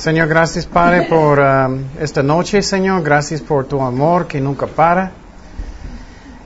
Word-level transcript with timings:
Señor, 0.00 0.28
gracias 0.28 0.64
Padre 0.64 1.02
por 1.02 1.38
um, 1.38 1.84
esta 2.00 2.22
noche, 2.22 2.62
Señor. 2.62 3.02
Gracias 3.02 3.42
por 3.42 3.66
tu 3.66 3.82
amor 3.82 4.26
que 4.26 4.40
nunca 4.40 4.66
para. 4.66 5.12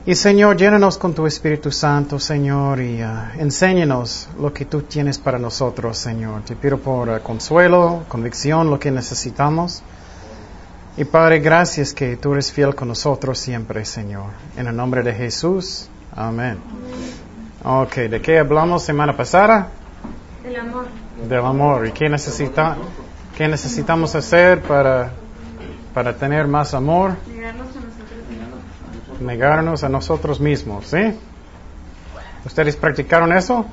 Y 0.05 0.17
Señor, 0.17 0.57
llénanos 0.57 0.99
con 0.99 1.15
tu 1.15 1.25
Espíritu 1.25 1.71
Santo, 1.71 2.19
Señor, 2.19 2.81
y 2.81 3.01
uh, 3.01 3.39
enséñanos 3.39 4.29
lo 4.41 4.53
que 4.53 4.65
tú 4.65 4.83
tienes 4.83 5.21
para 5.21 5.39
nosotros, 5.39 5.97
Señor. 5.97 6.43
Te 6.43 6.57
pido 6.57 6.79
por 6.79 7.09
uh, 7.09 7.23
consuelo, 7.23 8.03
convicción, 8.09 8.71
lo 8.71 8.81
que 8.81 8.91
necesitamos. 8.91 9.85
Y 10.97 11.05
Padre, 11.05 11.39
gracias 11.39 11.95
que 11.95 12.17
tú 12.17 12.33
eres 12.33 12.51
fiel 12.51 12.75
con 12.75 12.89
nosotros 12.89 13.39
siempre, 13.39 13.85
Señor. 13.85 14.31
En 14.57 14.67
el 14.67 14.75
nombre 14.75 15.05
de 15.05 15.15
Jesús. 15.15 15.89
Amén. 16.17 16.59
Ok, 17.63 17.95
¿de 17.95 18.21
qué 18.21 18.41
hablamos 18.41 18.83
semana 18.83 19.17
pasada? 19.17 19.69
Del 20.43 20.57
amor. 20.57 20.87
Del 21.29 21.45
amor. 21.45 21.87
¿Y 21.87 21.93
qué, 21.93 22.09
necesita, 22.09 22.77
qué 23.37 23.49
necesitamos 23.49 24.15
hacer 24.15 24.63
para, 24.63 25.11
para 25.93 26.17
tener 26.17 26.47
más 26.47 26.73
amor? 26.75 27.17
Negarnos 29.21 29.85
a 29.85 29.89
nosotros 29.89 30.41
mismos. 30.41 30.87
¿sí? 30.87 31.15
¿Ustedes 32.45 32.77
practicaron 32.77 33.33
eso? 33.33 33.65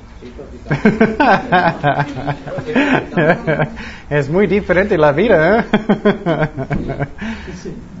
es 4.10 4.30
muy 4.30 4.46
diferente 4.46 4.96
la 4.96 5.12
vida, 5.12 5.60
¿eh? 5.60 5.64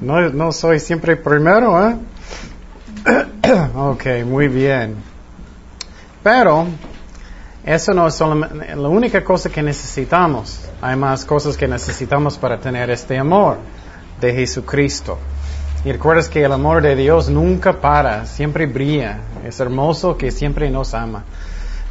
no, 0.00 0.30
no 0.30 0.52
soy 0.52 0.80
siempre 0.80 1.16
primero, 1.16 1.88
¿eh? 1.88 1.96
ok, 3.74 4.06
muy 4.24 4.48
bien. 4.48 4.96
Pero 6.22 6.66
eso 7.64 7.94
no 7.94 8.08
es 8.08 8.14
solamente 8.14 8.74
la 8.74 8.88
única 8.88 9.22
cosa 9.22 9.48
que 9.48 9.62
necesitamos. 9.62 10.68
Hay 10.80 10.96
más 10.96 11.24
cosas 11.24 11.56
que 11.56 11.68
necesitamos 11.68 12.36
para 12.36 12.58
tener 12.58 12.90
este 12.90 13.16
amor 13.16 13.58
de 14.20 14.34
Jesucristo. 14.34 15.18
Y 15.84 15.92
recuerdas 15.92 16.28
que 16.28 16.42
el 16.42 16.52
amor 16.52 16.82
de 16.82 16.96
Dios 16.96 17.28
nunca 17.28 17.80
para, 17.80 18.26
siempre 18.26 18.66
brilla. 18.66 19.18
Es 19.44 19.60
hermoso 19.60 20.16
que 20.16 20.30
siempre 20.30 20.70
nos 20.70 20.92
ama. 20.94 21.24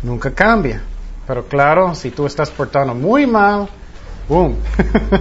Nunca 0.03 0.31
cambia. 0.31 0.81
Pero 1.25 1.45
claro, 1.45 1.95
si 1.95 2.11
tú 2.11 2.25
estás 2.25 2.50
portando 2.50 2.94
muy 2.94 3.25
mal, 3.25 3.69
¡boom! 4.28 4.58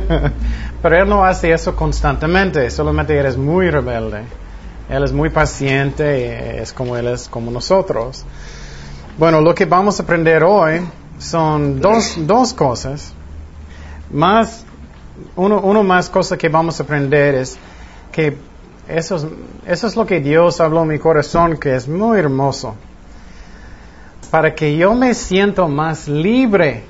Pero 0.83 0.97
Él 0.97 1.09
no 1.09 1.25
hace 1.25 1.53
eso 1.53 1.77
constantemente, 1.77 2.69
solamente 2.71 3.17
eres 3.17 3.37
muy 3.37 3.71
rebelde. 3.71 4.23
Él 4.89 5.05
es 5.05 5.13
muy 5.13 5.31
paciente, 5.31 6.61
es 6.61 6.73
como 6.73 6.97
Él 6.97 7.07
es 7.09 7.29
como 7.29 7.53
nosotros. 7.53 8.25
Bueno, 9.21 9.43
lo 9.43 9.55
que 9.55 9.67
vamos 9.67 10.01
a 10.01 10.03
aprender 10.03 10.43
hoy 10.43 10.81
son 11.19 11.79
dos, 11.79 12.15
dos 12.27 12.55
cosas. 12.55 13.13
Más, 14.11 14.65
uno, 15.37 15.61
uno 15.61 15.83
más 15.83 16.09
cosa 16.09 16.39
que 16.39 16.49
vamos 16.49 16.81
a 16.81 16.85
aprender 16.85 17.35
es 17.35 17.59
que 18.11 18.39
eso 18.89 19.17
es, 19.17 19.27
eso 19.67 19.87
es 19.89 19.95
lo 19.95 20.07
que 20.07 20.21
Dios 20.21 20.59
habló 20.63 20.85
en 20.85 20.89
mi 20.89 20.99
corazón, 20.99 21.59
que 21.59 21.75
es 21.75 21.87
muy 21.87 22.19
hermoso. 22.19 22.77
Para 24.31 24.55
que 24.55 24.75
yo 24.75 24.95
me 24.95 25.13
siento 25.13 25.69
más 25.69 26.09
libre 26.09 26.85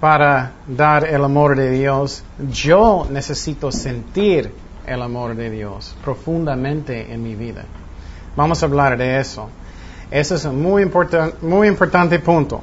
para 0.00 0.52
dar 0.66 1.04
el 1.04 1.22
amor 1.22 1.54
de 1.54 1.70
Dios, 1.70 2.24
yo 2.50 3.06
necesito 3.10 3.70
sentir 3.70 4.50
el 4.86 5.02
amor 5.02 5.36
de 5.36 5.50
Dios 5.50 5.94
profundamente 6.02 7.12
en 7.12 7.22
mi 7.22 7.34
vida. 7.34 7.66
Vamos 8.36 8.62
a 8.62 8.64
hablar 8.64 8.96
de 8.96 9.20
eso. 9.20 9.50
Ese 10.12 10.34
es 10.34 10.44
un 10.44 10.60
muy, 10.60 10.88
muy 11.40 11.68
importante 11.68 12.18
punto. 12.18 12.60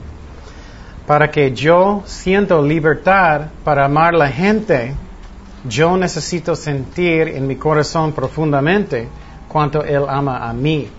Para 1.07 1.31
que 1.31 1.51
yo 1.51 2.03
siento 2.05 2.61
libertad 2.61 3.47
para 3.63 3.85
amar 3.85 4.13
a 4.13 4.17
la 4.19 4.27
gente, 4.29 4.93
yo 5.67 5.97
necesito 5.97 6.55
sentir 6.55 7.29
en 7.29 7.47
mi 7.47 7.55
corazón 7.55 8.13
profundamente 8.13 9.07
cuánto 9.47 9.83
Él 9.83 10.05
ama 10.07 10.47
a 10.47 10.53
mí. 10.53 10.89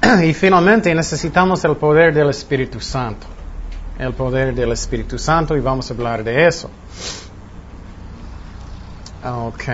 Y 0.24 0.32
finalmente 0.32 0.94
necesitamos 0.94 1.64
el 1.64 1.76
poder 1.76 2.14
del 2.14 2.30
Espíritu 2.30 2.80
Santo. 2.80 3.26
El 3.98 4.12
poder 4.12 4.54
del 4.54 4.70
Espíritu 4.70 5.18
Santo 5.18 5.56
y 5.56 5.60
vamos 5.60 5.90
a 5.90 5.94
hablar 5.94 6.22
de 6.22 6.46
eso. 6.46 6.70
Ok. 9.24 9.64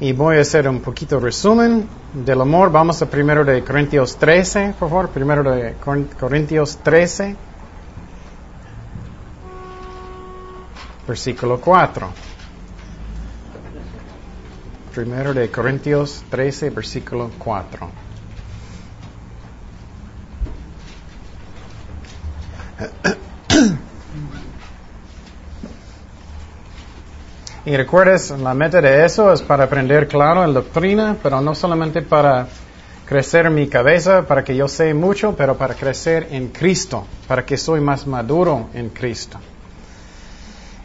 Y 0.00 0.12
voy 0.12 0.38
a 0.38 0.40
hacer 0.40 0.68
un 0.68 0.80
poquito 0.80 1.20
resumen 1.20 1.88
del 2.12 2.40
amor. 2.40 2.72
Vamos 2.72 3.00
a 3.00 3.08
primero 3.08 3.44
de 3.44 3.62
Corintios 3.62 4.16
13, 4.16 4.74
por 4.78 4.88
favor. 4.88 5.08
Primero 5.10 5.42
de 5.44 5.74
Corintios 6.18 6.78
13. 6.78 7.36
Versículo 11.06 11.60
4. 11.60 12.08
Primero 14.94 15.32
de 15.32 15.50
Corintios 15.50 16.24
13, 16.28 16.70
versículo 16.70 17.30
4. 17.38 17.88
Y 27.66 27.74
recuerdes, 27.78 28.30
la 28.30 28.52
meta 28.52 28.82
de 28.82 29.06
eso 29.06 29.32
es 29.32 29.40
para 29.40 29.64
aprender 29.64 30.06
claro 30.06 30.46
la 30.46 30.52
doctrina, 30.52 31.16
pero 31.22 31.40
no 31.40 31.54
solamente 31.54 32.02
para 32.02 32.46
crecer 33.06 33.48
mi 33.48 33.68
cabeza, 33.68 34.26
para 34.26 34.44
que 34.44 34.54
yo 34.54 34.68
sé 34.68 34.92
mucho, 34.92 35.34
pero 35.34 35.56
para 35.56 35.72
crecer 35.72 36.28
en 36.30 36.48
Cristo, 36.48 37.06
para 37.26 37.46
que 37.46 37.56
soy 37.56 37.80
más 37.80 38.06
maduro 38.06 38.68
en 38.74 38.90
Cristo. 38.90 39.38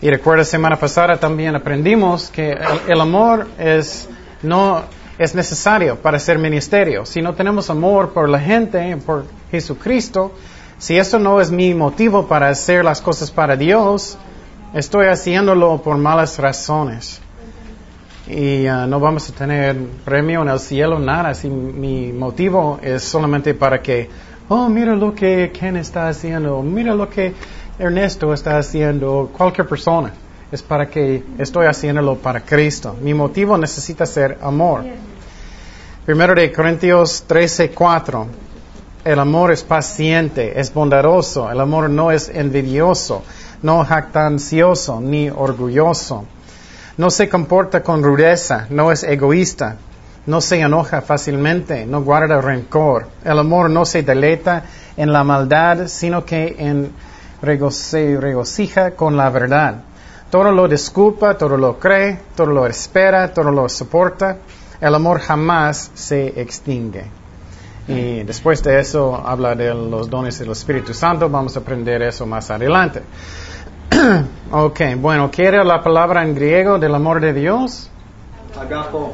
Y 0.02 0.10
recuerda, 0.10 0.46
semana 0.46 0.78
pasada 0.78 1.18
también 1.18 1.54
aprendimos 1.54 2.30
que 2.30 2.58
el, 2.88 3.02
amor 3.02 3.48
es, 3.58 4.08
no, 4.42 4.84
es 5.18 5.36
necesario 5.36 5.98
para 5.98 6.16
hacer 6.16 6.40
ministerio. 6.40 7.06
Si 7.06 7.22
no 7.22 7.34
tenemos 7.34 7.70
amor 7.70 8.14
por 8.14 8.30
la 8.30 8.40
gente, 8.40 8.96
por 9.06 9.26
Jesucristo, 9.52 10.32
si 10.78 10.98
eso 10.98 11.20
no 11.20 11.42
es 11.42 11.52
mi 11.52 11.74
motivo 11.74 12.26
para 12.26 12.48
hacer 12.48 12.86
las 12.86 13.02
cosas 13.02 13.32
para 13.32 13.58
Dios, 13.58 14.18
estoy 14.74 15.08
haciéndolo 15.08 15.82
por 15.82 15.98
malas 15.98 16.38
razones. 16.38 17.22
Y 18.28 18.68
uh, 18.68 18.86
no 18.86 19.00
vamos 19.00 19.30
a 19.30 19.34
tener 19.34 19.76
premio 20.06 20.44
en 20.44 20.50
el 20.50 20.60
cielo, 20.60 21.00
nada. 21.00 21.34
Si 21.34 21.50
mi 21.50 22.12
motivo 22.12 22.80
es 22.82 23.04
solamente 23.04 23.54
para 23.56 23.82
que, 23.82 24.10
oh, 24.50 24.70
mira 24.70 24.96
lo 24.96 25.16
que 25.16 25.52
Ken 25.52 25.78
está 25.78 26.08
haciendo, 26.08 26.62
mira 26.62 26.94
lo 26.94 27.10
que 27.10 27.34
Ernesto 27.80 28.34
está 28.34 28.58
haciendo, 28.58 29.32
cualquier 29.36 29.68
persona. 29.68 30.12
Es 30.52 30.62
para 30.62 30.88
que 30.88 31.24
estoy 31.38 31.66
haciéndolo 31.66 32.16
para 32.16 32.42
Cristo. 32.42 32.96
Mi 33.02 33.14
motivo 33.14 33.58
necesita 33.58 34.06
ser 34.06 34.38
amor. 34.42 34.84
Primero 36.06 36.36
de 36.36 36.52
Corintios 36.52 37.24
13, 37.28 37.72
4. 37.72 38.28
El 39.06 39.20
amor 39.20 39.52
es 39.52 39.64
paciente, 39.64 40.60
es 40.60 40.74
bondadoso, 40.74 41.50
el 41.50 41.60
amor 41.62 41.90
no 41.90 42.12
es 42.12 42.30
envidioso, 42.30 43.24
no 43.62 43.84
jactancioso 43.84 45.00
ni 45.02 45.30
orgulloso. 45.30 46.26
No 46.98 47.10
se 47.10 47.30
comporta 47.30 47.82
con 47.82 48.04
rudeza, 48.04 48.68
no 48.70 48.92
es 48.92 49.04
egoísta, 49.04 49.78
no 50.26 50.42
se 50.42 50.60
enoja 50.60 51.02
fácilmente, 51.02 51.86
no 51.86 52.02
guarda 52.02 52.42
rencor. 52.42 53.08
El 53.24 53.40
amor 53.40 53.70
no 53.70 53.86
se 53.86 54.04
deleita 54.04 54.64
en 54.98 55.14
la 55.14 55.24
maldad, 55.24 55.88
sino 55.88 56.26
que 56.26 56.56
en 56.60 56.92
se 57.72 58.18
regocija 58.20 58.92
con 58.92 59.16
la 59.16 59.30
verdad. 59.30 59.76
Todo 60.30 60.52
lo 60.52 60.68
disculpa, 60.68 61.38
todo 61.38 61.58
lo 61.58 61.80
cree, 61.80 62.20
todo 62.36 62.48
lo 62.48 62.68
espera, 62.68 63.34
todo 63.34 63.52
lo 63.52 63.68
soporta. 63.70 64.38
El 64.80 64.94
amor 64.94 65.20
jamás 65.20 65.92
se 65.94 66.40
extingue. 66.40 67.06
Y 67.88 68.22
después 68.24 68.62
de 68.62 68.80
eso 68.80 69.16
habla 69.16 69.56
de 69.56 69.74
los 69.74 70.10
dones 70.10 70.38
del 70.38 70.52
Espíritu 70.52 70.94
Santo. 70.94 71.28
Vamos 71.28 71.56
a 71.58 71.62
aprender 71.62 72.04
eso 72.04 72.28
más 72.28 72.52
adelante. 72.52 73.02
ok, 74.52 74.82
bueno, 74.98 75.30
¿qué 75.32 75.46
era 75.46 75.64
la 75.64 75.82
palabra 75.82 76.24
en 76.24 76.36
griego 76.36 76.80
del 76.80 76.96
amor 76.96 77.20
de 77.20 77.34
Dios? 77.34 77.90
Agapo. 78.60 79.14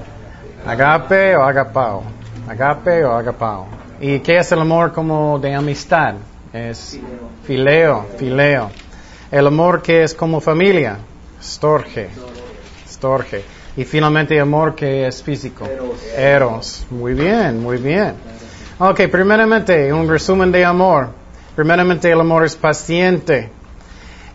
Agape 0.66 1.36
o 1.36 1.44
agapao. 1.44 2.04
Agape 2.48 3.04
o 3.06 3.12
agapao. 3.14 3.68
¿Y 4.00 4.20
qué 4.20 4.38
es 4.38 4.52
el 4.52 4.60
amor 4.60 4.92
como 4.92 5.40
de 5.40 5.54
amistad? 5.54 6.16
Es 6.52 7.00
fileo, 7.44 8.06
fileo. 8.18 8.72
El 9.32 9.48
amor 9.48 9.82
que 9.82 10.04
es 10.04 10.14
como 10.14 10.40
familia, 10.40 10.98
storge, 11.42 12.10
storge. 12.88 13.44
Y 13.78 13.84
finalmente 13.84 14.40
amor 14.40 14.76
que 14.76 15.08
es 15.08 15.22
físico, 15.22 15.68
eros. 16.16 16.86
Muy 16.90 17.14
bien, 17.14 17.62
muy 17.62 17.78
bien. 17.78 18.14
Ok, 18.80 19.02
primeramente, 19.12 19.92
un 19.92 20.08
resumen 20.08 20.52
de 20.52 20.64
amor. 20.64 21.10
Primeramente, 21.56 22.12
el 22.12 22.20
amor 22.20 22.46
es 22.46 22.56
paciente. 22.56 23.50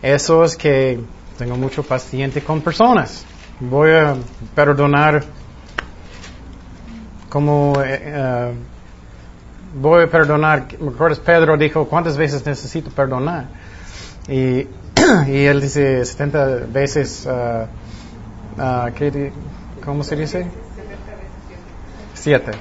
Eso 0.01 0.43
es 0.43 0.55
que 0.55 0.99
tengo 1.37 1.55
mucho 1.57 1.83
paciente 1.83 2.41
con 2.41 2.61
personas. 2.61 3.25
Voy 3.59 3.91
a 3.91 4.15
perdonar 4.55 5.23
como 7.29 7.73
uh, 7.73 8.53
voy 9.79 10.03
a 10.03 10.07
perdonar. 10.07 10.67
¿Recuerdas? 10.69 11.19
Pedro 11.19 11.57
dijo, 11.57 11.87
¿cuántas 11.87 12.17
veces 12.17 12.45
necesito 12.45 12.89
perdonar? 12.89 13.45
Y 14.27 14.67
y 15.27 15.45
él 15.45 15.61
dice 15.61 16.05
70 16.05 16.45
veces, 16.71 17.27
ah, 17.27 17.67
ah, 18.57 18.89
¿qué 18.95 19.31
¿cómo 19.83 20.03
se 20.03 20.15
dice? 20.15 20.45
Siete. 22.13 22.51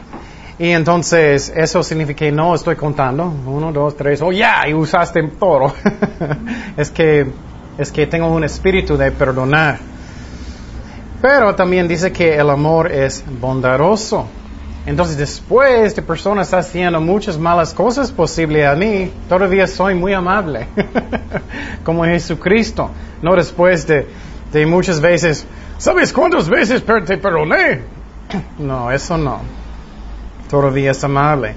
Y 0.60 0.72
entonces 0.72 1.50
eso 1.56 1.82
significa 1.82 2.18
que 2.18 2.30
no 2.30 2.54
estoy 2.54 2.76
contando. 2.76 3.32
Uno, 3.46 3.72
dos, 3.72 3.96
tres. 3.96 4.20
Oh, 4.20 4.30
ya, 4.30 4.68
y 4.68 4.74
usaste 4.74 5.22
todo. 5.38 5.72
es 6.76 6.90
que 6.90 7.26
es 7.78 7.90
que 7.90 8.06
tengo 8.06 8.26
un 8.26 8.44
espíritu 8.44 8.94
de 8.94 9.10
perdonar. 9.10 9.78
Pero 11.22 11.54
también 11.54 11.88
dice 11.88 12.12
que 12.12 12.36
el 12.36 12.50
amor 12.50 12.92
es 12.92 13.24
bondadoso. 13.40 14.26
Entonces 14.84 15.16
después 15.16 15.96
de 15.96 16.02
persona 16.02 16.42
está 16.42 16.58
haciendo 16.58 17.00
muchas 17.00 17.38
malas 17.38 17.72
cosas 17.72 18.12
posible 18.12 18.66
a 18.66 18.74
mí, 18.74 19.10
todavía 19.30 19.66
soy 19.66 19.94
muy 19.94 20.12
amable. 20.12 20.66
Como 21.84 22.04
Jesucristo. 22.04 22.90
No 23.22 23.34
después 23.34 23.86
de, 23.86 24.06
de 24.52 24.66
muchas 24.66 25.00
veces, 25.00 25.46
¿sabes 25.78 26.12
cuántas 26.12 26.50
veces 26.50 26.84
te 26.84 27.16
perdoné? 27.16 27.80
No, 28.58 28.92
eso 28.92 29.16
no. 29.16 29.59
Todavía 30.50 30.90
es 30.90 31.04
amable. 31.04 31.54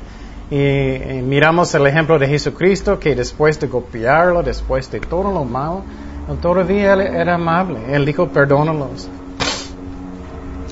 Y, 0.51 0.55
y 0.57 1.21
miramos 1.23 1.73
el 1.73 1.87
ejemplo 1.87 2.19
de 2.19 2.27
Jesucristo 2.27 2.99
que 2.99 3.15
después 3.15 3.59
de 3.59 3.67
golpearlo, 3.67 4.43
después 4.43 4.91
de 4.91 4.99
todo 4.99 5.31
lo 5.31 5.43
malo, 5.43 5.81
él 6.29 6.37
todavía 6.37 6.93
era 6.93 7.35
amable. 7.35 7.79
Él 7.89 8.05
dijo, 8.05 8.27
perdónalos. 8.27 9.09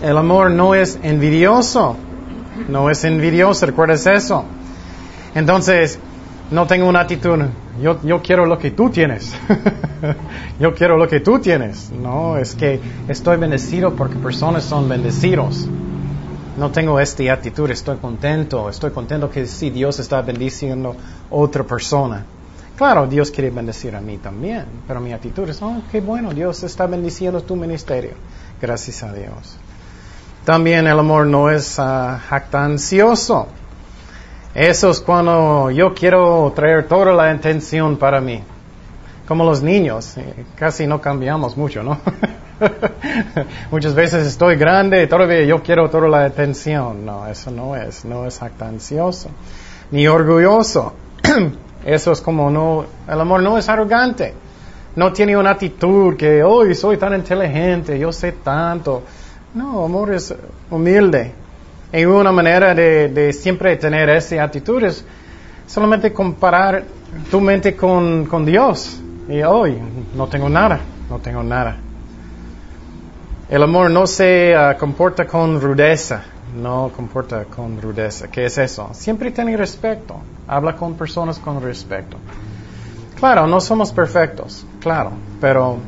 El 0.01 0.17
amor 0.17 0.51
no 0.51 0.75
es 0.75 0.99
envidioso. 1.03 1.95
No 2.69 2.89
es 2.89 3.03
envidioso, 3.03 3.65
¿recuerdas 3.65 4.05
eso? 4.05 4.45
Entonces, 5.35 5.99
no 6.51 6.67
tengo 6.67 6.87
una 6.87 7.01
actitud, 7.01 7.39
yo, 7.81 7.99
yo 8.03 8.21
quiero 8.21 8.45
lo 8.45 8.57
que 8.57 8.71
tú 8.71 8.89
tienes. 8.89 9.33
yo 10.59 10.73
quiero 10.73 10.97
lo 10.97 11.07
que 11.07 11.21
tú 11.21 11.39
tienes. 11.39 11.91
No, 11.91 12.37
es 12.37 12.55
que 12.55 12.79
estoy 13.07 13.37
bendecido 13.37 13.95
porque 13.95 14.15
personas 14.15 14.63
son 14.63 14.89
bendecidos. 14.89 15.67
No 16.61 16.69
tengo 16.69 16.99
esta 16.99 17.33
actitud, 17.33 17.71
estoy 17.71 17.97
contento, 17.97 18.69
estoy 18.69 18.91
contento 18.91 19.31
que 19.31 19.47
sí, 19.47 19.71
Dios 19.71 19.97
está 19.97 20.21
bendiciendo 20.21 20.95
otra 21.31 21.63
persona. 21.63 22.23
Claro, 22.77 23.07
Dios 23.07 23.31
quiere 23.31 23.49
bendecir 23.49 23.95
a 23.95 23.99
mí 23.99 24.19
también, 24.19 24.67
pero 24.87 24.99
mi 24.99 25.11
actitud 25.11 25.49
es, 25.49 25.59
oh, 25.63 25.81
qué 25.91 26.01
bueno, 26.01 26.35
Dios 26.35 26.61
está 26.61 26.85
bendiciendo 26.85 27.41
tu 27.41 27.55
ministerio. 27.55 28.11
Gracias 28.61 29.01
a 29.01 29.11
Dios. 29.11 29.57
También 30.45 30.85
el 30.85 30.99
amor 30.99 31.25
no 31.25 31.49
es 31.49 31.79
ah, 31.79 32.21
jactancioso. 32.29 33.47
Eso 34.53 34.91
es 34.91 34.99
cuando 34.99 35.71
yo 35.71 35.95
quiero 35.95 36.53
traer 36.55 36.87
toda 36.87 37.11
la 37.11 37.31
intención 37.31 37.97
para 37.97 38.21
mí. 38.21 38.39
Como 39.27 39.43
los 39.45 39.63
niños, 39.63 40.15
eh, 40.15 40.45
casi 40.55 40.85
no 40.85 41.01
cambiamos 41.01 41.57
mucho, 41.57 41.81
¿no? 41.81 41.97
Muchas 43.71 43.95
veces 43.95 44.27
estoy 44.27 44.55
grande 44.55 45.03
y 45.03 45.07
todavía 45.07 45.43
yo 45.43 45.61
quiero 45.61 45.89
toda 45.89 46.07
la 46.07 46.25
atención. 46.25 47.05
No, 47.05 47.27
eso 47.27 47.51
no 47.51 47.75
es, 47.75 48.05
no 48.05 48.25
es 48.25 48.39
jactancioso. 48.39 49.29
Ni 49.91 50.07
orgulloso. 50.07 50.93
Eso 51.83 52.11
es 52.11 52.21
como 52.21 52.51
no, 52.51 52.85
el 53.07 53.19
amor 53.19 53.41
no 53.41 53.57
es 53.57 53.67
arrogante. 53.67 54.35
No 54.95 55.11
tiene 55.11 55.35
una 55.35 55.51
actitud 55.51 56.15
que, 56.15 56.43
hoy 56.43 56.75
soy 56.75 56.97
tan 56.97 57.15
inteligente, 57.15 57.97
yo 57.97 58.11
sé 58.11 58.33
tanto. 58.33 59.01
No, 59.55 59.85
amor 59.85 60.13
es 60.13 60.33
humilde. 60.69 61.31
Y 61.91 62.05
una 62.05 62.31
manera 62.31 62.75
de, 62.75 63.33
siempre 63.33 63.75
tener 63.77 64.09
esa 64.09 64.43
actitud 64.43 64.83
es 64.83 65.03
solamente 65.65 66.13
comparar 66.13 66.83
tu 67.31 67.41
mente 67.41 67.75
con, 67.75 68.27
con 68.27 68.45
Dios. 68.45 68.99
Y 69.27 69.41
hoy 69.41 69.75
no 70.15 70.27
tengo 70.27 70.49
nada, 70.49 70.79
no 71.09 71.17
tengo 71.17 71.41
nada. 71.41 71.77
El 73.51 73.61
amor 73.63 73.91
no 73.91 74.07
se 74.07 74.55
ah, 74.55 74.77
comporta 74.77 75.27
con 75.27 75.59
rudeza, 75.59 76.23
no 76.55 76.89
comporta 76.95 77.43
con 77.43 77.81
rudeza. 77.81 78.29
¿Qué 78.29 78.45
es 78.45 78.57
eso? 78.57 78.91
Siempre 78.93 79.29
tiene 79.29 79.57
respeto. 79.57 80.15
Habla 80.47 80.77
con 80.77 80.93
personas 80.93 81.37
con 81.37 81.61
respeto. 81.61 82.15
Claro, 83.19 83.47
no 83.47 83.59
somos 83.59 83.91
perfectos, 83.91 84.65
claro, 84.79 85.11
pero 85.41 85.79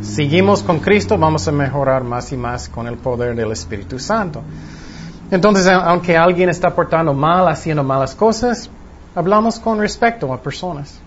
seguimos 0.00 0.62
con 0.62 0.80
Cristo, 0.80 1.18
vamos 1.18 1.46
a 1.46 1.52
mejorar 1.52 2.04
más 2.04 2.32
y 2.32 2.38
más 2.38 2.70
con 2.70 2.86
el 2.86 2.96
poder 2.96 3.36
del 3.36 3.52
Espíritu 3.52 3.98
Santo. 3.98 4.42
Entonces, 5.30 5.66
aunque 5.66 6.16
alguien 6.16 6.48
está 6.48 6.74
portando 6.74 7.12
mal, 7.12 7.46
haciendo 7.48 7.84
malas 7.84 8.14
cosas, 8.14 8.70
hablamos 9.14 9.60
con 9.60 9.78
respeto 9.78 10.32
a 10.32 10.40
personas. 10.40 10.98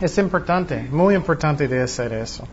Es 0.00 0.16
importante, 0.18 0.88
muy 0.88 1.16
importante 1.16 1.66
de 1.66 1.82
hacer 1.82 2.12
eso. 2.12 2.44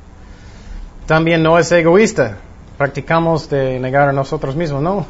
También 1.07 1.41
no 1.41 1.57
es 1.57 1.71
egoísta. 1.71 2.37
Practicamos 2.77 3.49
de 3.49 3.79
negar 3.79 4.09
a 4.09 4.13
nosotros 4.13 4.55
mismos, 4.55 4.81
no. 4.81 5.05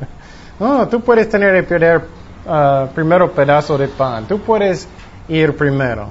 no, 0.60 0.86
tú 0.88 1.00
puedes 1.00 1.28
tener 1.28 1.54
el 1.54 1.64
primer, 1.64 2.02
ah, 2.46 2.86
primero 2.94 3.32
pedazo 3.32 3.76
de 3.78 3.88
pan. 3.88 4.26
Tú 4.28 4.38
puedes 4.40 4.86
ir 5.26 5.56
primero. 5.56 6.10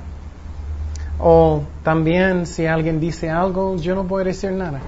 O 1.19 1.63
también 1.83 2.45
si 2.47 2.65
alguien 2.65 2.99
dice 2.99 3.29
algo, 3.29 3.77
yo 3.77 3.95
no 3.95 4.03
voy 4.03 4.23
a 4.23 4.25
decir 4.25 4.51
nada. 4.51 4.79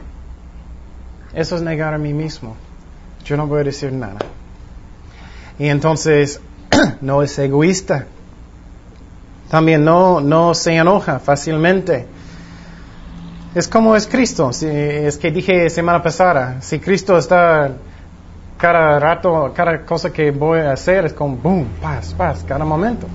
Eso 1.33 1.55
es 1.55 1.61
negar 1.61 1.93
a 1.93 1.99
mí 1.99 2.13
mismo. 2.13 2.55
Yo 3.23 3.37
no 3.37 3.45
voy 3.45 3.61
a 3.61 3.63
decir 3.63 3.93
nada. 3.93 4.17
Y 5.59 5.67
entonces, 5.67 6.41
no 7.01 7.21
es 7.21 7.37
egoísta. 7.37 8.07
También 9.49 9.85
no, 9.85 10.21
no 10.21 10.55
se 10.55 10.75
enoja 10.75 11.19
fácilmente. 11.19 12.07
Es 13.55 13.67
como 13.67 13.95
es 13.95 14.07
Cristo. 14.07 14.53
Si- 14.53 14.67
es 14.67 15.17
que 15.17 15.31
dije 15.31 15.69
semana 15.69 16.01
pasada, 16.03 16.57
si 16.61 16.79
Cristo 16.79 17.17
está 17.17 17.71
cada 18.57 18.99
rato, 18.99 19.51
cada 19.55 19.85
cosa 19.85 20.11
que 20.11 20.31
voy 20.31 20.59
a 20.59 20.73
hacer 20.73 21.05
es 21.05 21.13
como 21.13 21.35
boom, 21.37 21.65
paz, 21.81 22.13
paz, 22.13 22.43
cada 22.47 22.65
momento. 22.65 23.07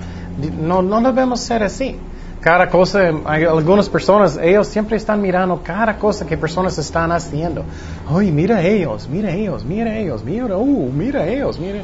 No, 0.59 0.81
no 0.81 1.01
debemos 1.01 1.39
ser 1.39 1.63
así. 1.63 1.95
Cada 2.41 2.69
cosa, 2.69 3.09
hay 3.25 3.43
algunas 3.43 3.89
personas, 3.89 4.37
ellos 4.39 4.67
siempre 4.67 4.97
están 4.97 5.19
mirando 5.19 5.61
cada 5.63 5.97
cosa 5.97 6.27
que 6.27 6.37
personas 6.37 6.77
están 6.77 7.11
haciendo. 7.11 7.63
Ay, 8.07 8.31
mira 8.31 8.61
ellos, 8.61 9.07
mira 9.09 9.31
ellos, 9.31 9.63
mira 9.63 9.97
ellos, 9.97 10.23
mira, 10.23 10.55
uh, 10.55 10.91
mira 10.91 11.25
ellos, 11.25 11.57
mira. 11.59 11.79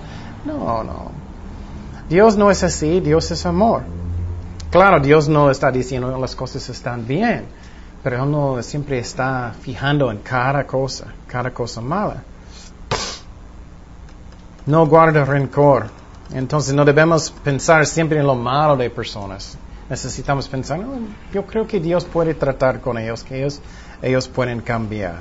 No, 0.45 0.83
no. 0.83 1.11
Dios 2.09 2.37
no 2.37 2.51
es 2.51 2.61
así, 2.63 2.99
Dios 2.99 3.31
es 3.31 3.43
amor. 3.45 3.81
Claro, 4.69 4.99
Dios 4.99 5.27
no 5.29 5.49
está 5.49 5.71
diciendo 5.71 6.15
las 6.19 6.35
cosas 6.35 6.69
están 6.69 7.07
bien, 7.07 7.43
pero 8.03 8.23
Él 8.23 8.31
no 8.31 8.61
siempre 8.63 8.99
está 8.99 9.53
fijando 9.61 10.11
en 10.11 10.19
cada 10.19 10.65
cosa, 10.65 11.07
cada 11.27 11.51
cosa 11.51 11.81
mala. 11.81 12.23
No 14.65 14.85
guarda 14.87 15.23
rencor. 15.25 15.89
Entonces 16.33 16.73
no 16.73 16.85
debemos 16.85 17.31
pensar 17.31 17.85
siempre 17.85 18.19
en 18.19 18.25
lo 18.25 18.35
malo 18.35 18.75
de 18.77 18.89
personas. 18.89 19.57
Necesitamos 19.89 20.47
pensar, 20.47 20.79
"No, 20.79 20.93
yo 21.33 21.45
creo 21.45 21.67
que 21.67 21.79
Dios 21.79 22.05
puede 22.05 22.33
tratar 22.33 22.79
con 22.79 22.97
ellos, 22.97 23.23
que 23.23 23.39
ellos, 23.39 23.59
ellos 24.01 24.27
pueden 24.27 24.61
cambiar. 24.61 25.19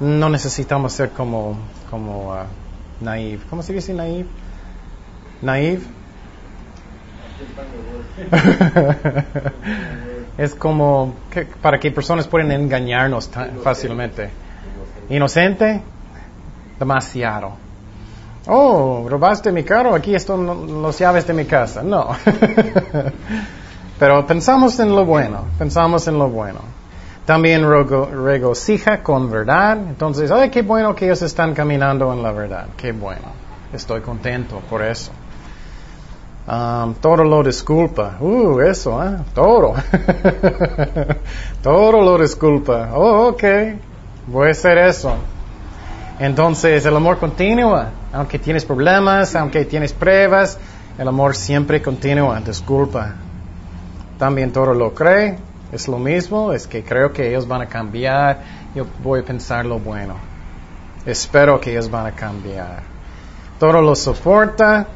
No 0.00 0.28
necesitamos 0.28 0.92
ser 0.92 1.10
como, 1.10 1.56
como 1.90 2.32
ah, 2.32 2.46
naive. 3.00 3.42
¿Cómo 3.50 3.62
se 3.62 3.72
dice 3.72 3.92
naive? 3.92 4.28
Naive. 5.42 5.82
es 10.38 10.54
como 10.54 11.14
que- 11.30 11.44
para 11.46 11.78
que 11.78 11.90
personas 11.90 12.26
pueden 12.26 12.50
engañarnos 12.52 13.28
tan 13.28 13.58
fácilmente. 13.62 14.30
Inocente, 15.10 15.82
demasiado. 16.78 17.52
Oh, 18.46 19.06
robaste 19.08 19.50
mi 19.52 19.64
carro, 19.64 19.94
aquí 19.94 20.14
están 20.14 20.82
las 20.82 20.98
llaves 20.98 21.26
de 21.26 21.32
mi 21.34 21.44
casa. 21.46 21.82
No. 21.82 22.08
Pero 23.98 24.26
pensamos 24.26 24.78
en 24.80 24.94
lo 24.94 25.04
bueno, 25.04 25.44
pensamos 25.58 26.06
en 26.08 26.18
lo 26.18 26.28
bueno. 26.28 26.60
También 27.24 27.62
rego- 27.62 28.10
regocija 28.10 29.02
con 29.02 29.30
verdad. 29.30 29.78
Entonces, 29.78 30.30
ay, 30.30 30.50
qué 30.50 30.62
bueno 30.62 30.94
que 30.94 31.06
ellos 31.06 31.22
están 31.22 31.54
caminando 31.54 32.12
en 32.12 32.22
la 32.22 32.32
verdad. 32.32 32.66
Qué 32.76 32.92
bueno. 32.92 33.22
Estoy 33.72 34.00
contento 34.02 34.60
por 34.68 34.82
eso. 34.82 35.10
Um, 36.46 36.94
todo 36.96 37.24
lo 37.24 37.42
disculpa. 37.42 38.16
Uh, 38.20 38.60
eso, 38.60 39.02
¿eh? 39.02 39.16
Todo. 39.34 39.74
todo 41.62 42.02
lo 42.02 42.18
disculpa. 42.18 42.90
Oh, 42.92 43.28
ok. 43.28 43.42
Voy 44.26 44.48
a 44.48 44.50
hacer 44.50 44.76
eso. 44.76 45.14
Entonces, 46.18 46.84
el 46.84 46.96
amor 46.96 47.18
continúa. 47.18 47.88
Aunque 48.12 48.38
tienes 48.38 48.64
problemas, 48.64 49.34
aunque 49.34 49.64
tienes 49.64 49.94
pruebas, 49.94 50.58
el 50.98 51.08
amor 51.08 51.34
siempre 51.34 51.80
continúa. 51.80 52.40
Disculpa. 52.40 53.14
También 54.18 54.52
todo 54.52 54.74
lo 54.74 54.92
cree. 54.92 55.38
Es 55.72 55.88
lo 55.88 55.98
mismo. 55.98 56.52
Es 56.52 56.66
que 56.66 56.84
creo 56.84 57.10
que 57.10 57.26
ellos 57.26 57.48
van 57.48 57.62
a 57.62 57.66
cambiar. 57.66 58.42
Yo 58.74 58.84
voy 59.02 59.20
a 59.20 59.24
pensar 59.24 59.64
lo 59.64 59.78
bueno. 59.78 60.16
Espero 61.06 61.58
que 61.58 61.70
ellos 61.70 61.90
van 61.90 62.06
a 62.06 62.12
cambiar. 62.12 62.82
Todo 63.58 63.80
lo 63.80 63.94
soporta 63.94 64.86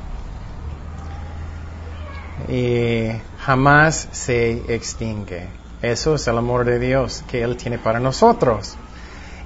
y 2.49 3.11
jamás 3.41 4.09
se 4.13 4.75
extingue. 4.75 5.49
Eso 5.83 6.15
es 6.15 6.27
el 6.27 6.39
amor 6.39 6.65
de 6.65 6.79
Dios 6.79 7.23
que 7.29 7.43
Él 7.43 7.57
tiene 7.57 7.79
para 7.79 8.01
nosotros. 8.01 8.77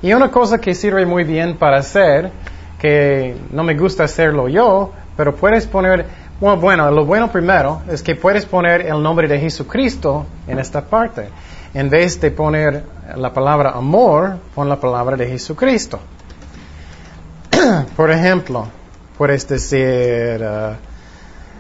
Y 0.01 0.13
una 0.15 0.31
cosa 0.31 0.59
que 0.59 0.75
sirve 0.75 1.05
muy 1.05 1.25
bien 1.25 1.57
para 1.57 1.79
hacer, 1.79 2.31
que 2.81 3.37
no 3.51 3.63
me 3.63 3.77
gusta 3.77 4.05
hacerlo 4.05 4.49
yo, 4.49 4.93
pero 5.17 5.35
puedes 5.35 5.67
poner, 5.67 6.07
bueno, 6.41 6.91
lo 6.91 7.05
bueno 7.05 7.31
primero 7.31 7.83
es 7.89 8.03
que 8.03 8.17
puedes 8.17 8.47
poner 8.47 8.83
el 8.83 9.03
nombre 9.03 9.29
de 9.29 9.39
Jesucristo 9.39 10.27
en 10.47 10.59
esta 10.59 10.81
parte. 10.81 11.29
En 11.75 11.89
vez 11.89 12.21
de 12.21 12.31
poner 12.31 12.85
la 13.17 13.33
palabra 13.33 13.71
amor, 13.71 14.39
pon 14.55 14.69
la 14.69 14.77
palabra 14.77 15.17
de 15.17 15.29
Jesucristo. 15.29 16.01
Por 17.97 18.11
ejemplo, 18.11 18.67
puedes 19.17 19.47
decir, 19.47 20.43
uh, 20.43 20.92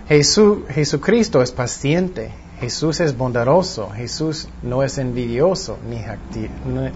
Jesús, 0.08 0.58
Jesucristo 0.70 1.42
es 1.42 1.52
paciente, 1.52 2.30
Jesús 2.60 3.00
es 3.00 3.16
bondadoso, 3.16 3.90
Jesús 3.90 4.48
no 4.62 4.82
es 4.82 4.98
envidioso, 4.98 5.78
ni, 5.88 5.98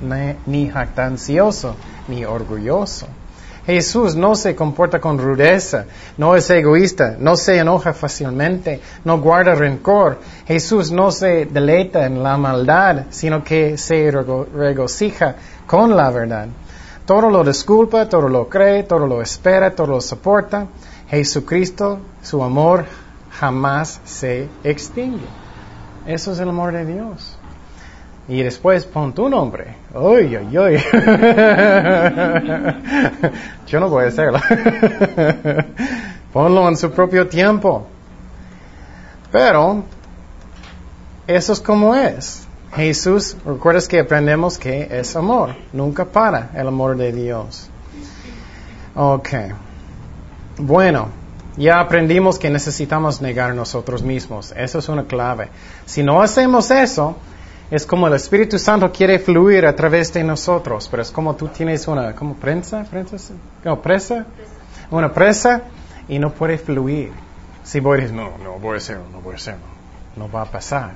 ni- 0.03 0.37
ni 0.47 0.69
jactancioso, 0.71 1.75
ni 2.09 2.25
orgulloso. 2.25 3.07
Jesús 3.65 4.15
no 4.15 4.37
se 4.37 4.55
comporta 4.55 5.01
con 5.01 5.19
rudeza, 5.19 5.87
no 6.19 6.37
es 6.37 6.49
egoísta, 6.51 7.17
no 7.19 7.37
se 7.37 7.59
enoja 7.59 7.93
fácilmente, 7.93 8.81
no 9.05 9.19
guarda 9.21 9.57
rencor. 9.57 10.19
Jesús 10.47 10.93
no 10.93 11.11
se 11.11 11.47
deleita 11.47 12.07
en 12.07 12.23
la 12.23 12.37
maldad, 12.37 13.07
sino 13.11 13.43
que 13.43 13.77
se 13.77 14.09
rego- 14.13 14.47
regocija 14.55 15.35
con 15.67 15.97
la 15.97 16.11
verdad. 16.11 16.47
Todo 17.07 17.29
lo 17.29 17.43
disculpa, 17.43 18.09
todo 18.09 18.29
lo 18.29 18.49
cree, 18.49 18.85
todo 18.85 19.05
lo 19.07 19.21
espera, 19.21 19.73
todo 19.75 19.89
lo 19.89 20.01
soporta. 20.01 20.67
Jesucristo, 21.09 22.01
su 22.23 22.43
amor 22.43 22.87
jamás 23.31 24.01
se 24.05 24.49
extingue. 24.65 25.27
Eso 26.07 26.33
es 26.33 26.39
el 26.39 26.49
amor 26.49 26.73
de 26.73 26.87
Dios. 26.87 27.37
Y 28.29 28.43
después 28.43 28.85
pon 28.85 29.13
tu 29.13 29.29
nombre. 29.29 29.77
Uy, 29.95 30.37
uy, 30.37 30.59
uy. 30.59 30.77
Yo 33.69 33.79
no 33.81 33.89
voy 33.89 34.05
a 34.05 34.09
hacerlo. 34.09 34.41
Ponlo 36.33 36.69
en 36.69 36.77
su 36.77 36.91
propio 36.91 37.29
tiempo. 37.29 37.87
Pero, 39.31 39.85
eso 41.27 41.53
es 41.53 41.61
como 41.61 41.95
es. 41.95 42.49
Jesús, 42.75 43.37
recuerdas 43.45 43.87
que 43.87 44.01
aprendemos 44.01 44.59
que 44.59 44.89
es 44.91 45.15
amor. 45.15 45.55
Nunca 45.73 46.05
para 46.05 46.51
el 46.55 46.67
amor 46.67 46.97
de 46.97 47.13
Dios. 47.13 47.71
Ok. 48.97 49.29
Bueno, 50.59 51.09
ya 51.57 51.81
aprendimos 51.81 52.39
que 52.39 52.51
necesitamos 52.51 53.21
negar 53.21 53.55
nosotros 53.55 54.03
mismos. 54.03 54.53
Eso 54.57 54.79
es 54.79 54.89
una 54.89 55.05
clave. 55.05 55.49
Si 55.85 56.03
no 56.03 56.23
hacemos 56.23 56.71
eso, 56.71 57.17
es 57.71 57.85
como 57.85 58.07
el 58.07 58.15
Espíritu 58.15 58.59
Santo 58.59 58.93
quiere 58.93 59.19
fluir 59.19 59.67
a 59.67 59.75
través 59.75 60.13
de 60.13 60.23
nosotros, 60.23 60.89
pero 60.89 61.03
es 61.03 61.11
como 61.11 61.35
tú 61.35 61.49
tienes 61.49 61.89
una, 61.89 62.15
como 62.15 62.35
prensa, 62.35 62.85
prensa, 62.85 63.17
no, 63.65 63.83
presa, 63.83 64.27
una 64.91 65.13
presa 65.13 65.63
y 66.09 66.19
no 66.19 66.33
puede 66.33 66.59
fluir. 66.59 67.13
Si 67.65 67.81
voy 67.81 67.99
a 67.99 68.01
decir, 68.03 68.17
no, 68.17 68.39
no 68.39 68.59
voy 68.59 68.75
a 68.75 68.77
hacerlo, 68.77 69.05
no 69.13 69.21
voy 69.21 69.33
a 69.33 69.37
hacerlo, 69.37 69.65
no 70.15 70.31
va 70.31 70.43
a 70.43 70.45
pasar. 70.47 70.93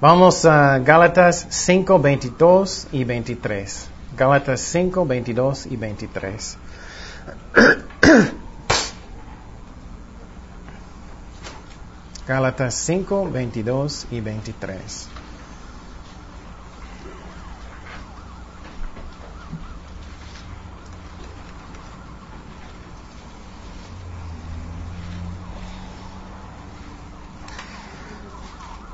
Vamos 0.00 0.44
a 0.44 0.78
Gálatas 0.80 1.46
5, 1.48 1.98
22 1.98 2.88
y 2.92 3.04
23. 3.04 3.88
Gálatas 4.16 4.60
5, 4.60 5.06
22 5.06 5.66
y 5.66 5.76
23. 5.76 6.58
Gálatas 12.26 12.74
5, 12.74 13.30
22 13.30 14.06
y 14.10 14.20
23. 14.20 15.08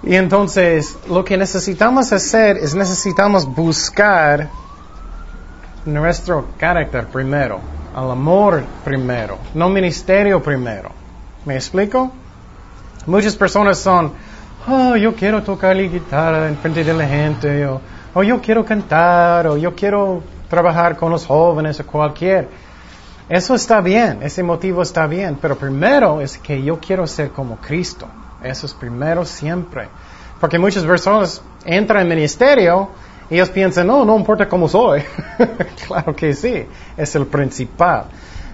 Y 0.02 0.16
entonces, 0.16 0.98
lo 1.08 1.24
que 1.24 1.36
necesitamos 1.36 2.12
hacer 2.12 2.56
es 2.56 2.74
necesitamos 2.74 3.46
buscar 3.46 4.48
nuestro 5.84 6.48
carácter 6.58 7.06
primero, 7.06 7.60
el 7.96 8.10
amor 8.10 8.64
primero, 8.84 9.38
no 9.54 9.68
ministerio 9.68 10.42
primero. 10.42 10.90
¿Me 11.44 11.54
explico? 11.54 12.10
Muchas 13.06 13.34
personas 13.34 13.78
son, 13.78 14.12
oh, 14.68 14.94
yo 14.94 15.14
quiero 15.14 15.42
tocar 15.42 15.74
la 15.74 15.82
guitarra 15.82 16.48
en 16.48 16.56
frente 16.58 16.84
de 16.84 16.92
la 16.92 17.06
gente, 17.06 17.64
o, 17.66 17.80
o 18.14 18.22
yo 18.22 18.40
quiero 18.40 18.64
cantar, 18.64 19.46
o 19.46 19.56
yo 19.56 19.74
quiero 19.74 20.22
trabajar 20.48 20.96
con 20.96 21.10
los 21.10 21.24
jóvenes, 21.24 21.80
o 21.80 21.86
cualquier. 21.86 22.48
Eso 23.28 23.54
está 23.54 23.80
bien, 23.80 24.18
ese 24.22 24.42
motivo 24.42 24.82
está 24.82 25.06
bien, 25.06 25.38
pero 25.40 25.56
primero 25.56 26.20
es 26.20 26.36
que 26.36 26.62
yo 26.62 26.78
quiero 26.78 27.06
ser 27.06 27.30
como 27.30 27.56
Cristo. 27.56 28.06
Eso 28.42 28.66
es 28.66 28.74
primero 28.74 29.24
siempre. 29.24 29.88
Porque 30.40 30.58
muchas 30.58 30.84
personas 30.84 31.40
entran 31.64 32.02
en 32.02 32.08
ministerio 32.08 32.88
y 33.30 33.34
ellos 33.34 33.50
piensan, 33.50 33.86
no, 33.86 34.04
no 34.04 34.16
importa 34.18 34.48
cómo 34.48 34.68
soy. 34.68 35.02
claro 35.86 36.14
que 36.14 36.34
sí, 36.34 36.66
es 36.96 37.14
el 37.14 37.26
principal. 37.26 38.06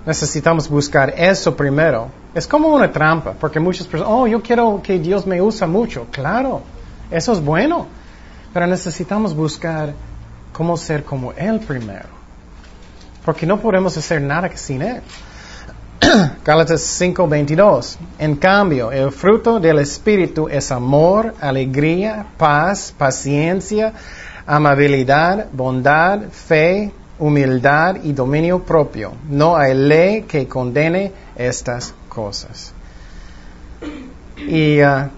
Necesitamos 0.07 0.69
buscar 0.69 1.13
eso 1.17 1.57
primero. 1.57 2.09
Es 2.33 2.47
como 2.47 2.69
una 2.69 2.93
trampa, 2.93 3.33
porque 3.33 3.59
muchas 3.59 3.89
personas, 3.89 4.15
oh, 4.15 4.27
yo 4.29 4.41
quiero 4.41 4.81
que 4.83 5.01
Dios 5.01 5.27
me 5.27 5.43
usa 5.43 5.67
mucho. 5.67 6.07
Claro, 6.13 6.63
eso 7.11 7.33
es 7.33 7.41
bueno. 7.45 7.87
Pero 8.55 8.69
necesitamos 8.69 9.35
buscar 9.35 9.93
cómo 10.53 10.77
ser 10.77 11.03
como 11.03 11.33
Él 11.33 11.59
primero. 11.61 12.09
Porque 13.25 13.45
no 13.45 13.59
podemos 13.59 13.97
hacer 13.97 14.23
nada 14.23 14.49
sin 14.57 14.83
Él. 14.83 15.03
Gálatas 16.45 16.83
5:22. 17.01 17.97
En 18.19 18.37
cambio, 18.37 18.93
el 18.93 19.11
fruto 19.11 19.59
del 19.59 19.81
Espíritu 19.81 20.49
es 20.49 20.71
amor, 20.71 21.35
alegría, 21.41 22.27
paz, 22.39 22.95
paciencia, 22.97 23.93
amabilidad, 24.47 25.49
bondad, 25.53 26.29
fe, 26.31 26.93
humildad 27.19 27.97
y 28.03 28.13
dominio 28.13 28.63
propio. 28.63 29.13
No 29.29 29.57
hay 29.57 29.75
ley 29.75 30.23
que 30.23 30.47
condene 30.47 31.13
estas 31.37 31.95
cosas. 32.09 32.73
Y 34.37 34.83
uh, 34.83 35.09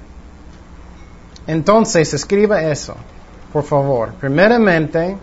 entonces 1.47 2.15
escriba 2.15 2.63
eso, 2.63 2.95
por 3.53 3.65
favor. 3.65 4.13
Primeramente, 4.21 5.17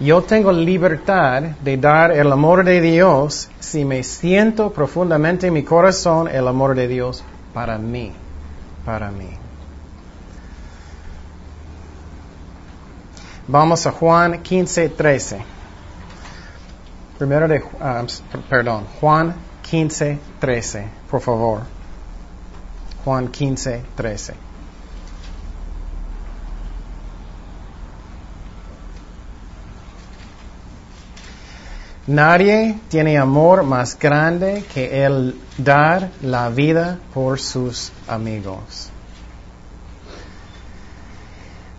yo 0.00 0.22
tengo 0.22 0.50
libertad 0.52 1.42
de 1.42 1.76
dar 1.76 2.10
el 2.10 2.32
amor 2.32 2.64
de 2.64 2.80
Dios 2.80 3.48
si 3.60 3.84
me 3.84 4.02
siento 4.02 4.72
profundamente 4.72 5.46
en 5.46 5.54
mi 5.54 5.62
corazón 5.62 6.26
el 6.28 6.48
amor 6.48 6.74
de 6.74 6.88
Dios 6.88 7.22
para 7.54 7.78
mí, 7.78 8.12
para 8.84 9.10
mí. 9.10 9.41
Vamos 13.48 13.86
a 13.86 13.90
Juan 13.90 14.40
15, 14.40 14.88
13. 14.90 15.44
Primero 17.18 17.48
de, 17.48 17.58
uh, 17.58 18.40
perdón, 18.48 18.86
Juan 19.00 19.34
15, 19.62 20.18
13, 20.38 20.88
por 21.10 21.20
favor. 21.20 21.62
Juan 23.04 23.28
15, 23.28 23.82
13. 23.96 24.34
Nadie 32.06 32.78
tiene 32.88 33.18
amor 33.18 33.64
más 33.64 33.98
grande 33.98 34.64
que 34.72 35.04
el 35.04 35.36
dar 35.58 36.10
la 36.20 36.48
vida 36.48 36.98
por 37.12 37.40
sus 37.40 37.92
amigos. 38.06 38.91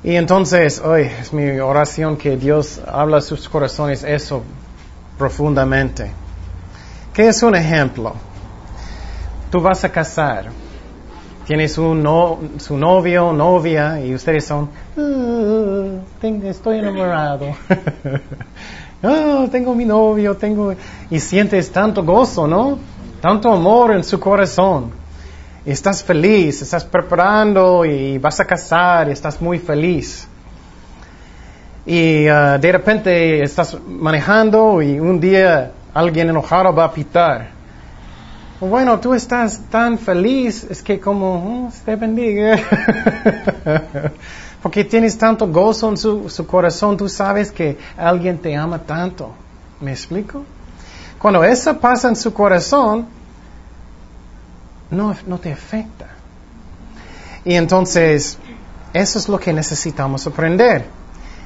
Y 0.03 0.15
entonces, 0.17 0.81
hoy 0.83 1.03
es 1.03 1.31
mi 1.31 1.60
oración 1.60 2.17
que 2.17 2.36
Dios 2.36 2.81
habla 2.91 3.17
a 3.17 3.22
sus 3.22 3.48
corazones 3.48 4.03
eso 4.03 4.43
profundamente. 5.17 6.12
¿Qué 7.13 7.27
es 7.29 7.41
un 7.43 7.55
ejemplo? 7.55 8.13
Tú 9.50 9.62
vas 9.62 9.83
a 9.86 9.89
casar, 9.91 10.48
tienes 11.48 11.77
un 11.77 12.01
no, 12.03 12.39
su 12.57 12.75
novio, 12.75 13.31
novia, 13.31 14.00
y 14.03 14.13
ustedes 14.13 14.45
son, 14.45 14.69
"Ah, 14.98 16.01
tengo- 16.19 16.48
estoy 16.50 16.79
enamorado. 16.79 17.45
Ah, 19.05 19.48
tengo 19.51 19.75
mi 19.75 19.83
novio, 19.83 20.38
tengo... 20.38 20.74
Y 21.10 21.19
sientes 21.19 21.69
tanto 21.74 22.05
gozo, 22.05 22.48
¿no? 22.48 22.79
Tanto 23.19 23.51
amor 23.51 23.91
en 23.91 24.01
su 24.01 24.17
corazón. 24.17 24.91
Estás 25.65 26.03
feliz, 26.03 26.62
estás 26.62 26.84
preparando 26.84 27.86
y 27.86 28.17
vas 28.17 28.38
a 28.41 28.46
casar 28.46 29.08
y 29.08 29.13
estás 29.13 29.41
muy 29.41 29.60
feliz. 29.60 30.27
Y 31.86 32.27
ah, 32.27 32.58
de 32.58 32.70
repente 32.70 33.41
estás 33.41 33.77
manejando 33.88 34.82
y 34.82 35.00
un 35.00 35.22
día 35.22 35.72
alguien 35.93 36.29
enojado 36.29 36.75
va 36.75 36.84
a 36.84 36.91
pitar. 36.91 37.48
Bueno, 38.60 39.00
tú 39.00 39.13
estás 39.13 39.62
tan 39.70 39.98
feliz, 39.98 40.67
es 40.70 40.84
que 40.84 41.00
como, 41.00 41.67
oh, 41.67 41.72
te 41.86 41.96
bendiga. 41.96 42.58
Porque 44.62 44.84
tienes 44.84 45.17
tanto 45.17 45.48
gozo 45.48 45.89
en 45.89 45.98
su, 45.98 46.29
su 46.29 46.46
corazón, 46.46 46.98
tú 46.98 47.08
sabes 47.08 47.51
que 47.51 47.77
alguien 47.98 48.38
te 48.38 48.53
ama 48.53 48.79
tanto. 48.79 49.32
¿Me 49.79 49.91
explico? 49.91 50.43
Cuando 51.20 51.41
eso 51.41 51.77
pasa 51.77 52.10
en 52.10 52.17
su 52.17 52.34
corazón, 52.34 53.08
no, 54.93 55.15
no 55.27 55.38
te 55.39 55.51
afecta. 55.51 56.07
Y 57.45 57.55
entonces, 57.55 58.38
eso 58.93 59.19
es 59.19 59.27
lo 59.27 59.39
que 59.39 59.51
necesitamos 59.51 60.25
aprender. 60.27 60.85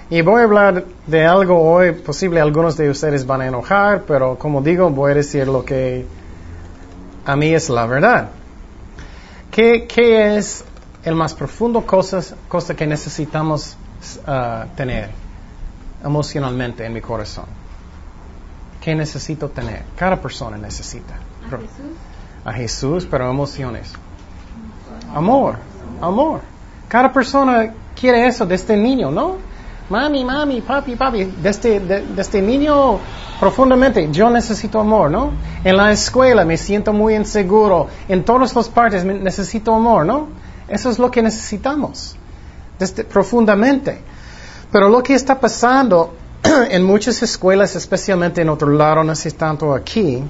Y 0.09 0.21
voy 0.21 0.41
a 0.41 0.43
hablar 0.45 0.85
de 1.05 1.25
algo 1.25 1.61
hoy, 1.61 1.91
posible 1.91 2.39
algunos 2.39 2.77
de 2.77 2.89
ustedes 2.89 3.25
van 3.25 3.41
a 3.41 3.47
enojar, 3.47 4.03
pero 4.07 4.37
como 4.37 4.61
digo, 4.61 4.89
voy 4.89 5.11
a 5.11 5.15
decir 5.15 5.47
lo 5.47 5.65
que 5.65 6.05
a 7.25 7.35
mí 7.35 7.53
es 7.53 7.69
la 7.69 7.85
verdad. 7.85 8.29
¿Qué, 9.51 9.85
qué 9.87 10.37
es 10.37 10.63
el 11.03 11.15
más 11.15 11.33
profundo 11.33 11.85
cosa, 11.85 12.21
cosa 12.47 12.75
que 12.75 12.87
necesitamos 12.87 13.75
uh, 14.27 14.67
tener 14.75 15.09
emocionalmente 16.03 16.85
en 16.85 16.93
mi 16.93 17.01
corazón? 17.01 17.45
¿Qué 18.79 18.95
necesito 18.95 19.49
tener? 19.49 19.83
Cada 19.97 20.21
persona 20.21 20.57
necesita. 20.57 21.15
¿A 21.15 21.49
Jesús? 21.49 21.67
A 22.47 22.53
Jesús, 22.53 23.05
pero 23.09 23.29
emociones. 23.29 23.91
Amor, 25.13 25.55
amor. 26.01 26.39
Cada 26.87 27.11
persona 27.11 27.73
quiere 27.99 28.25
eso 28.25 28.45
desde 28.45 28.77
niño, 28.77 29.11
¿no? 29.11 29.35
Mami, 29.89 30.23
mami, 30.23 30.61
papi, 30.61 30.95
papi. 30.95 31.25
De- 31.25 32.05
desde 32.15 32.41
niño 32.41 32.99
profundamente, 33.39 34.09
yo 34.11 34.29
necesito 34.29 34.79
amor, 34.79 35.11
¿no? 35.11 35.31
En 35.63 35.75
la 35.75 35.91
escuela 35.91 36.45
me 36.45 36.55
siento 36.57 36.93
muy 36.93 37.15
inseguro. 37.15 37.87
En 38.07 38.23
todas 38.23 38.55
las 38.55 38.69
partes 38.69 39.03
necesito 39.03 39.73
amor, 39.75 40.05
¿no? 40.05 40.29
Eso 40.69 40.89
es 40.89 40.99
lo 40.99 41.11
que 41.11 41.21
necesitamos. 41.21 42.15
Profundamente. 43.11 44.01
Pero 44.71 44.87
lo 44.89 45.03
que 45.03 45.15
está 45.15 45.39
pasando 45.39 46.13
en 46.69 46.83
muchas 46.83 47.21
escuelas, 47.23 47.75
especialmente 47.75 48.41
en 48.41 48.49
otro 48.49 48.69
lado, 48.69 49.03
no 49.03 49.15
sé 49.15 49.31
tanto 49.31 49.73
aquí, 49.73 50.23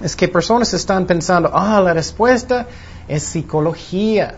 es 0.00 0.14
que 0.14 0.28
personas 0.28 0.72
están 0.74 1.06
pensando, 1.06 1.50
ah, 1.52 1.80
la 1.80 1.92
respuesta 1.92 2.66
es 3.08 3.22
psicología. 3.22 4.36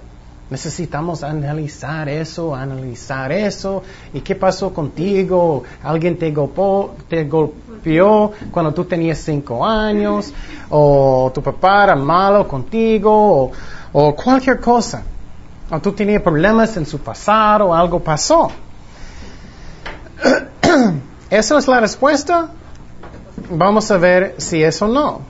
Necesitamos 0.48 1.22
analizar 1.22 2.08
eso, 2.08 2.54
analizar 2.54 3.30
eso. 3.30 3.82
¿Y 4.12 4.20
qué 4.20 4.34
pasó 4.34 4.72
contigo? 4.72 5.62
¿Alguien 5.82 6.18
te 6.18 6.32
golpeó, 6.32 6.94
te 7.08 7.24
golpeó 7.24 8.32
cuando 8.50 8.74
tú 8.74 8.84
tenías 8.84 9.18
cinco 9.18 9.64
años? 9.64 10.32
¿O 10.70 11.30
tu 11.32 11.42
papá 11.42 11.84
era 11.84 11.94
malo 11.96 12.48
contigo? 12.48 13.44
¿O, 13.44 13.52
o 13.92 14.16
cualquier 14.16 14.58
cosa? 14.58 15.04
¿O 15.70 15.78
tú 15.78 15.92
tenías 15.92 16.22
problemas 16.22 16.76
en 16.76 16.84
su 16.86 16.98
pasado? 16.98 17.72
¿Algo 17.72 18.00
pasó? 18.00 18.50
¿Eso 21.30 21.58
es 21.58 21.68
la 21.68 21.80
respuesta? 21.80 22.48
Vamos 23.50 23.88
a 23.90 23.98
ver 23.98 24.34
si 24.38 24.62
eso 24.64 24.88
no. 24.88 25.20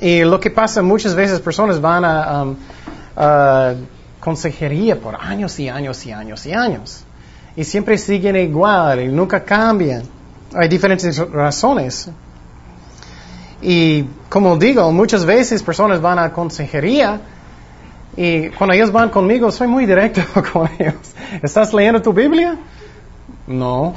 Y 0.00 0.24
lo 0.24 0.40
que 0.40 0.50
pasa 0.50 0.82
muchas 0.82 1.14
veces, 1.14 1.40
personas 1.40 1.80
van 1.80 2.04
a, 2.04 2.42
um, 2.42 2.56
a 3.16 3.74
consejería 4.20 4.98
por 5.00 5.16
años 5.16 5.58
y 5.58 5.68
años 5.68 6.04
y 6.06 6.12
años 6.12 6.46
y 6.46 6.52
años. 6.52 7.04
Y 7.56 7.64
siempre 7.64 7.98
siguen 7.98 8.36
igual 8.36 9.00
y 9.00 9.08
nunca 9.08 9.42
cambian. 9.44 10.02
Hay 10.54 10.68
diferentes 10.68 11.18
razones. 11.18 12.10
Y 13.62 14.04
como 14.28 14.56
digo, 14.56 14.90
muchas 14.92 15.24
veces 15.24 15.62
personas 15.62 16.00
van 16.00 16.18
a 16.18 16.32
consejería 16.32 17.20
y 18.16 18.48
cuando 18.50 18.74
ellos 18.74 18.90
van 18.90 19.10
conmigo, 19.10 19.50
soy 19.50 19.68
muy 19.68 19.86
directo 19.86 20.22
con 20.52 20.68
ellos. 20.78 20.94
¿Estás 21.42 21.72
leyendo 21.72 22.02
tu 22.02 22.12
Biblia? 22.12 22.56
No. 23.46 23.94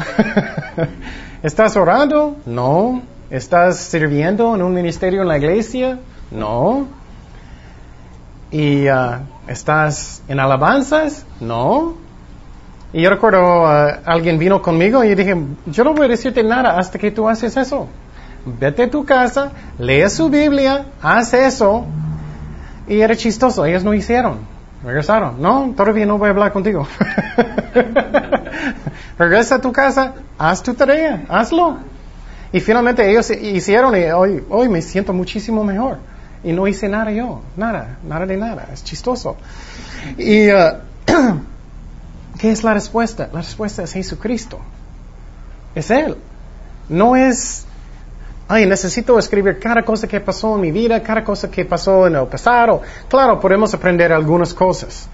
¿Estás 1.44 1.76
orando? 1.76 2.38
No. 2.46 3.02
¿Estás 3.34 3.78
sirviendo 3.80 4.54
en 4.54 4.62
un 4.62 4.76
ministerio 4.76 5.24
en 5.24 5.28
la 5.28 5.38
iglesia? 5.40 5.98
No. 6.30 6.86
¿Y 8.52 8.86
ah, 8.86 9.22
estás 9.48 10.22
en 10.28 10.40
alabanzas? 10.40 11.26
No. 11.40 11.96
Y 12.94 13.02
yo 13.02 13.10
recuerdo, 13.10 13.66
ah, 13.66 14.02
alguien 14.06 14.38
vino 14.38 14.62
conmigo 14.62 15.04
y 15.04 15.16
dije, 15.16 15.36
yo 15.66 15.84
no 15.84 15.96
voy 15.96 16.06
a 16.06 16.10
decirte 16.10 16.44
nada 16.44 16.78
hasta 16.78 17.00
que 17.00 17.10
tú 17.10 17.28
haces 17.28 17.58
eso. 17.58 17.88
Vete 18.46 18.84
a 18.84 18.92
tu 18.92 19.04
casa, 19.04 19.52
lee 19.80 20.08
su 20.12 20.30
Biblia, 20.30 20.86
haz 21.02 21.34
eso. 21.34 21.88
Y 22.88 23.02
era 23.02 23.16
chistoso, 23.16 23.66
ellos 23.66 23.84
no 23.84 23.96
hicieron. 23.96 24.42
Regresaron. 24.84 25.42
No, 25.42 25.74
todavía 25.76 26.06
no 26.06 26.20
voy 26.20 26.28
a 26.28 26.32
hablar 26.34 26.54
contigo. 26.54 26.88
Regresa 29.18 29.56
a 29.56 29.60
tu 29.60 29.72
casa, 29.72 30.14
haz 30.38 30.62
tu 30.62 30.76
tarea, 30.76 31.26
hazlo. 31.30 31.93
Y 32.54 32.60
finalmente 32.60 33.10
ellos 33.10 33.32
hicieron 33.32 33.96
y 33.98 34.04
hoy, 34.12 34.44
hoy 34.48 34.70
me 34.70 34.82
siento 34.84 35.12
muchísimo 35.12 35.64
mejor. 35.64 35.98
Y 36.44 36.54
no 36.54 36.68
hice 36.68 36.88
nada 36.88 37.12
yo, 37.12 37.42
nada, 37.58 37.98
nada 38.08 38.28
de 38.28 38.38
nada. 38.38 38.68
Es 38.72 38.84
chistoso. 38.84 39.38
Y, 40.20 40.52
uh, 40.52 40.78
¿qué 42.38 42.52
es 42.52 42.64
la 42.64 42.76
respuesta? 42.76 43.28
La 43.34 43.42
respuesta 43.42 43.82
es 43.82 43.94
Jesucristo. 43.94 44.60
Es 45.74 45.90
Él. 45.90 46.16
No 46.90 47.16
es, 47.16 47.66
ay, 48.48 48.68
necesito 48.68 49.18
escribir 49.18 49.58
cada 49.60 49.84
cosa 49.84 50.08
que 50.08 50.20
pasó 50.20 50.54
en 50.54 50.62
mi 50.62 50.72
vida, 50.72 51.02
cada 51.02 51.24
cosa 51.24 51.50
que 51.50 51.66
pasó 51.66 52.06
en 52.06 52.18
el 52.18 52.28
pasado. 52.28 52.84
Claro, 53.10 53.40
podemos 53.40 53.74
aprender 53.74 54.14
algunas 54.14 54.54
cosas. 54.54 55.08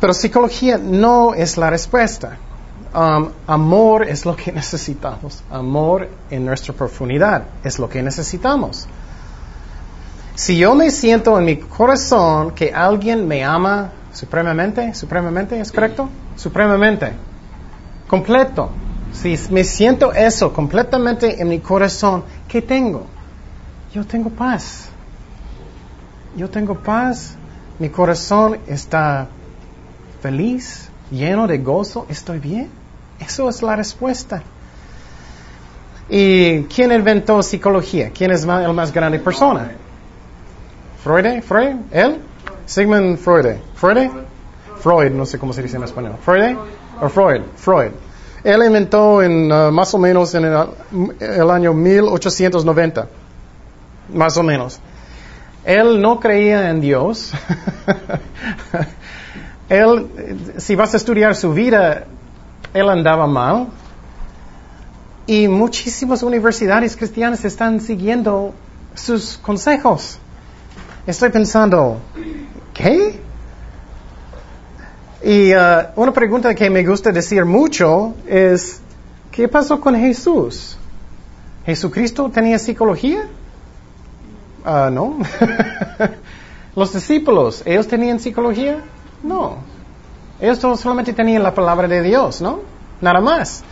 Pero 0.00 0.12
psicología 0.12 0.76
no 0.76 1.34
es 1.34 1.56
la 1.56 1.70
respuesta. 1.70 2.36
Um, 2.94 3.28
amor 3.46 4.08
es 4.08 4.24
lo 4.24 4.34
que 4.34 4.52
necesitamos. 4.62 5.42
Amor 5.50 6.08
en 6.30 6.46
nuestra 6.46 6.72
profundidad 6.74 7.44
es 7.62 7.78
lo 7.78 7.88
que 7.88 8.02
necesitamos. 8.02 8.88
Si 10.34 10.56
yo 10.56 10.74
me 10.74 10.90
siento 10.90 11.36
en 11.38 11.44
mi 11.44 11.56
corazón 11.56 12.52
que 12.52 12.72
alguien 12.72 13.26
me 13.26 13.44
ama 13.44 13.90
supremamente, 14.12 14.94
supremamente, 14.94 15.60
¿es 15.60 15.72
correcto? 15.72 16.08
Supremamente, 16.36 17.12
completo. 18.06 18.70
Si 19.12 19.36
me 19.50 19.64
siento 19.64 20.12
eso 20.12 20.52
completamente 20.52 21.42
en 21.42 21.48
mi 21.48 21.58
corazón, 21.58 22.22
¿qué 22.46 22.62
tengo? 22.62 23.06
Yo 23.92 24.06
tengo 24.06 24.30
paz. 24.30 24.88
Yo 26.36 26.48
tengo 26.48 26.76
paz. 26.76 27.34
Mi 27.80 27.88
corazón 27.88 28.58
está 28.68 29.26
feliz, 30.20 30.88
lleno 31.10 31.46
de 31.48 31.58
gozo. 31.58 32.06
¿Estoy 32.08 32.38
bien? 32.38 32.77
Eso 33.18 33.48
es 33.48 33.62
la 33.62 33.76
respuesta. 33.76 34.42
¿Y 36.08 36.62
quién 36.64 36.92
inventó 36.92 37.42
psicología? 37.42 38.10
¿Quién 38.10 38.30
es 38.30 38.44
el 38.44 38.72
más 38.72 38.92
grande 38.92 39.18
persona? 39.18 39.72
¿Freud? 41.02 41.42
¿Freud? 41.42 41.76
¿Él? 41.90 42.18
Sigmund 42.66 43.18
Freud. 43.18 43.56
¿Freud? 43.74 44.10
Freud, 44.80 45.10
no 45.12 45.26
sé 45.26 45.38
cómo 45.38 45.52
se 45.52 45.62
dice 45.62 45.76
en 45.76 45.84
español. 45.84 46.14
¿Freud? 46.22 46.56
¿O 47.00 47.08
Freud? 47.08 47.42
Freud. 47.56 47.90
Él 48.44 48.62
inventó 48.64 49.22
en 49.22 49.50
uh, 49.50 49.70
más 49.70 49.92
o 49.94 49.98
menos 49.98 50.34
en 50.34 50.44
el, 50.44 50.68
el 51.20 51.50
año 51.50 51.74
1890. 51.74 53.08
Más 54.14 54.36
o 54.36 54.42
menos. 54.42 54.80
Él 55.64 56.00
no 56.00 56.18
creía 56.20 56.70
en 56.70 56.80
Dios. 56.80 57.32
él, 59.68 60.08
si 60.56 60.76
vas 60.76 60.94
a 60.94 60.96
estudiar 60.96 61.34
su 61.34 61.52
vida, 61.52 62.04
él 62.74 62.88
andaba 62.88 63.26
mal. 63.26 63.68
Y 65.26 65.46
muchísimas 65.48 66.22
universidades 66.22 66.96
cristianas 66.96 67.44
están 67.44 67.80
siguiendo 67.80 68.54
sus 68.94 69.36
consejos. 69.38 70.18
Estoy 71.06 71.30
pensando, 71.30 71.98
¿qué? 72.72 73.20
Y 75.22 75.52
uh, 75.52 75.88
una 75.96 76.12
pregunta 76.12 76.54
que 76.54 76.70
me 76.70 76.84
gusta 76.84 77.10
decir 77.10 77.44
mucho 77.44 78.14
es, 78.26 78.80
¿qué 79.30 79.48
pasó 79.48 79.80
con 79.80 79.96
Jesús? 79.96 80.76
¿Jesucristo 81.66 82.30
tenía 82.30 82.58
psicología? 82.58 83.26
Ah, 84.64 84.90
no. 84.92 85.18
Los 86.76 86.92
discípulos, 86.92 87.62
¿ellos 87.66 87.88
tenían 87.88 88.20
psicología? 88.20 88.82
No. 89.22 89.58
Ellos 90.40 90.58
solamente 90.80 91.12
tenían 91.12 91.42
la 91.42 91.54
palabra 91.54 91.88
de 91.88 92.02
Dios, 92.02 92.40
¿no? 92.40 92.60
Nada 93.00 93.20
más. 93.20 93.64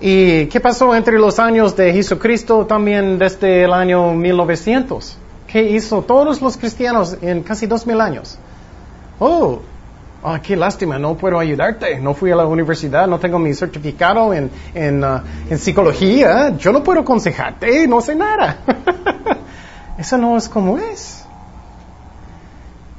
¿Y 0.00 0.46
qué 0.46 0.60
pasó 0.60 0.94
entre 0.94 1.18
los 1.18 1.38
años 1.38 1.76
de 1.76 1.92
Jesucristo 1.92 2.66
también 2.66 3.18
desde 3.18 3.64
el 3.64 3.72
año 3.72 4.12
1900? 4.12 5.16
¿Qué 5.46 5.62
hizo 5.62 6.02
todos 6.02 6.40
los 6.42 6.56
cristianos 6.56 7.16
en 7.22 7.42
casi 7.42 7.66
dos 7.66 7.86
mil 7.86 8.00
años? 8.00 8.38
Oh, 9.18 9.60
ah, 10.22 10.40
qué 10.42 10.56
lástima, 10.56 10.98
no 10.98 11.16
puedo 11.16 11.38
ayudarte. 11.38 11.98
No 12.00 12.14
fui 12.14 12.30
a 12.30 12.36
la 12.36 12.46
universidad, 12.46 13.06
no 13.06 13.18
tengo 13.18 13.38
mi 13.38 13.54
certificado 13.54 14.34
en, 14.34 14.50
en, 14.74 15.02
uh, 15.02 15.20
en 15.48 15.58
psicología. 15.58 16.56
Yo 16.56 16.72
no 16.72 16.82
puedo 16.82 17.00
aconsejarte, 17.00 17.86
no 17.86 18.00
sé 18.00 18.14
nada. 18.14 18.58
Eso 19.98 20.18
no 20.18 20.36
es 20.36 20.48
como 20.48 20.78
es. 20.78 21.24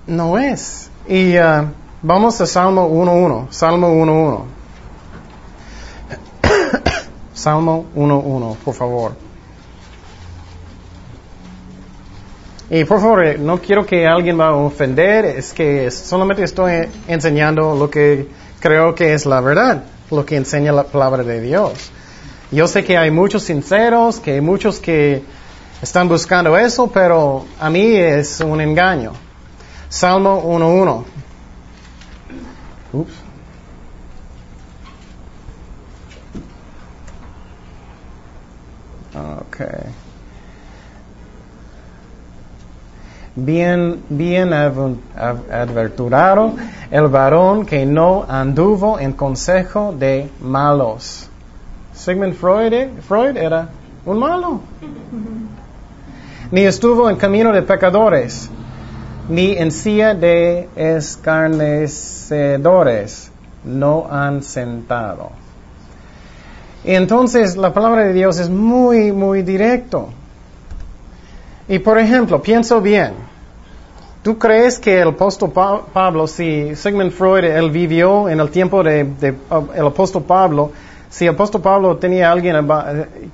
No 0.08 0.38
es. 0.38 0.90
Y 1.08 1.38
uh, 1.38 1.68
vamos 2.06 2.40
a 2.40 2.46
Salmo 2.46 2.88
1.1. 2.88 3.48
Salmo 3.50 3.90
1.1. 3.90 4.44
Salmo 7.34 7.86
1.1, 7.96 8.56
por 8.58 8.74
favor. 8.76 9.14
Y 12.70 12.84
por 12.86 13.00
favor, 13.00 13.40
no 13.40 13.60
quiero 13.60 13.86
que 13.86 14.08
alguien 14.08 14.40
va 14.40 14.50
a 14.50 14.56
ofender, 14.56 15.26
es 15.26 15.54
que 15.54 15.90
solamente 15.92 16.44
estoy 16.44 16.88
enseñando 17.08 17.76
lo 17.76 17.90
que 17.90 18.28
creo 18.60 18.96
que 18.96 19.14
es 19.14 19.26
la 19.26 19.42
verdad, 19.42 19.84
lo 20.12 20.26
que 20.26 20.36
enseña 20.36 20.72
la 20.72 20.84
palabra 20.84 21.24
de 21.24 21.42
Dios. 21.42 21.92
Yo 22.52 22.68
sé 22.68 22.84
que 22.84 22.98
hay 22.98 23.12
muchos 23.12 23.44
sinceros, 23.44 24.20
que 24.20 24.34
hay 24.34 24.42
muchos 24.42 24.80
que 24.80 25.24
están 25.82 26.08
buscando 26.08 26.58
eso, 26.58 26.88
pero 26.88 27.46
a 27.60 27.70
mí 27.70 27.96
es 27.96 28.42
un 28.42 28.62
engaño. 28.62 29.14
Salmo 29.90 30.44
1.1. 30.44 31.15
Ups. 32.96 33.14
Bien, 43.38 44.02
bien 44.10 44.54
adverturado 44.54 46.54
el 46.90 47.08
varón 47.08 47.66
que 47.66 47.86
no 47.86 48.26
anduvo 48.28 49.00
en 49.00 49.12
consejo 49.12 49.94
de 49.98 50.30
malos. 50.40 51.30
Sigmund 51.94 52.36
Freud, 52.36 52.74
eh, 52.74 52.90
Freud 53.06 53.36
era 53.36 53.68
un 54.06 54.20
malo. 54.20 54.62
Ni 56.52 56.62
estuvo 56.62 57.10
en 57.10 57.18
camino 57.18 57.52
de 57.52 57.62
pecadores, 57.62 58.50
ni 59.30 59.56
en 59.58 59.72
silla 59.72 60.14
de 60.14 60.70
escarnecedores, 60.76 63.32
no 63.64 64.06
han 64.10 64.44
sentado. 64.44 65.32
Entonces 66.84 67.56
la 67.58 67.74
palabra 67.74 68.04
de 68.04 68.14
Dios 68.14 68.38
es 68.40 68.50
muy, 68.50 69.12
muy 69.12 69.42
directo. 69.42 70.10
Y 71.68 71.80
por 71.80 71.98
ejemplo, 71.98 72.40
pienso 72.42 72.80
bien. 72.80 73.14
¿Tú 74.22 74.38
crees 74.38 74.78
que 74.80 75.02
el 75.02 75.10
apóstol 75.10 75.52
Pablo, 75.52 76.28
si 76.28 76.74
Sigmund 76.76 77.12
Freud, 77.12 77.44
él 77.44 77.72
vivió 77.72 78.30
en 78.30 78.40
el 78.40 78.50
tiempo 78.50 78.82
de, 78.84 79.14
el 79.22 79.86
apóstol 79.86 80.24
Pablo, 80.24 80.72
si 81.10 81.26
el 81.26 81.34
apóstol 81.36 81.62
Pablo 81.62 81.98
tenía 81.98 82.32
alguien, 82.32 82.56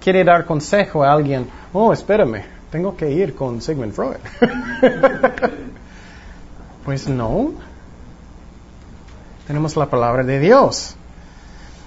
quiere 0.02 0.24
dar 0.24 0.46
consejo 0.46 1.04
a 1.04 1.14
alguien, 1.14 1.48
oh, 1.74 1.94
espérame, 1.94 2.42
tengo 2.70 2.96
que 2.96 3.10
ir 3.10 3.36
con 3.36 3.62
Sigmund 3.62 3.94
Freud. 3.94 4.18
pues 6.86 7.08
no. 7.08 7.52
Tenemos 9.48 9.76
la 9.76 9.88
palabra 9.88 10.24
de 10.24 10.40
Dios. 10.40 10.96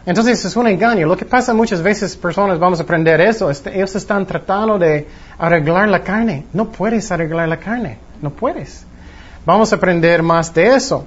Entonces 0.06 0.44
es 0.44 0.56
un 0.56 0.66
engaño. 0.66 1.06
Lo 1.06 1.16
que 1.16 1.24
pasa 1.24 1.54
muchas 1.54 1.82
veces, 1.82 2.16
personas, 2.16 2.58
vamos 2.58 2.78
a 2.80 2.82
aprender 2.82 3.20
eso, 3.20 3.50
este, 3.50 3.74
ellos 3.74 3.94
están 3.96 4.26
tratando 4.26 4.78
de 4.78 5.08
arreglar 5.38 5.88
la 5.88 6.02
carne. 6.02 6.46
No 6.52 6.70
puedes 6.70 7.10
arreglar 7.10 7.48
la 7.48 7.58
carne, 7.58 7.98
no 8.20 8.30
puedes. 8.30 8.84
Vamos 9.46 9.72
a 9.72 9.76
aprender 9.76 10.22
más 10.22 10.52
de 10.52 10.74
eso. 10.74 11.06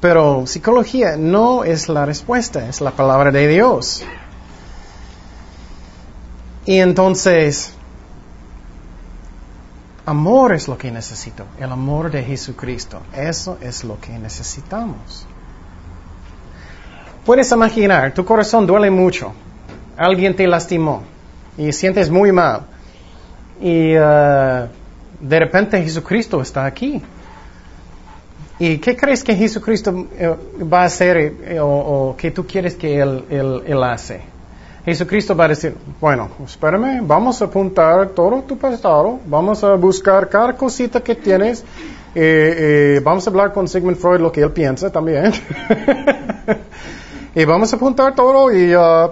Pero 0.00 0.46
psicología 0.46 1.16
no 1.16 1.64
es 1.64 1.88
la 1.88 2.04
respuesta, 2.04 2.68
es 2.68 2.80
la 2.80 2.90
palabra 2.90 3.30
de 3.30 3.48
Dios. 3.48 4.04
Y 6.66 6.78
entonces, 6.78 7.74
amor 10.06 10.52
es 10.52 10.68
lo 10.68 10.76
que 10.76 10.90
necesito, 10.90 11.44
el 11.58 11.70
amor 11.70 12.10
de 12.10 12.22
Jesucristo. 12.22 13.00
Eso 13.14 13.58
es 13.60 13.84
lo 13.84 14.00
que 14.00 14.18
necesitamos. 14.18 15.26
Puedes 17.24 17.50
imaginar, 17.52 18.12
tu 18.12 18.24
corazón 18.24 18.66
duele 18.66 18.90
mucho, 18.90 19.32
alguien 19.96 20.36
te 20.36 20.46
lastimó 20.46 21.02
y 21.56 21.72
sientes 21.72 22.10
muy 22.10 22.32
mal. 22.32 22.66
Y 23.60 23.96
uh, 23.96 24.68
de 25.20 25.38
repente 25.38 25.82
Jesucristo 25.82 26.42
está 26.42 26.66
aquí. 26.66 27.00
¿Y 28.58 28.78
qué 28.78 28.96
crees 28.96 29.24
que 29.24 29.34
Jesucristo 29.34 30.06
eh, 30.16 30.36
va 30.62 30.82
a 30.82 30.84
hacer 30.84 31.16
eh, 31.16 31.58
o, 31.60 32.14
que 32.16 32.30
tú 32.30 32.46
quieres 32.46 32.76
que 32.76 33.00
él, 33.00 33.24
él, 33.66 33.82
hace? 33.82 34.20
Jesucristo 34.84 35.34
va 35.34 35.46
a 35.46 35.48
decir, 35.48 35.74
bueno, 36.00 36.28
espérame, 36.44 37.00
vamos 37.06 37.40
a 37.40 37.46
apuntar 37.46 38.08
todo 38.10 38.42
tu 38.42 38.58
pasado, 38.58 39.18
vamos 39.26 39.64
a 39.64 39.74
buscar 39.74 40.28
cada 40.28 40.54
cosita 40.54 41.00
que 41.00 41.14
tienes, 41.14 41.64
eh, 42.14 43.00
vamos 43.02 43.26
a 43.26 43.30
hablar 43.30 43.52
con 43.52 43.66
Sigmund 43.66 43.96
Freud 43.96 44.20
lo 44.20 44.30
que 44.30 44.42
él 44.42 44.50
piensa 44.50 44.90
también. 44.90 45.32
Y 47.36 47.44
vamos 47.44 47.72
a 47.72 47.76
apuntar 47.76 48.14
todo 48.14 48.52
y, 48.52 48.72
uh, 48.76 49.10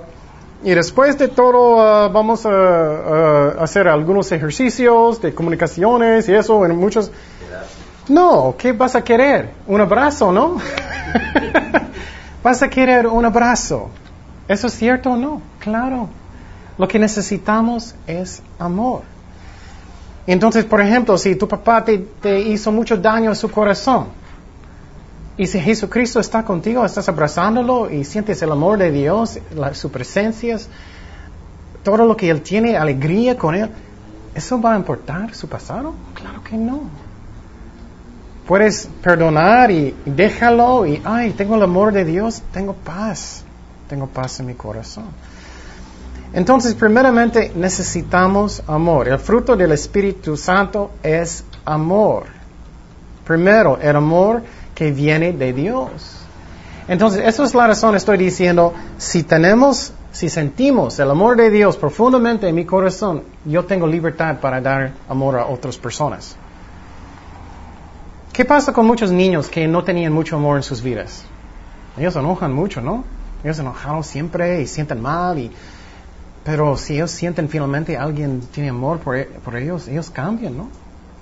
y 0.63 0.71
después 0.71 1.19
de 1.19 1.27
todo 1.27 2.07
uh, 2.07 2.13
vamos 2.13 2.47
a, 2.47 3.49
hacer 3.61 3.89
algunos 3.89 4.31
ejercicios 4.31 5.21
de 5.21 5.35
comunicaciones 5.35 6.29
y 6.29 6.35
eso 6.35 6.65
en 6.65 6.77
muchos... 6.77 7.11
No, 8.09 8.55
¿qué 8.57 8.73
vas 8.73 8.95
a 8.95 9.03
querer? 9.03 9.51
Un 9.67 9.81
abrazo, 9.81 10.31
¿no? 10.31 10.59
vas 12.45 12.63
a 12.63 12.69
querer 12.69 13.09
un 13.09 13.25
abrazo. 13.25 13.91
¿Eso 14.53 14.67
es 14.67 14.75
cierto 14.75 15.13
o 15.13 15.17
no? 15.17 15.41
Claro. 15.59 16.09
Lo 16.77 16.87
que 16.87 16.99
necesitamos 16.99 17.95
es 18.07 18.43
amor. 18.59 19.03
Entonces, 20.27 20.67
por 20.67 20.81
ejemplo, 20.83 21.17
si 21.17 21.37
tu 21.37 21.49
papá 21.49 21.85
te, 21.85 22.41
hizo 22.41 22.71
mucho 22.71 22.99
daño 22.99 23.31
a 23.31 23.35
su 23.35 23.51
corazón, 23.51 24.09
y 25.39 25.47
si 25.47 25.59
Jesucristo 25.59 26.21
está 26.21 26.45
contigo, 26.45 26.85
estás 26.85 27.09
abrazándolo 27.09 27.91
y 27.91 28.05
sientes 28.05 28.43
el 28.43 28.53
amor 28.53 28.79
de 28.79 28.91
Dios, 28.91 29.39
su 29.73 29.91
presencia, 29.91 30.59
todo 31.83 32.05
lo 32.05 32.15
que 32.15 32.29
Él 32.29 32.43
tiene, 32.43 32.77
alegría 32.77 33.39
con 33.39 33.55
Él, 33.55 33.71
¿eso 34.35 34.61
va 34.61 34.75
a 34.75 34.77
importar 34.77 35.35
su 35.35 35.49
pasado? 35.49 35.95
Claro 36.15 36.45
que 36.45 36.57
no. 36.57 36.83
Puedes 38.47 38.87
perdonar 39.03 39.71
y, 39.71 39.95
déjalo 40.05 40.85
y, 40.85 41.01
ay, 41.05 41.31
tengo 41.31 41.55
el 41.57 41.63
amor 41.63 41.93
de 41.95 42.05
Dios, 42.05 42.43
tengo 42.53 42.75
paz, 42.75 43.45
tengo 43.93 44.07
paz 44.07 44.41
en 44.41 44.47
mi 44.47 44.55
corazón. 44.55 45.05
Entonces, 46.33 46.73
primeramente, 46.73 47.53
necesitamos 47.55 48.63
amor. 48.67 49.07
El 49.07 49.19
fruto 49.19 49.55
del 49.55 49.73
Espíritu 49.73 50.35
Santo 50.35 50.93
es 51.03 51.45
amor. 51.67 52.25
Primero, 53.27 53.79
el 53.83 53.95
amor 53.95 54.43
que 54.75 54.93
viene 54.93 55.35
de 55.35 55.53
Dios. 55.53 56.25
Entonces, 56.89 57.23
esa 57.27 57.45
es 57.45 57.55
la 57.55 57.67
razón, 57.67 57.95
estoy 57.95 58.17
diciendo, 58.17 58.73
si 58.97 59.25
tenemos, 59.25 59.93
si 60.11 60.31
sentimos 60.31 60.99
el 60.99 61.11
amor 61.11 61.37
de 61.37 61.51
Dios 61.51 61.77
profundamente 61.77 62.49
en 62.49 62.55
mi 62.55 62.65
corazón, 62.65 63.25
yo 63.45 63.67
tengo 63.67 63.87
libertad 63.87 64.41
para 64.41 64.63
dar 64.63 64.93
amor 65.07 65.39
a 65.39 65.45
otras 65.45 65.77
personas. 65.77 66.35
¿Qué 68.33 68.47
pasa 68.47 68.73
con 68.73 68.87
muchos 68.87 69.13
niños 69.13 69.51
que 69.51 69.69
no 69.69 69.85
tenían 69.85 70.15
mucho 70.15 70.37
amor 70.37 70.57
en 70.57 70.63
sus 70.63 70.81
vidas? 70.81 71.27
Ellos 71.99 72.17
enojan 72.17 72.55
mucho, 72.55 72.81
¿no? 72.81 73.05
Ellos 73.45 73.59
enojan 73.59 74.05
siempre 74.05 74.63
y 74.63 74.67
sienten 74.67 75.01
mal, 75.01 75.39
y, 75.39 75.51
pero 76.45 76.77
si 76.77 76.95
ellos 76.95 77.11
sienten 77.11 77.49
finalmente 77.49 77.97
alguien 77.97 78.41
tiene 78.53 78.71
amor 78.71 78.99
por, 78.99 79.27
por 79.27 79.57
ellos, 79.57 79.89
ellos 79.89 80.11
cambian, 80.11 80.57
¿no? 80.57 80.69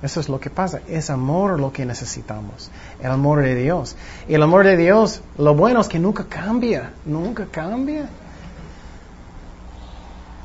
Eso 0.02 0.20
es 0.20 0.28
lo 0.30 0.40
que 0.40 0.48
pasa. 0.48 0.80
Es 0.88 1.10
amor 1.10 1.60
lo 1.60 1.72
que 1.72 1.84
necesitamos. 1.84 2.70
El 3.02 3.10
amor 3.10 3.42
de 3.42 3.54
Dios. 3.54 3.96
Y 4.28 4.34
el 4.34 4.42
amor 4.42 4.64
de 4.64 4.76
Dios, 4.76 5.20
lo 5.36 5.54
bueno 5.54 5.80
es 5.80 5.88
que 5.88 5.98
nunca 5.98 6.24
cambia. 6.24 6.92
Nunca 7.04 7.46
cambia. 7.50 8.08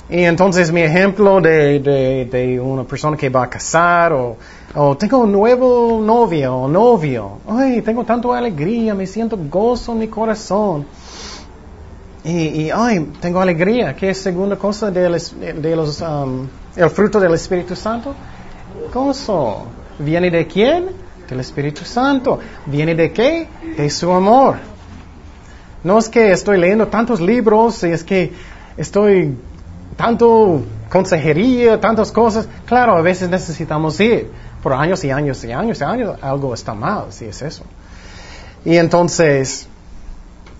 Y 0.10 0.24
entonces 0.24 0.72
mi 0.72 0.82
ejemplo 0.82 1.42
de, 1.42 1.80
de, 1.80 2.60
una 2.60 2.84
persona 2.84 3.18
que 3.18 3.30
va 3.30 3.44
a 3.44 3.50
casar 3.50 4.14
o, 4.14 4.38
o, 4.76 4.96
tengo 4.98 5.20
un 5.20 5.32
nuevo 5.32 6.00
novio 6.00 6.56
o 6.56 6.68
novio. 6.68 7.40
Ay, 7.48 7.82
tengo 7.82 8.04
tanta 8.04 8.38
alegría, 8.38 8.94
me 8.94 9.08
siento 9.08 9.36
gozo 9.50 9.94
en 9.94 10.00
mi 10.00 10.08
corazón. 10.08 10.86
Y, 12.26 12.64
y 12.64 12.72
ay, 12.72 13.12
tengo 13.22 13.40
alegría. 13.40 13.96
¿Qué 13.96 14.10
es 14.10 14.18
segunda 14.22 14.58
cosa 14.58 14.92
de, 14.92 15.02
de 15.04 15.76
los, 15.76 16.02
um, 16.02 16.48
el 16.76 16.90
fruto 16.90 17.20
del 17.20 17.34
Espíritu 17.36 17.76
Santo? 17.76 18.16
gozo. 18.94 19.66
¿Viene 20.00 20.30
de 20.30 20.48
quién? 20.48 20.88
Del 21.30 21.40
Espíritu 21.40 21.86
Santo. 21.86 22.40
¿Viene 22.66 22.96
de 22.96 23.12
qué? 23.12 23.48
De 23.78 23.90
su 23.90 24.12
amor. 24.12 24.58
No 25.84 25.98
es 26.00 26.10
que 26.10 26.32
estoy 26.32 26.58
leyendo 26.58 26.88
tantos 26.88 27.22
libros, 27.22 27.84
es 27.84 28.04
que 28.04 28.34
estoy 28.76 29.38
tanto 29.96 30.64
consejería, 30.90 31.80
tantas 31.80 32.12
cosas. 32.12 32.48
Claro, 32.66 32.98
a 32.98 33.02
veces 33.02 33.30
necesitamos 33.30 34.00
ir 34.00 34.32
por 34.64 34.74
años 34.74 35.04
y 35.04 35.12
años 35.12 35.44
y 35.44 35.52
años 35.52 35.80
y 35.80 35.84
años. 35.84 36.18
Algo 36.22 36.54
está 36.54 36.74
mal, 36.74 37.06
si 37.10 37.26
es 37.26 37.42
eso. 37.42 37.64
Y 38.66 38.78
entonces, 38.78 39.68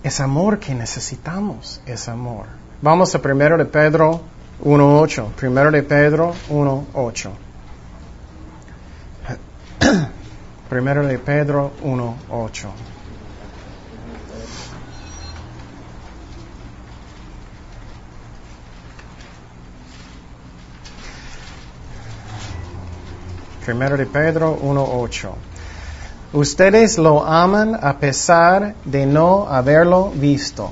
es 0.06 0.20
amor 0.20 0.60
que 0.60 0.72
necesitamos, 0.72 1.80
es 1.84 2.06
amor. 2.06 2.46
Vamos 2.80 3.12
a 3.16 3.20
primero 3.20 3.58
de 3.58 3.64
Pedro 3.64 4.20
1.8. 4.62 5.32
Primero 5.32 5.72
de 5.72 5.82
Pedro 5.82 6.32
1.8. 6.48 7.30
Primero 10.70 11.04
de 11.04 11.18
Pedro 11.18 11.72
1.8. 11.82 12.68
Primero 23.64 23.96
de 23.96 24.06
Pedro 24.06 24.56
1.8. 24.56 25.45
Ustedes 26.32 26.98
lo 26.98 27.24
aman 27.24 27.78
a 27.80 27.98
pesar 27.98 28.74
de 28.84 29.06
no 29.06 29.46
haberlo 29.48 30.10
visto. 30.14 30.70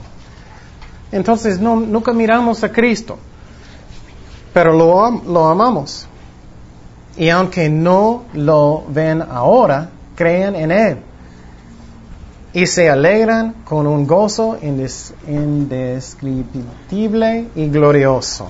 Entonces 1.12 1.61
no, 1.61 1.77
nunca 1.77 2.12
miramos 2.12 2.64
a 2.64 2.73
Cristo, 2.73 3.19
pero 4.53 4.73
lo, 4.73 5.11
lo 5.23 5.47
amamos. 5.47 6.09
Y 7.17 7.29
aunque 7.29 7.69
no 7.69 8.25
lo 8.35 8.85
ven 8.88 9.23
ahora, 9.23 9.90
creen 10.17 10.57
en 10.57 10.73
Él. 10.73 10.99
Y 12.53 12.67
se 12.67 12.90
alegran 12.90 13.55
con 13.64 13.87
un 13.87 14.07
gozo 14.07 14.59
indes- 14.61 15.12
indescriptible 15.29 17.49
y 17.55 17.69
glorioso. 17.69 18.49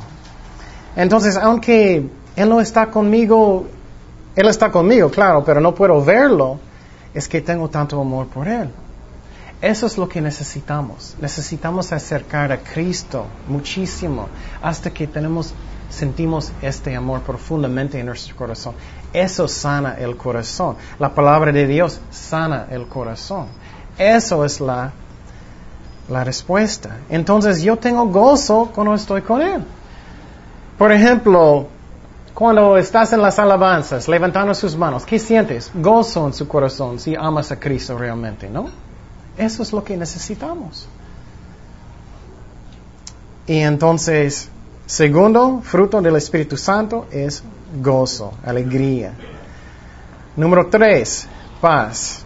Entonces, 0.96 1.36
aunque 1.36 2.08
Él 2.36 2.48
no 2.48 2.60
está 2.60 2.86
conmigo, 2.86 3.66
Él 4.36 4.48
está 4.48 4.70
conmigo, 4.70 5.10
claro, 5.10 5.44
pero 5.44 5.60
no 5.60 5.74
puedo 5.74 6.02
verlo, 6.02 6.58
es 7.14 7.28
que 7.28 7.40
tengo 7.40 7.68
tanto 7.68 8.00
amor 8.00 8.26
por 8.26 8.48
Él. 8.48 8.70
Eso 9.62 9.86
es 9.86 9.96
lo 9.96 10.08
que 10.08 10.20
necesitamos. 10.20 11.16
Necesitamos 11.20 11.92
acercar 11.92 12.52
a 12.52 12.58
Cristo 12.58 13.26
muchísimo 13.48 14.28
hasta 14.60 14.90
que 14.90 15.06
tenemos, 15.06 15.54
sentimos 15.88 16.52
este 16.60 16.94
amor 16.94 17.22
profundamente 17.22 17.98
en 17.98 18.06
nuestro 18.06 18.36
corazón. 18.36 18.74
Eso 19.12 19.48
sana 19.48 19.94
el 19.98 20.16
corazón. 20.16 20.76
La 20.98 21.14
palabra 21.14 21.52
de 21.52 21.66
Dios 21.66 22.00
sana 22.10 22.66
el 22.70 22.88
corazón. 22.88 23.46
Eso 23.96 24.44
es 24.44 24.60
la, 24.60 24.92
la 26.10 26.24
respuesta. 26.24 26.98
Entonces 27.08 27.62
yo 27.62 27.78
tengo 27.78 28.06
gozo 28.06 28.70
cuando 28.74 28.94
estoy 28.94 29.22
con 29.22 29.40
Él. 29.40 29.64
Por 30.76 30.90
ejemplo, 30.90 31.68
cuando 32.34 32.76
estás 32.76 33.12
en 33.12 33.22
las 33.22 33.38
alabanzas, 33.38 34.08
levantando 34.08 34.54
sus 34.54 34.76
manos, 34.76 35.06
¿qué 35.06 35.20
sientes? 35.20 35.70
Gozo 35.72 36.26
en 36.26 36.32
su 36.32 36.48
corazón 36.48 36.98
si 36.98 37.14
amas 37.14 37.52
a 37.52 37.60
Cristo 37.60 37.96
realmente, 37.96 38.50
¿no? 38.50 38.66
Eso 39.38 39.62
es 39.62 39.72
lo 39.72 39.84
que 39.84 39.96
necesitamos. 39.96 40.88
Y 43.46 43.58
entonces, 43.58 44.48
segundo 44.84 45.60
fruto 45.62 46.02
del 46.02 46.16
Espíritu 46.16 46.56
Santo 46.56 47.06
es 47.12 47.42
gozo, 47.80 48.32
alegría. 48.44 49.12
Número 50.34 50.66
tres, 50.68 51.28
paz. 51.60 52.24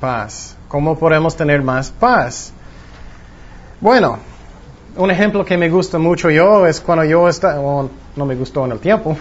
Paz. 0.00 0.56
¿Cómo 0.68 0.98
podemos 0.98 1.36
tener 1.36 1.62
más 1.62 1.90
paz? 1.90 2.52
Bueno, 3.80 4.18
un 4.98 5.12
ejemplo 5.12 5.44
que 5.44 5.56
me 5.56 5.70
gusta 5.70 5.96
mucho 5.98 6.28
yo 6.28 6.66
es 6.66 6.80
cuando 6.80 7.04
yo 7.04 7.28
estaba, 7.28 7.86
no 8.16 8.26
me 8.26 8.34
gustó 8.34 8.64
en 8.64 8.72
el 8.72 8.80
tiempo, 8.80 9.16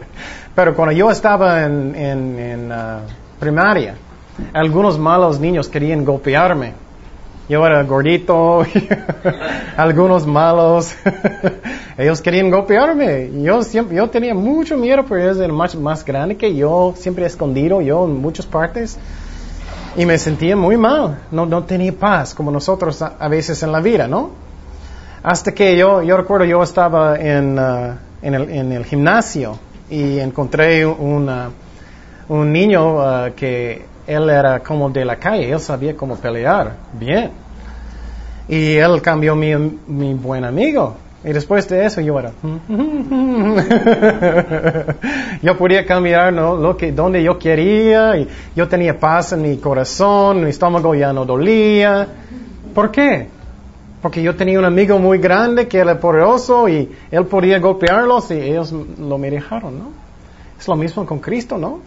pero 0.54 0.74
cuando 0.76 0.92
yo 0.94 1.10
estaba 1.10 1.64
en, 1.64 1.94
en, 1.94 2.38
en, 2.38 2.72
ah, 2.72 3.00
primaria, 3.40 3.94
algunos 4.52 4.98
malos 4.98 5.40
niños 5.40 5.68
querían 5.68 6.04
golpearme. 6.04 6.74
Yo 7.48 7.66
era 7.66 7.82
gordito, 7.82 8.64
algunos 9.76 10.26
malos, 10.26 10.94
ellos 11.98 12.20
querían 12.20 12.50
golpearme. 12.50 13.30
Yo 13.42 13.62
siempre, 13.62 13.96
yo 13.96 14.08
tenía 14.10 14.34
mucho 14.34 14.76
miedo 14.76 15.02
porque 15.04 15.24
ellos 15.24 15.38
eran 15.38 15.56
más, 15.56 15.74
más 15.74 16.04
grandes 16.04 16.36
que 16.36 16.54
yo, 16.54 16.92
siempre 16.96 17.24
escondido 17.24 17.80
yo 17.80 18.04
en 18.04 18.20
muchas 18.20 18.44
partes. 18.44 18.98
Y 19.96 20.06
me 20.06 20.18
sentía 20.18 20.56
muy 20.56 20.76
mal, 20.76 21.20
no, 21.30 21.46
no 21.46 21.64
tenía 21.64 21.92
paz 21.92 22.34
como 22.34 22.50
nosotros 22.50 23.00
a, 23.00 23.16
a 23.18 23.28
veces 23.28 23.62
en 23.62 23.72
la 23.72 23.80
vida, 23.80 24.06
¿no? 24.06 24.51
Hasta 25.22 25.52
que 25.52 25.76
yo, 25.76 26.02
yo 26.02 26.16
recuerdo, 26.16 26.44
yo 26.44 26.64
estaba 26.64 27.16
en, 27.16 27.56
ah, 27.56 27.96
en, 28.22 28.72
el, 28.72 28.84
gimnasio 28.84 29.56
y 29.88 30.18
encontré 30.18 30.84
un, 30.84 31.28
ah, 31.28 31.50
un 32.28 32.52
niño 32.52 33.00
ah, 33.00 33.30
que 33.36 33.84
él 34.04 34.28
era 34.28 34.58
como 34.60 34.90
de 34.90 35.04
la 35.04 35.14
calle, 35.16 35.52
él 35.52 35.60
sabía 35.60 35.96
cómo 35.96 36.16
pelear 36.16 36.72
bien. 36.92 37.30
Y 38.48 38.74
él 38.74 39.00
cambió 39.00 39.36
mi, 39.36 39.54
mi 39.86 40.14
buen 40.14 40.44
amigo. 40.44 40.96
Y 41.24 41.32
después 41.32 41.68
de 41.68 41.86
eso 41.86 42.00
yo 42.00 42.18
era... 42.18 42.32
yo 45.40 45.56
podía 45.56 45.86
cambiar 45.86 46.32
¿no? 46.32 46.56
lo 46.56 46.76
que, 46.76 46.90
donde 46.90 47.22
yo 47.22 47.38
quería 47.38 48.16
y 48.16 48.26
yo 48.56 48.66
tenía 48.66 48.98
paz 48.98 49.34
en 49.34 49.42
mi 49.42 49.58
corazón, 49.58 50.42
mi 50.42 50.50
estómago 50.50 50.96
ya 50.96 51.12
no 51.12 51.24
dolía. 51.24 52.08
¿Por 52.74 52.90
qué? 52.90 53.28
Porque 54.02 54.20
yo 54.20 54.34
tenía 54.34 54.58
un 54.58 54.64
amigo 54.64 54.98
muy 54.98 55.18
grande 55.18 55.68
que 55.68 55.78
era 55.78 55.98
poderoso 55.98 56.68
y 56.68 56.90
él 57.10 57.24
podía 57.26 57.60
golpearlos 57.60 58.30
y 58.32 58.34
ellos 58.34 58.72
lo 58.72 59.16
me 59.16 59.30
dejaron, 59.30 59.78
¿no? 59.78 59.90
Es 60.58 60.66
lo 60.66 60.76
mismo 60.76 61.06
con 61.06 61.20
Cristo, 61.20 61.56
¿no? 61.56 61.80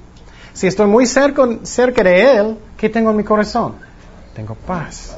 Si 0.56 0.68
estoy 0.68 0.88
muy 0.88 1.06
cerca, 1.06 1.46
de 1.46 2.38
Él, 2.38 2.58
¿qué 2.78 2.88
tengo 2.88 3.12
en 3.12 3.18
mi 3.18 3.26
corazón? 3.26 3.74
Tengo 4.34 4.56
paz. 4.56 5.18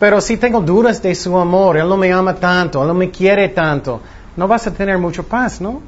Pero 0.00 0.20
si 0.20 0.36
tengo 0.36 0.60
dudas 0.60 1.00
de 1.00 1.14
su 1.14 1.36
amor, 1.36 1.76
Él 1.76 1.88
no 1.88 1.96
me 1.96 2.12
ama 2.12 2.34
tanto, 2.34 2.82
Él 2.82 2.88
no 2.88 2.94
me 2.94 3.08
quiere 3.08 3.50
tanto, 3.50 4.00
no 4.36 4.48
vas 4.48 4.66
a 4.66 4.72
tener 4.72 4.98
mucha 4.98 5.22
paz, 5.22 5.60
¿no? 5.60 5.80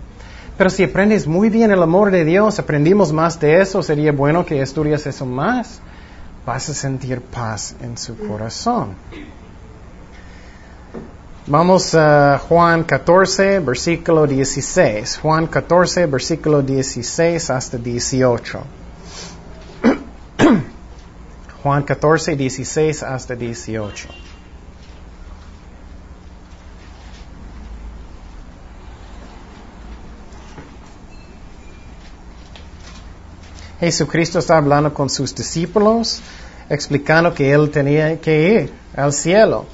Pero 0.56 0.70
si 0.70 0.84
aprendes 0.84 1.26
muy 1.26 1.50
bien 1.50 1.72
el 1.72 1.82
amor 1.82 2.12
de 2.12 2.24
Dios, 2.24 2.60
aprendimos 2.60 3.12
más 3.12 3.40
de 3.40 3.60
eso, 3.60 3.82
sería 3.82 4.12
bueno 4.12 4.46
que 4.46 4.62
estudias 4.62 5.04
eso 5.04 5.26
más, 5.26 5.80
vas 6.46 6.68
a 6.68 6.74
sentir 6.74 7.20
paz 7.20 7.74
en 7.82 7.98
su 7.98 8.16
corazón. 8.16 8.94
Vamos 11.46 11.94
a 11.94 12.38
Juan 12.38 12.84
14, 12.84 13.58
versículo 13.58 14.26
16. 14.26 15.18
Juan 15.18 15.46
14, 15.46 16.06
versículo 16.06 16.62
16 16.62 17.50
hasta 17.50 17.76
18. 17.76 18.64
Juan 21.62 21.82
14, 21.82 22.34
16 22.36 23.02
hasta 23.02 23.34
18. 23.34 24.08
Jesucristo 33.80 34.38
está 34.38 34.56
hablando 34.56 34.94
con 34.94 35.10
sus 35.10 35.34
discípulos, 35.34 36.22
explicando 36.70 37.34
que 37.34 37.52
él 37.52 37.70
tenía 37.70 38.18
que 38.18 38.62
ir 38.62 38.72
al 38.96 39.12
cielo. 39.12 39.66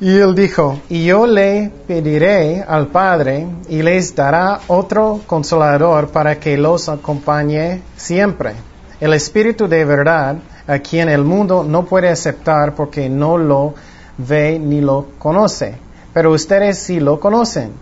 Y 0.00 0.16
él 0.16 0.36
dijo, 0.36 0.80
y 0.88 1.06
yo 1.06 1.26
le 1.26 1.72
pediré 1.88 2.62
al 2.62 2.86
Padre 2.86 3.48
y 3.68 3.82
les 3.82 4.14
dará 4.14 4.60
otro 4.68 5.22
consolador 5.26 6.10
para 6.10 6.38
que 6.38 6.56
los 6.56 6.88
acompañe 6.88 7.82
siempre. 7.96 8.52
El 9.00 9.12
Espíritu 9.12 9.66
de 9.66 9.84
verdad, 9.84 10.36
a 10.68 10.78
quien 10.78 11.08
el 11.08 11.24
mundo 11.24 11.64
no 11.64 11.84
puede 11.84 12.08
aceptar 12.08 12.76
porque 12.76 13.08
no 13.08 13.38
lo 13.38 13.74
ve 14.18 14.60
ni 14.60 14.80
lo 14.80 15.06
conoce. 15.18 15.74
Pero 16.14 16.30
ustedes 16.30 16.78
sí 16.78 17.00
lo 17.00 17.18
conocen, 17.18 17.72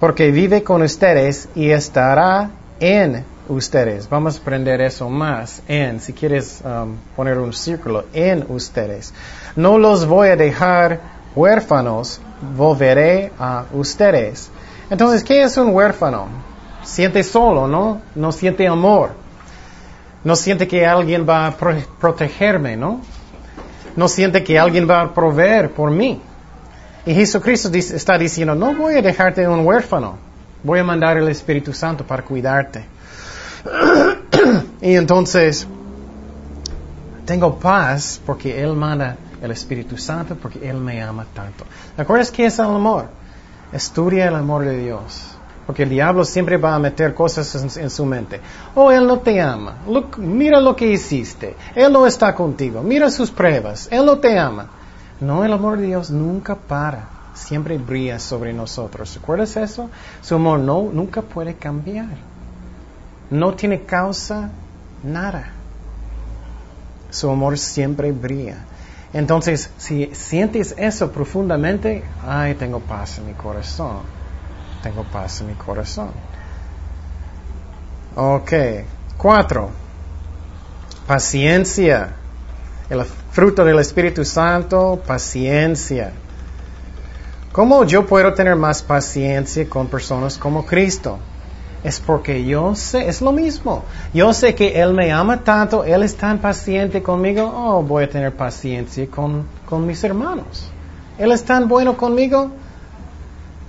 porque 0.00 0.30
vive 0.30 0.62
con 0.62 0.82
ustedes 0.82 1.48
y 1.54 1.70
estará 1.70 2.50
en 2.80 3.24
ustedes. 3.48 4.08
Vamos 4.08 4.36
a 4.36 4.40
aprender 4.40 4.80
eso 4.80 5.08
más 5.08 5.62
en, 5.68 6.00
si 6.00 6.12
quieres 6.12 6.62
um, 6.64 6.96
poner 7.16 7.38
un 7.38 7.52
círculo, 7.52 8.04
en 8.12 8.44
ustedes. 8.48 9.12
No 9.56 9.78
los 9.78 10.06
voy 10.06 10.28
a 10.28 10.36
dejar 10.36 11.13
huérfanos, 11.34 12.20
volveré 12.56 13.32
a 13.38 13.64
ustedes. 13.72 14.50
Entonces, 14.90 15.24
¿qué 15.24 15.42
es 15.42 15.56
un 15.56 15.74
huérfano? 15.74 16.28
Siente 16.82 17.22
solo, 17.22 17.66
¿no? 17.66 18.00
No 18.14 18.32
siente 18.32 18.66
amor. 18.66 19.12
No 20.22 20.36
siente 20.36 20.68
que 20.68 20.86
alguien 20.86 21.26
va 21.28 21.46
a 21.46 21.56
pro 21.56 21.74
protegerme, 22.00 22.76
¿no? 22.76 23.00
No 23.96 24.08
siente 24.08 24.42
que 24.42 24.58
alguien 24.58 24.88
va 24.88 25.02
a 25.02 25.14
proveer 25.14 25.70
por 25.70 25.90
mí. 25.90 26.20
Y 27.06 27.14
Jesucristo 27.14 27.70
está 27.72 28.16
diciendo, 28.16 28.54
no 28.54 28.74
voy 28.74 28.94
a 28.94 29.02
dejarte 29.02 29.46
un 29.46 29.66
huérfano. 29.66 30.16
Voy 30.62 30.78
a 30.78 30.84
mandar 30.84 31.18
el 31.18 31.28
Espíritu 31.28 31.72
Santo 31.72 32.04
para 32.06 32.22
cuidarte. 32.22 32.84
y 34.80 34.94
entonces, 34.94 35.66
tengo 37.26 37.58
paz 37.58 38.20
porque 38.24 38.62
Él 38.62 38.72
manda 38.74 39.16
el 39.44 39.50
Espíritu 39.50 39.96
Santo 39.96 40.36
porque 40.36 40.68
Él 40.68 40.78
me 40.78 41.02
ama 41.02 41.26
tanto. 41.34 41.64
¿Te 41.94 42.02
acuerdas 42.02 42.30
qué 42.30 42.46
es 42.46 42.58
el 42.58 42.66
amor? 42.66 43.06
Estudia 43.72 44.28
el 44.28 44.34
amor 44.34 44.64
de 44.64 44.78
Dios. 44.78 45.22
Porque 45.66 45.84
el 45.84 45.88
diablo 45.88 46.24
siempre 46.24 46.58
va 46.58 46.74
a 46.74 46.78
meter 46.78 47.14
cosas 47.14 47.54
en, 47.54 47.82
en 47.84 47.90
su 47.90 48.04
mente. 48.04 48.40
Oh, 48.74 48.90
Él 48.90 49.06
no 49.06 49.20
te 49.20 49.40
ama. 49.40 49.76
Look, 49.88 50.18
mira 50.18 50.60
lo 50.60 50.76
que 50.76 50.90
hiciste. 50.90 51.56
Él 51.74 51.92
no 51.92 52.06
está 52.06 52.34
contigo. 52.34 52.82
Mira 52.82 53.10
sus 53.10 53.30
pruebas. 53.30 53.88
Él 53.90 54.04
no 54.04 54.18
te 54.18 54.38
ama. 54.38 54.68
No, 55.20 55.44
el 55.44 55.52
amor 55.52 55.78
de 55.78 55.86
Dios 55.86 56.10
nunca 56.10 56.54
para. 56.54 57.08
Siempre 57.34 57.78
brilla 57.78 58.18
sobre 58.18 58.52
nosotros. 58.52 59.14
¿Recuerdas 59.14 59.56
eso? 59.56 59.90
Su 60.20 60.34
amor 60.34 60.60
no, 60.60 60.90
nunca 60.92 61.22
puede 61.22 61.54
cambiar. 61.54 62.16
no 63.30 63.54
tiene 63.54 63.82
causa 63.82 64.50
nada. 65.02 65.50
Su 67.10 67.30
amor 67.30 67.58
siempre 67.58 68.12
brilla. 68.12 68.58
Entonces, 69.14 69.70
si 69.78 70.10
sientes 70.12 70.74
eso 70.76 71.12
profundamente, 71.12 72.02
ay, 72.26 72.54
tengo 72.54 72.80
paz 72.80 73.18
en 73.18 73.26
mi 73.26 73.32
corazón. 73.32 74.00
Tengo 74.82 75.04
paz 75.04 75.40
en 75.40 75.46
mi 75.46 75.54
corazón. 75.54 76.10
Ok. 78.16 78.52
Cuatro. 79.16 79.70
Paciencia. 81.06 82.16
El 82.90 83.04
fruto 83.04 83.64
del 83.64 83.78
Espíritu 83.78 84.24
Santo, 84.24 85.00
paciencia. 85.06 86.12
¿Cómo 87.52 87.84
yo 87.84 88.04
puedo 88.04 88.34
tener 88.34 88.56
más 88.56 88.82
paciencia 88.82 89.68
con 89.68 89.86
personas 89.86 90.36
como 90.36 90.66
Cristo? 90.66 91.20
Es 91.84 92.00
porque 92.00 92.46
yo 92.46 92.74
sé, 92.74 93.08
es 93.08 93.20
lo 93.20 93.30
mismo. 93.30 93.84
Yo 94.14 94.32
sé 94.32 94.54
que 94.54 94.80
Él 94.80 94.94
me 94.94 95.12
ama 95.12 95.44
tanto, 95.44 95.84
Él 95.84 96.02
es 96.02 96.16
tan 96.16 96.38
paciente 96.38 97.02
conmigo, 97.02 97.52
oh, 97.54 97.82
voy 97.82 98.04
a 98.04 98.08
tener 98.08 98.34
paciencia 98.34 99.06
con, 99.08 99.46
con 99.68 99.86
mis 99.86 100.02
hermanos. 100.02 100.70
Él 101.18 101.30
es 101.30 101.44
tan 101.44 101.68
bueno 101.68 101.94
conmigo, 101.94 102.50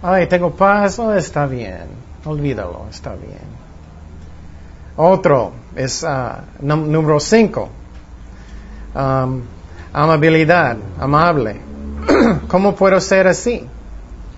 ay, 0.01 0.28
tengo 0.28 0.51
paz, 0.51 0.97
oh, 0.97 1.13
está 1.13 1.45
bien, 1.45 1.88
olvídalo, 2.23 2.86
está 2.89 3.15
bien. 3.15 3.65
Otro 4.95 5.51
es 5.75 6.04
uh, 6.04 6.65
número 6.65 7.19
cinco, 7.19 7.67
um, 8.95 9.41
amabilidad, 9.91 10.78
amable. 11.01 11.60
¿Cómo 12.47 12.75
puedo 12.75 13.01
ser 13.01 13.28
así? 13.28 13.67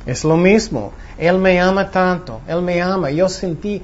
Es 0.08 0.24
lo 0.24 0.36
mismo. 0.36 0.94
Él 1.18 1.38
me 1.40 1.60
ama 1.60 1.90
tanto. 1.90 2.42
Él 2.48 2.62
me 2.62 2.82
ama. 2.82 3.10
Yo 3.10 3.28
sentí 3.28 3.82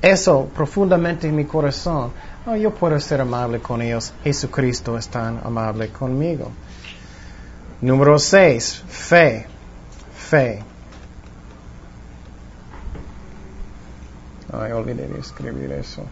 eso 0.00 0.50
profundamente 0.54 1.28
en 1.28 1.36
mi 1.36 1.44
corazón. 1.44 2.12
Oh, 2.46 2.56
yo 2.56 2.74
puedo 2.74 2.98
ser 2.98 3.20
amable 3.20 3.60
con 3.60 3.80
ellos. 3.82 4.12
Jesucristo 4.24 4.98
es 4.98 5.08
tan 5.08 5.40
amable 5.44 5.88
conmigo. 5.90 6.50
Número 7.80 8.18
seis, 8.18 8.82
fe. 8.88 9.46
Fe. 10.14 10.64
Ay, 14.52 14.72
olvidé 14.72 15.06
de 15.06 15.20
escribir 15.20 15.72
eso. 15.72 16.04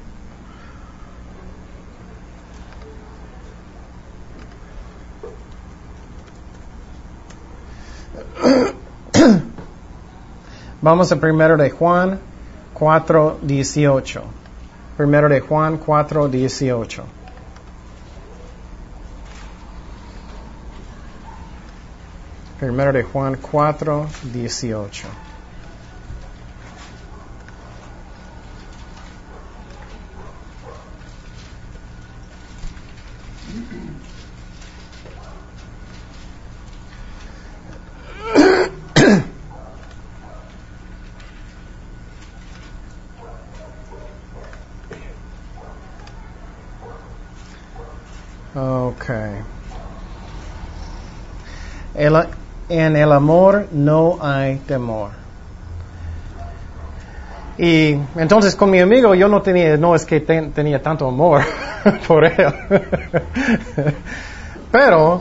Vamos 10.82 11.12
a 11.12 11.16
primero 11.16 11.58
de 11.58 11.68
Juan 11.68 12.18
4, 12.72 13.40
18. 13.42 14.22
Primero 14.96 15.28
de 15.28 15.40
Juan 15.40 15.76
4, 15.76 16.28
18. 16.28 17.04
Primero 22.58 22.92
de 22.94 23.02
Juan 23.02 23.36
4, 23.36 24.06
18. 24.32 25.08
En 52.70 52.96
el 52.96 53.12
amor 53.12 53.66
no 53.72 54.18
hay 54.22 54.56
temor. 54.58 55.10
Y 57.58 57.98
entonces 58.16 58.56
con 58.56 58.70
mi 58.70 58.78
amigo 58.78 59.14
yo 59.14 59.28
no 59.28 59.42
tenía, 59.42 59.76
no 59.76 59.94
es 59.94 60.06
que 60.06 60.20
tenía 60.20 60.80
tanto 60.80 61.06
amor 61.06 61.42
por 62.08 62.24
él. 62.24 62.54
Pero 64.72 65.20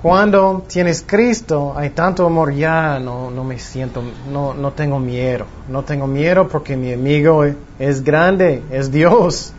cuando 0.00 0.64
tienes 0.66 1.04
Cristo 1.06 1.74
hay 1.76 1.90
tanto 1.90 2.24
amor 2.24 2.54
ya, 2.54 2.98
no, 3.00 3.30
no 3.30 3.42
me 3.42 3.58
siento, 3.58 4.02
no, 4.32 4.54
no 4.54 4.72
tengo 4.72 4.98
miedo. 4.98 5.46
No 5.68 5.82
tengo 5.82 6.06
miedo 6.06 6.48
porque 6.48 6.76
mi 6.76 6.92
amigo 6.92 7.44
es 7.78 8.04
grande, 8.04 8.62
es 8.70 8.90
Dios. 8.92 9.52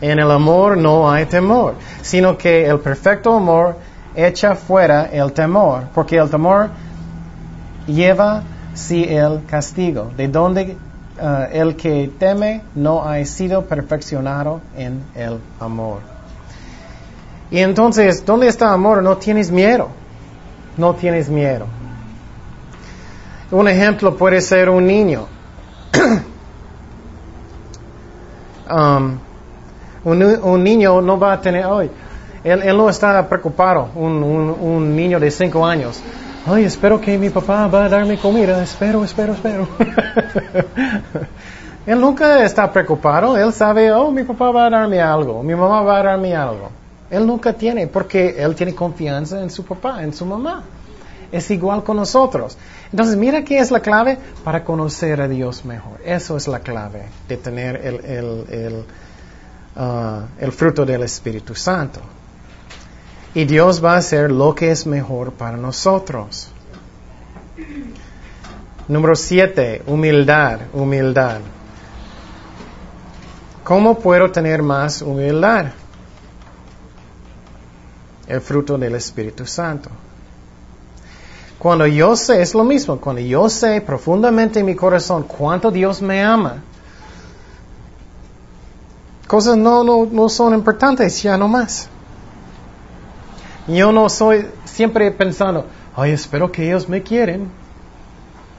En 0.00 0.20
el 0.20 0.30
amor 0.30 0.78
no 0.78 1.10
hay 1.10 1.26
temor, 1.26 1.74
sino 2.00 2.38
que 2.38 2.66
el 2.66 2.78
perfecto 2.78 3.34
amor 3.34 3.76
echa 4.14 4.54
fuera 4.54 5.06
el 5.12 5.32
temor, 5.32 5.84
porque 5.94 6.16
el 6.16 6.28
temor 6.30 6.70
lleva 7.86 8.42
sí 8.74 9.04
el 9.04 9.44
castigo, 9.46 10.10
de 10.16 10.28
donde 10.28 10.76
uh, 11.20 11.46
el 11.52 11.76
que 11.76 12.10
teme 12.18 12.62
no 12.74 13.04
ha 13.04 13.24
sido 13.24 13.64
perfeccionado 13.64 14.60
en 14.76 15.04
el 15.14 15.38
amor. 15.58 16.00
Y 17.50 17.58
entonces, 17.58 18.24
¿dónde 18.24 18.46
está 18.48 18.72
amor? 18.72 19.02
No 19.02 19.16
tienes 19.16 19.50
miedo. 19.50 19.88
No 20.76 20.94
tienes 20.94 21.28
miedo. 21.28 21.66
Un 23.50 23.66
ejemplo 23.66 24.16
puede 24.16 24.40
ser 24.40 24.70
un 24.70 24.86
niño. 24.86 25.26
um, 28.70 29.18
un, 30.04 30.22
un, 30.22 30.62
niño 30.62 31.00
no 31.02 31.18
va 31.18 31.32
a 31.32 31.40
tener, 31.40 31.66
hoy 31.66 31.90
él, 32.42 32.76
no 32.76 32.88
está 32.88 33.28
preocupado, 33.28 33.90
un, 33.94 34.96
niño 34.96 35.20
de 35.20 35.30
cinco 35.30 35.66
años. 35.66 36.00
Ay, 36.46 36.64
espero 36.64 36.98
que 37.00 37.18
mi 37.18 37.28
papá 37.28 37.66
va 37.66 37.84
a 37.84 37.88
darme 37.88 38.18
comida. 38.18 38.62
Espero, 38.62 39.04
espero, 39.04 39.34
espero. 39.34 39.68
él 41.86 42.00
nunca 42.00 42.42
está 42.42 42.72
preocupado. 42.72 43.36
Él 43.36 43.52
sabe, 43.52 43.92
oh, 43.92 44.10
mi 44.10 44.22
papá 44.22 44.50
va 44.50 44.66
a 44.66 44.70
darme 44.70 45.00
algo. 45.02 45.42
Mi 45.42 45.54
mamá 45.54 45.82
va 45.82 45.98
a 45.98 46.02
darme 46.02 46.34
algo. 46.34 46.70
Él 47.10 47.26
nunca 47.26 47.52
tiene, 47.52 47.86
porque 47.88 48.42
él 48.42 48.54
tiene 48.54 48.74
confianza 48.74 49.42
en 49.42 49.50
su 49.50 49.64
papá, 49.64 50.02
en 50.02 50.14
su 50.14 50.24
mamá. 50.24 50.62
Es 51.30 51.50
igual 51.50 51.84
con 51.84 51.98
nosotros. 51.98 52.56
Entonces, 52.90 53.16
mira 53.16 53.44
qué 53.44 53.58
es 53.58 53.70
la 53.70 53.80
clave 53.80 54.16
para 54.42 54.64
conocer 54.64 55.20
a 55.20 55.28
Dios 55.28 55.64
mejor. 55.66 56.00
Eso 56.04 56.38
es 56.38 56.48
la 56.48 56.60
clave 56.60 57.04
de 57.28 57.36
tener 57.36 57.76
el, 57.84 58.04
el, 58.04 58.44
el, 58.50 58.84
uh, 59.76 60.22
el 60.40 60.52
fruto 60.52 60.86
del 60.86 61.02
Espíritu 61.02 61.54
Santo. 61.54 62.00
Y 63.34 63.44
Dios 63.44 63.84
va 63.84 63.94
a 63.94 63.98
hacer 63.98 64.30
lo 64.30 64.54
que 64.54 64.70
es 64.70 64.86
mejor 64.86 65.32
para 65.32 65.56
nosotros. 65.56 66.48
Número 68.88 69.14
siete, 69.14 69.82
humildad, 69.86 70.60
humildad. 70.72 71.40
¿Cómo 73.62 74.00
puedo 74.00 74.32
tener 74.32 74.62
más 74.62 75.00
humildad? 75.00 75.66
El 78.26 78.40
fruto 78.40 78.76
del 78.76 78.96
Espíritu 78.96 79.46
Santo. 79.46 79.90
Cuando 81.56 81.86
yo 81.86 82.16
sé, 82.16 82.42
es 82.42 82.54
lo 82.54 82.64
mismo, 82.64 82.98
cuando 82.98 83.20
yo 83.20 83.48
sé 83.48 83.80
profundamente 83.80 84.60
en 84.60 84.66
mi 84.66 84.74
corazón 84.74 85.24
cuánto 85.24 85.70
Dios 85.70 86.02
me 86.02 86.24
ama, 86.24 86.62
cosas 89.26 89.56
no, 89.56 89.84
no, 89.84 90.04
no 90.10 90.28
son 90.28 90.54
importantes 90.54 91.22
ya 91.22 91.36
no 91.36 91.46
más. 91.46 91.88
Yo 93.70 93.92
no 93.92 94.08
soy 94.08 94.46
siempre 94.64 95.10
pensando, 95.10 95.66
ay, 95.96 96.12
espero 96.12 96.50
que 96.50 96.66
ellos 96.66 96.88
me 96.88 97.02
quieren. 97.02 97.48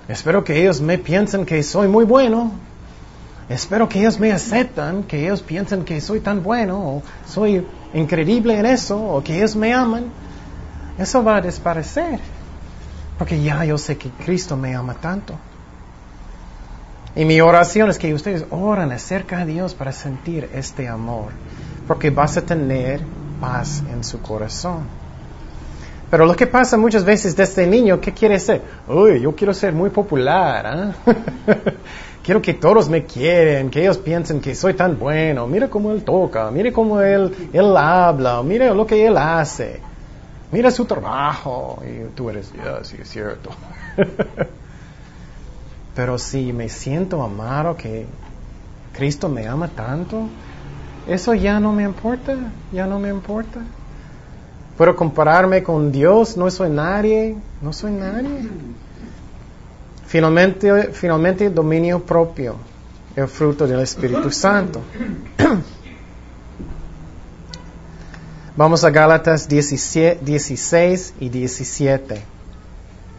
Espero 0.07 0.43
que 0.43 0.62
ellos 0.62 0.82
me 0.82 0.97
piensen 0.97 1.45
que 1.45 1.62
soy 1.64 1.88
muy 1.88 2.05
bueno. 2.05 2.51
Espero 3.49 3.89
que 3.89 3.99
ellos 3.99 4.20
me 4.20 4.32
aceptan, 4.32 5.03
que 5.03 5.24
ellos 5.24 5.41
piensen 5.41 5.84
que 5.84 5.99
soy 5.99 6.22
tan 6.22 6.41
bueno, 6.41 6.80
o 6.80 7.03
soy 7.26 7.66
increíble 7.93 8.57
en 8.57 8.66
eso, 8.66 8.97
o 8.97 9.24
que 9.24 9.38
ellos 9.38 9.55
me 9.55 9.74
aman. 9.74 10.05
Eso 10.97 11.24
va 11.24 11.38
a 11.38 11.41
desaparecer. 11.41 12.20
Porque 13.18 13.41
ya 13.41 13.66
yo 13.66 13.78
sé 13.78 13.97
que 13.97 14.09
Cristo 14.09 14.55
me 14.55 14.74
ama 14.76 14.93
tanto. 14.93 15.36
Y 17.16 17.26
mi 17.26 17.41
oración 17.41 17.89
es 17.89 17.97
que 17.97 18.14
ustedes 18.14 18.45
oran 18.51 18.91
acerca 18.91 19.39
de 19.39 19.53
Dios 19.53 19.74
para 19.74 19.91
sentir 19.91 20.49
este 20.53 20.88
amor. 20.88 21.32
Porque 21.88 22.09
vas 22.09 22.38
a 22.38 22.41
tener 22.41 23.01
paz 23.41 23.84
en 23.91 24.03
su 24.03 24.22
corazón. 24.22 25.00
Pero 26.12 26.26
lo 26.26 26.36
que 26.36 26.45
pasa 26.45 26.76
muchas 26.76 27.05
veces 27.05 27.38
de 27.38 27.43
este 27.43 27.66
niño, 27.66 28.01
¿qué 28.01 28.12
quiere 28.12 28.38
ser? 28.38 28.62
Uy, 28.86 29.22
yo 29.22 29.34
quiero 29.34 29.53
ser 29.53 29.72
muy 29.72 29.89
popular. 29.89 30.68
¿ah? 30.68 30.93
quiero 32.22 32.41
que 32.41 32.53
todos 32.53 32.89
me 32.89 33.05
quieren, 33.05 33.70
que 33.70 33.82
ellos 33.82 33.97
piensen 33.97 34.41
que 34.41 34.53
soy 34.53 34.74
tan 34.74 34.99
bueno. 34.99 35.47
Mira 35.47 35.70
cómo 35.70 35.93
él 35.93 36.03
toca, 36.03 36.51
mira 36.51 36.74
cómo 36.74 36.99
él, 36.99 37.49
él 37.53 37.78
habla, 37.78 38.43
mira 38.43 38.74
lo 38.74 38.86
que 38.86 39.07
él 39.07 39.16
hace. 39.16 39.80
Mira 40.51 40.70
su 40.70 40.84
trabajo. 40.84 41.82
Y 41.82 42.14
tú 42.14 42.30
eres, 42.30 42.51
sí, 42.84 42.97
es 43.01 43.09
cierto. 43.09 43.49
Pero 45.95 46.18
si 46.18 46.51
me 46.51 46.68
siento 46.68 47.24
amado, 47.24 47.78
que 47.78 48.05
Cristo 48.91 49.30
me 49.30 49.47
ama 49.47 49.70
tanto. 49.70 50.28
Eso 51.07 51.34
ya 51.34 51.62
no 51.62 51.72
me 51.72 51.84
importa, 51.84 52.36
ya 52.74 52.86
no 52.86 52.99
me 52.99 53.07
importa. 53.07 53.62
Puedo 54.82 54.95
compararme 54.95 55.61
con 55.61 55.91
Dios, 55.91 56.36
no 56.38 56.49
soy 56.49 56.71
nadie, 56.71 57.38
no 57.61 57.71
soy 57.71 57.91
nadie. 57.91 58.49
Finalmente, 60.07 60.89
finalmente 60.91 61.51
dominio 61.51 62.03
propio, 62.03 62.55
el 63.15 63.27
fruto 63.27 63.67
del 63.67 63.82
Espíritu 63.82 64.32
Santo. 64.32 64.82
Vamos 68.57 68.84
a 68.84 68.89
Gálatas 68.89 69.47
17, 69.47 70.25
16 70.25 71.13
y 71.19 71.29
17. 71.29 72.23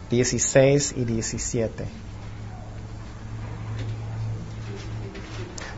16 0.09 0.95
y 0.97 1.05
17. 1.05 1.85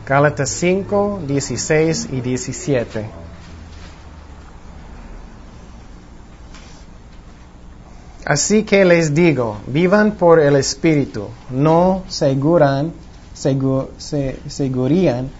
Gálatas 0.04 0.50
5, 0.50 1.20
16 1.28 2.08
y 2.10 2.20
17. 2.22 3.25
Así 8.28 8.64
que 8.64 8.84
les 8.84 9.14
digo, 9.14 9.58
vivan 9.68 10.16
por 10.16 10.40
el 10.40 10.56
Espíritu, 10.56 11.28
no 11.50 12.02
seguran, 12.08 12.92
segu- 13.36 13.86
se- 13.98 14.40
segurían 14.48 15.30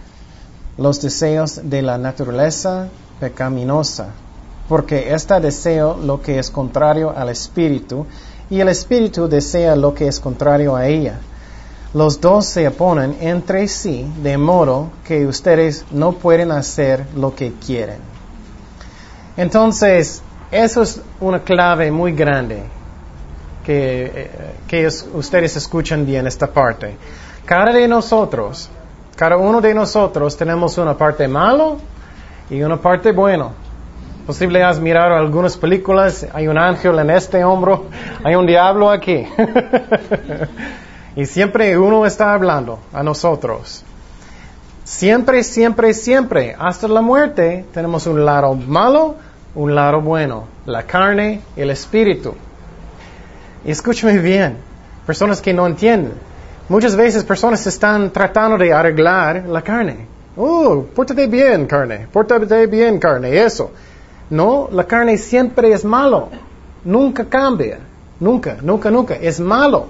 los 0.79 1.03
deseos 1.03 1.61
de 1.65 1.83
la 1.83 1.99
naturaleza 1.99 2.87
pecaminosa, 3.19 4.11
porque 4.69 5.13
ésta 5.13 5.41
desea 5.41 5.95
lo 6.01 6.23
que 6.23 6.39
es 6.39 6.49
contrario 6.49 7.11
al 7.11 7.29
Espíritu, 7.31 8.07
y 8.51 8.61
el 8.61 8.69
Espíritu 8.69 9.27
desea 9.27 9.75
lo 9.75 9.93
que 9.93 10.07
es 10.07 10.21
contrario 10.21 10.77
a 10.77 10.87
ella. 10.87 11.19
Los 11.93 12.21
dos 12.21 12.47
se 12.47 12.69
oponen 12.69 13.17
entre 13.21 13.67
sí, 13.67 14.07
de 14.23 14.39
modo 14.39 14.91
que 15.05 15.27
ustedes 15.27 15.85
no 15.91 16.13
pueden 16.13 16.53
hacer 16.53 17.05
lo 17.17 17.35
que 17.35 17.53
quieren. 17.55 17.99
Entonces, 19.37 20.23
eso 20.53 20.83
es 20.83 21.01
una 21.21 21.41
clave 21.43 21.91
muy 21.91 22.13
grande 22.13 22.76
que, 23.67 24.31
eh, 24.71 24.89
ustedes 25.15 25.57
escuchan 25.57 26.07
bien 26.07 26.29
esta 26.29 26.47
parte. 26.47 26.97
Cada 27.45 27.73
de 27.73 27.89
nosotros, 27.89 28.71
cada 29.17 29.37
uno 29.37 29.61
de 29.61 29.75
nosotros 29.75 30.37
tenemos 30.37 30.79
una 30.79 30.97
parte 30.97 31.27
malo 31.27 31.79
y 32.49 32.63
una 32.63 32.77
parte 32.77 33.11
bueno. 33.11 33.53
Posible 34.25 34.63
has 34.63 34.79
mirado 34.79 35.17
algunas 35.17 35.57
películas, 35.57 36.27
hay 36.33 36.47
un 36.47 36.59
ángel 36.59 36.99
en 37.01 37.11
este 37.11 37.43
hombro, 37.45 37.87
hay 38.25 38.37
un 38.37 38.47
diablo 38.47 38.89
aquí. 38.89 39.27
y 41.17 41.27
siempre 41.27 41.77
uno 41.77 42.07
está 42.07 42.33
hablando 42.33 42.79
a 42.93 43.03
nosotros. 43.03 43.85
Siempre, 44.85 45.43
siempre, 45.43 45.93
siempre, 45.93 46.55
hasta 46.57 46.87
la 46.87 47.01
muerte, 47.01 47.65
tenemos 47.75 48.07
un 48.07 48.25
lado 48.25 48.55
malo, 48.55 49.17
un 49.57 49.75
lado 49.75 50.01
bueno, 50.01 50.45
la 50.67 50.85
carne 50.85 51.41
y 51.57 51.63
el 51.63 51.71
espíritu. 51.71 52.37
Y 53.67 53.73
escúchame 53.73 54.19
bien, 54.19 54.57
personas 55.05 55.41
que 55.41 55.53
no 55.53 55.67
entienden. 55.67 56.13
Muchas 56.69 56.95
veces 56.95 57.25
personas 57.25 57.67
están 57.67 58.13
tratando 58.13 58.57
de 58.57 58.73
arreglar 58.73 59.45
la 59.49 59.61
carne. 59.61 60.07
Oh, 60.37 60.85
pórtate 60.95 61.27
bien, 61.27 61.67
carne, 61.67 62.07
pórtate 62.13 62.69
bien, 62.69 63.01
carne, 63.01 63.43
eso. 63.43 63.73
No, 64.31 64.69
la 64.71 64.85
carne 64.85 65.19
siempre 65.19 65.73
es 65.73 65.85
malo. 65.85 66.29
Nunca 66.85 67.25
cambia. 67.25 67.81
Nunca, 68.21 68.57
nunca, 68.63 68.89
nunca. 68.89 69.15
Es 69.15 69.41
malo. 69.41 69.87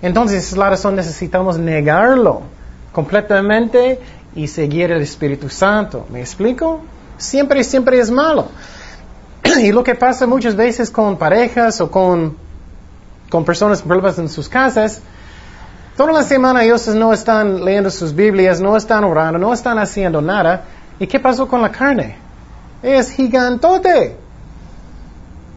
Entonces, 0.00 0.52
es 0.52 0.56
la 0.56 0.70
razón 0.70 0.94
necesitamos 0.94 1.58
negarlo 1.58 2.42
completamente 2.92 3.98
y 4.36 4.46
seguir 4.46 4.92
el 4.92 5.02
Espíritu 5.02 5.48
Santo. 5.48 6.06
¿Me 6.10 6.20
explico? 6.20 6.82
Siempre, 7.16 7.64
siempre 7.64 7.98
es 7.98 8.12
malo. 8.12 8.46
y 9.60 9.72
lo 9.72 9.82
que 9.82 9.96
pasa 9.96 10.24
muchas 10.28 10.54
veces 10.54 10.90
con 10.90 11.16
parejas 11.16 11.80
o 11.80 11.90
con, 11.90 12.47
con 13.30 13.44
personas 13.44 13.82
problemas 13.82 14.18
en 14.18 14.28
sus 14.28 14.48
casas, 14.48 15.00
toda 15.96 16.12
la 16.12 16.22
semana 16.22 16.64
ellos 16.64 16.86
no 16.88 17.12
están 17.12 17.64
leyendo 17.64 17.90
sus 17.90 18.14
Biblias, 18.14 18.60
no 18.60 18.76
están 18.76 19.04
orando, 19.04 19.38
no 19.38 19.52
están 19.52 19.78
haciendo 19.78 20.20
nada. 20.22 20.64
¿Y 20.98 21.06
qué 21.06 21.20
pasó 21.20 21.46
con 21.46 21.62
la 21.62 21.70
carne? 21.70 22.16
Es 22.82 23.10
gigantote. 23.10 24.16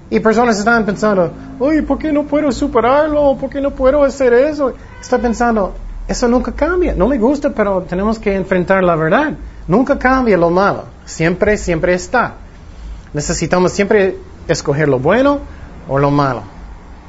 Y 0.09 0.19
personas 0.19 0.59
están 0.59 0.85
pensando, 0.85 1.31
uy, 1.59 1.81
¿por 1.83 1.97
qué 1.97 2.11
no 2.11 2.23
puedo 2.23 2.51
superarlo? 2.51 3.37
¿Por 3.39 3.49
qué 3.49 3.61
no 3.61 3.71
puedo 3.71 4.03
hacer 4.03 4.33
eso? 4.33 4.73
Está 4.99 5.17
pensando, 5.17 5.73
eso 6.07 6.27
nunca 6.27 6.51
cambia. 6.51 6.93
No 6.93 7.07
me 7.07 7.17
gusta, 7.17 7.51
pero 7.51 7.83
tenemos 7.83 8.19
que 8.19 8.35
enfrentar 8.35 8.83
la 8.83 8.95
verdad. 8.95 9.33
Nunca 9.67 9.97
cambia 9.97 10.37
lo 10.37 10.49
malo. 10.49 10.83
Siempre, 11.05 11.57
siempre 11.57 11.93
está. 11.93 12.33
Necesitamos 13.13 13.71
siempre 13.71 14.17
escoger 14.47 14.89
lo 14.89 14.99
bueno 14.99 15.39
o 15.87 15.97
lo 15.97 16.11
malo. 16.11 16.43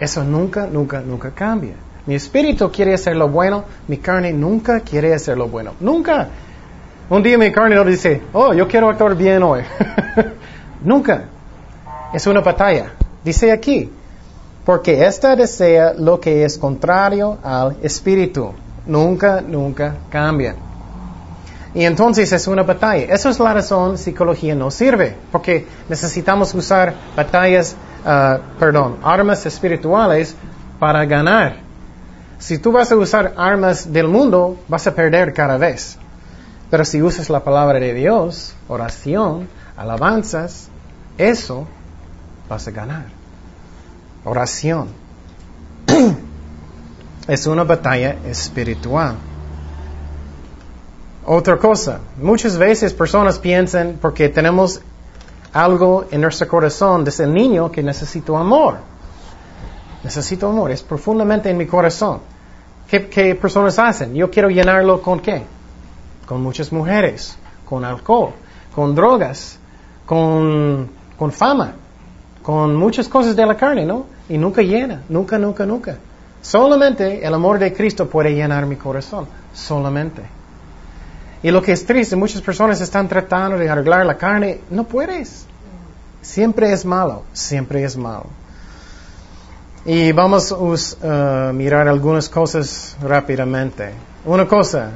Eso 0.02 0.24
nunca, 0.24 0.66
nunca, 0.66 1.00
nunca 1.00 1.30
cambia. 1.30 1.74
Mi 2.06 2.16
espíritu 2.16 2.72
quiere 2.72 2.92
hacer 2.92 3.14
lo 3.14 3.28
bueno, 3.28 3.64
mi 3.86 3.98
carne 3.98 4.32
nunca 4.32 4.80
quiere 4.80 5.14
hacer 5.14 5.38
lo 5.38 5.46
bueno. 5.46 5.74
Nunca. 5.78 6.26
Un 7.08 7.22
día 7.22 7.38
mi 7.38 7.52
carne 7.52 7.76
no 7.76 7.84
dice, 7.84 8.20
oh, 8.32 8.52
yo 8.52 8.66
quiero 8.66 8.88
actuar 8.90 9.14
bien 9.14 9.44
hoy. 9.44 9.60
nunca. 10.82 11.26
Es 12.12 12.26
una 12.26 12.40
batalla. 12.40 12.94
Dice 13.22 13.52
aquí, 13.52 13.92
porque 14.64 15.06
esta 15.06 15.36
desea 15.36 15.94
lo 15.96 16.18
que 16.18 16.44
es 16.44 16.58
contrario 16.58 17.38
al 17.40 17.76
espíritu. 17.80 18.52
Nunca, 18.84 19.40
nunca 19.40 19.94
cambia. 20.10 20.56
Y 21.74 21.84
entonces 21.84 22.32
es 22.32 22.48
una 22.48 22.64
batalla. 22.64 23.14
Esa 23.14 23.30
es 23.30 23.38
la 23.38 23.54
razón 23.54 23.96
psicología 23.96 24.56
no 24.56 24.72
sirve, 24.72 25.14
porque 25.30 25.64
necesitamos 25.88 26.52
usar 26.54 26.92
batallas, 27.14 27.76
ah, 28.04 28.38
perdón, 28.58 28.98
armas 29.02 29.44
espirituales 29.46 30.34
para 30.78 31.04
ganar. 31.04 31.56
Si 32.38 32.58
tú 32.58 32.72
vas 32.72 32.90
a 32.90 32.96
usar 32.96 33.34
armas 33.36 33.92
del 33.92 34.08
mundo, 34.08 34.58
vas 34.68 34.86
a 34.86 34.94
perder 34.94 35.32
cada 35.32 35.58
vez. 35.58 35.96
Pero 36.70 36.84
si 36.84 37.02
usas 37.02 37.30
la 37.30 37.40
palabra 37.44 37.78
de 37.78 37.94
Dios, 37.94 38.54
oración, 38.66 39.48
alabanzas, 39.76 40.68
eso 41.18 41.66
vas 42.48 42.66
a 42.66 42.70
ganar. 42.70 43.04
Oración. 44.24 44.88
es 47.28 47.46
una 47.46 47.64
batalla 47.64 48.16
espiritual. 48.26 49.16
Otra 51.24 51.56
cosa, 51.58 52.00
muchas 52.20 52.58
veces 52.58 52.92
personas 52.92 53.38
piensan 53.38 53.98
porque 54.00 54.28
tenemos 54.28 54.80
algo 55.52 56.06
en 56.10 56.20
nuestro 56.20 56.48
corazón 56.48 57.04
desde 57.04 57.24
el 57.24 57.34
niño 57.34 57.70
que 57.70 57.82
necesito 57.82 58.36
amor. 58.36 58.78
Necesito 60.02 60.48
amor, 60.48 60.70
es 60.70 60.82
profundamente 60.82 61.50
en 61.50 61.56
mi 61.56 61.66
corazón. 61.66 62.20
¿Qué, 62.88 63.34
personas 63.40 63.78
hacen? 63.78 64.14
Yo 64.14 64.30
quiero 64.30 64.50
llenarlo 64.50 65.00
con 65.00 65.20
qué? 65.20 65.44
Con 66.26 66.42
muchas 66.42 66.72
mujeres, 66.72 67.38
con 67.64 67.84
alcohol, 67.84 68.32
con 68.74 68.94
drogas, 68.94 69.58
con, 70.04 70.90
con 71.18 71.32
fama, 71.32 71.74
con 72.42 72.76
muchas 72.76 73.08
cosas 73.08 73.34
de 73.34 73.46
la 73.46 73.56
carne, 73.56 73.86
¿no? 73.86 74.06
Y 74.28 74.36
nunca 74.36 74.60
llena, 74.60 75.02
nunca, 75.08 75.38
nunca, 75.38 75.64
nunca. 75.64 75.96
Solamente 76.42 77.24
el 77.24 77.32
amor 77.32 77.58
de 77.58 77.72
Cristo 77.72 78.10
puede 78.10 78.34
llenar 78.34 78.66
mi 78.66 78.76
corazón, 78.76 79.26
solamente. 79.54 80.22
Y 81.42 81.50
lo 81.50 81.60
que 81.62 81.72
es 81.72 81.84
triste, 81.84 82.14
muchas 82.16 82.40
personas 82.40 82.80
están 82.80 83.08
tratando 83.08 83.58
de 83.58 83.68
arreglar 83.68 84.06
la 84.06 84.16
carne, 84.16 84.60
no 84.70 84.84
puedes. 84.84 85.46
Siempre 86.20 86.72
es 86.72 86.84
malo, 86.84 87.24
siempre 87.32 87.82
es 87.82 87.96
malo. 87.96 88.26
Y 89.84 90.12
vamos 90.12 90.52
a 90.52 91.48
uh, 91.50 91.52
mirar 91.52 91.88
algunas 91.88 92.28
cosas 92.28 92.96
rápidamente. 93.02 93.90
Una 94.24 94.46
cosa, 94.46 94.90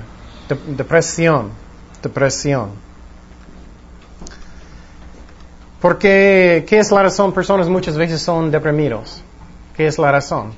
de- 0.49 0.75
depresión, 0.77 1.51
depresión. 2.01 2.71
Porque, 5.81 6.65
¿qué 6.69 6.79
es 6.79 6.91
la 6.91 7.03
razón? 7.03 7.33
Personas 7.33 7.69
muchas 7.69 7.97
veces 7.97 8.23
son 8.23 8.51
deprimidos. 8.51 9.23
¿Qué 9.77 9.87
es 9.87 9.99
la 9.99 10.11
razón? 10.13 10.53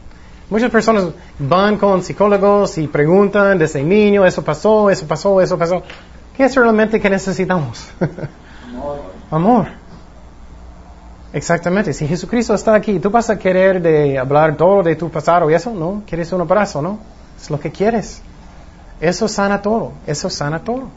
Muchas 0.51 0.70
personas 0.70 1.09
van 1.38 1.76
con 1.76 2.03
psicólogos 2.03 2.78
y 2.78 2.88
preguntan 2.88 3.59
desde 3.59 3.82
niño, 3.82 4.24
eso 4.24 4.42
pasó, 4.42 4.88
eso 4.88 5.07
pasó, 5.07 5.40
eso 5.40 5.59
pasó. 5.59 5.82
¿Qué 6.36 6.44
es 6.44 6.55
realmente 6.55 7.01
que 7.01 7.11
necesitamos? 7.11 7.88
Amor. 9.30 9.66
Exactamente. 11.32 11.92
Si 11.92 12.07
Jesucristo 12.07 12.55
está 12.55 12.74
aquí, 12.74 12.99
tú 12.99 13.11
vas 13.11 13.28
a 13.28 13.38
querer 13.38 13.82
de 13.82 14.18
hablar 14.18 14.57
todo 14.57 14.82
de 14.82 14.96
tu 14.96 15.11
pasado 15.11 15.51
y 15.51 15.55
eso, 15.55 15.70
¿no? 15.74 16.03
Quieres 16.07 16.32
un 16.32 16.40
abrazo, 16.40 16.80
¿no? 16.80 16.99
Es 17.38 17.51
lo 17.51 17.61
que 17.61 17.70
quieres. 17.70 18.22
Eso 19.01 19.28
sana 19.28 19.61
todo. 19.61 19.92
Eso 20.07 20.30
sana 20.30 20.61
todo. 20.61 20.88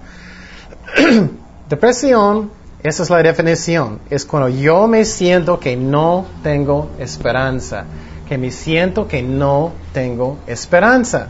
Depresión, 1.69 2.51
esa 2.81 3.03
es 3.03 3.09
la 3.09 3.17
definición. 3.21 3.99
Es 4.09 4.25
cuando 4.25 4.47
yo 4.47 4.87
me 4.87 5.03
siento 5.03 5.59
que 5.59 5.75
no 5.75 6.25
tengo 6.41 6.89
esperanza. 6.99 7.85
Que 8.31 8.37
me 8.37 8.49
siento 8.49 9.09
que 9.09 9.21
no 9.21 9.73
tengo 9.91 10.37
esperanza. 10.47 11.27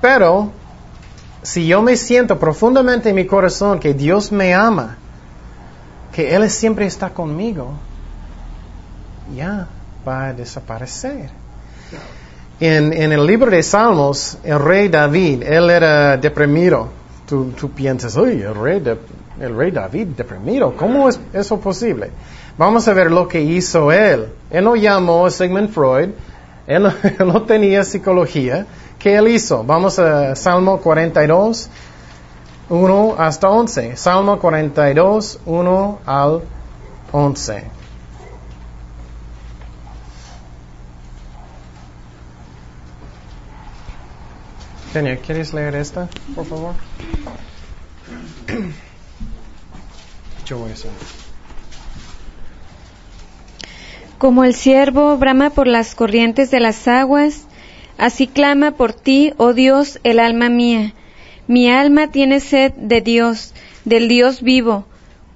Pero 0.00 0.50
si 1.42 1.66
yo 1.66 1.82
me 1.82 1.94
siento 1.98 2.38
profundamente 2.38 3.10
en 3.10 3.16
mi 3.16 3.26
corazón 3.26 3.80
que 3.80 3.92
Dios 3.92 4.32
me 4.32 4.54
ama, 4.54 4.96
que 6.10 6.34
Él 6.34 6.48
siempre 6.48 6.86
está 6.86 7.10
conmigo, 7.10 7.72
ya 9.36 9.66
va 10.08 10.28
a 10.28 10.32
desaparecer. 10.32 11.28
En, 12.58 12.94
en 12.94 13.12
el 13.12 13.26
libro 13.26 13.50
de 13.50 13.62
Salmos, 13.62 14.38
el 14.42 14.58
rey 14.58 14.88
David, 14.88 15.42
él 15.42 15.68
era 15.68 16.16
deprimido. 16.16 16.88
Tú, 17.28 17.50
tú 17.50 17.68
piensas, 17.72 18.16
uy, 18.16 18.40
el 18.40 18.54
rey, 18.54 18.80
de- 18.80 18.96
el 19.40 19.56
rey 19.56 19.70
David 19.70 20.08
deprimido, 20.16 20.74
¿cómo 20.76 21.08
es 21.08 21.20
eso 21.32 21.58
posible? 21.60 22.10
Vamos 22.56 22.86
a 22.86 22.94
ver 22.94 23.10
lo 23.10 23.26
que 23.26 23.40
hizo 23.40 23.90
él. 23.90 24.28
Él 24.50 24.64
no 24.64 24.76
llamó 24.76 25.26
a 25.26 25.30
Sigmund 25.30 25.70
Freud, 25.70 26.10
él 26.66 26.92
no, 27.18 27.42
tenía 27.42 27.84
psicología. 27.84 28.66
¿Qué 28.98 29.16
él 29.16 29.28
hizo? 29.28 29.64
Vamos 29.64 29.98
a 29.98 30.34
Salmo 30.34 30.78
42, 30.78 31.68
1 32.70 33.14
hasta 33.18 33.50
11. 33.50 33.96
Salmo 33.96 34.38
42, 34.38 35.40
1 35.44 35.98
al 36.06 36.42
11. 37.12 37.64
Tenia, 44.92 45.16
¿quieres 45.16 45.52
leer 45.52 45.74
esta, 45.74 46.08
por 46.36 46.46
favor? 46.46 46.74
Como 54.18 54.44
el 54.44 54.54
ciervo 54.54 55.16
brama 55.18 55.50
por 55.50 55.66
las 55.66 55.94
corrientes 55.94 56.50
de 56.50 56.60
las 56.60 56.86
aguas, 56.88 57.46
así 57.98 58.26
clama 58.26 58.72
por 58.72 58.92
ti, 58.92 59.32
oh 59.36 59.52
Dios, 59.52 59.98
el 60.04 60.18
alma 60.18 60.48
mía. 60.48 60.94
Mi 61.46 61.70
alma 61.70 62.08
tiene 62.08 62.40
sed 62.40 62.72
de 62.74 63.00
Dios, 63.00 63.52
del 63.84 64.08
Dios 64.08 64.40
vivo. 64.42 64.86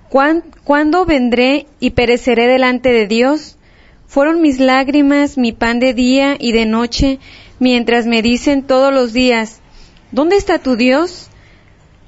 ¿Cuán- 0.09 0.45
¿Cuándo 0.65 1.05
vendré 1.05 1.67
y 1.81 1.91
pereceré 1.91 2.47
delante 2.47 2.91
de 2.91 3.07
Dios? 3.07 3.57
Fueron 4.07 4.41
mis 4.41 4.59
lágrimas 4.59 5.37
mi 5.37 5.53
pan 5.53 5.81
de 5.81 5.93
día 5.93 6.37
y 6.39 6.53
de 6.53 6.65
noche, 6.65 7.19
mientras 7.59 8.07
me 8.07 8.23
dicen 8.23 8.63
todos 8.63 8.93
los 8.93 9.13
días, 9.13 9.61
¿Dónde 10.11 10.37
está 10.37 10.59
tu 10.59 10.75
Dios? 10.77 11.28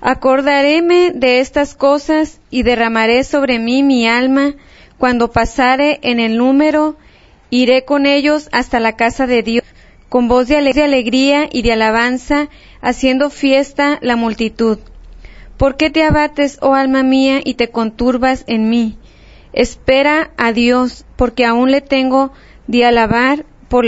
Acordaréme 0.00 1.12
de 1.14 1.40
estas 1.40 1.74
cosas 1.74 2.40
y 2.50 2.62
derramaré 2.62 3.22
sobre 3.24 3.58
mí 3.58 3.82
mi 3.82 4.06
alma. 4.08 4.54
Cuando 4.98 5.30
pasare 5.30 5.98
en 6.02 6.20
el 6.20 6.36
número, 6.36 6.96
iré 7.50 7.84
con 7.84 8.06
ellos 8.06 8.48
hasta 8.52 8.80
la 8.80 8.96
casa 8.96 9.26
de 9.26 9.42
Dios, 9.42 9.64
con 10.08 10.28
voz 10.28 10.48
de 10.48 10.56
ale- 10.56 10.72
de 10.72 10.82
alegría 10.82 11.48
y 11.50 11.62
de 11.62 11.72
alabanza, 11.72 12.48
haciendo 12.80 13.30
fiesta 13.30 13.98
la 14.02 14.16
multitud. 14.16 14.78
¿Por 15.56 15.76
qué 15.76 15.90
te 15.90 16.02
abates, 16.02 16.58
oh 16.62 16.74
alma 16.74 17.02
mía, 17.02 17.40
y 17.44 17.54
te 17.54 17.68
conturbas 17.68 18.44
en 18.46 18.70
mí? 18.70 18.98
Espera 19.52 20.30
a 20.38 20.52
Dios, 20.52 21.04
porque 21.16 21.44
aún 21.44 21.70
le 21.70 21.80
tengo 21.82 22.32
de 22.66 22.84
alabar 22.84 23.44
por, 23.68 23.84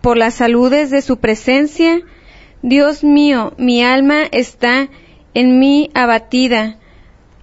por 0.00 0.16
las 0.16 0.34
saludes 0.34 0.90
de 0.90 1.02
su 1.02 1.16
presencia. 1.18 2.00
Dios 2.62 3.02
mío, 3.02 3.54
mi 3.56 3.82
alma 3.82 4.22
está 4.30 4.88
en 5.40 5.58
mí 5.58 5.90
abatida. 5.94 6.78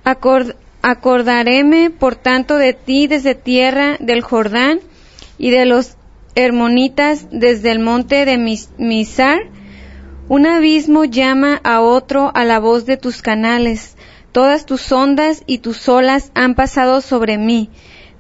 Acord- 0.04 0.56
acordaréme, 0.82 1.92
por 1.92 2.16
tanto, 2.16 2.58
de 2.58 2.74
ti 2.74 3.06
desde 3.08 3.36
tierra 3.36 3.98
del 4.00 4.22
Jordán 4.22 4.80
y 5.38 5.52
de 5.52 5.66
los 5.66 5.96
hermonitas 6.36 7.28
desde 7.32 7.70
el 7.72 7.80
monte 7.80 8.26
de 8.26 8.38
Mis- 8.38 8.70
Misar. 8.80 9.40
Un 10.28 10.48
abismo 10.48 11.06
llama 11.06 11.62
a 11.64 11.82
otro 11.82 12.32
a 12.34 12.44
la 12.46 12.60
voz 12.60 12.86
de 12.88 12.98
tus 12.98 13.22
canales. 13.22 13.96
Todas 14.32 14.66
tus 14.66 14.92
ondas 14.92 15.44
y 15.46 15.60
tus 15.60 15.88
olas 15.88 16.32
han 16.34 16.56
pasado 16.56 17.02
sobre 17.02 17.38
mí. 17.38 17.70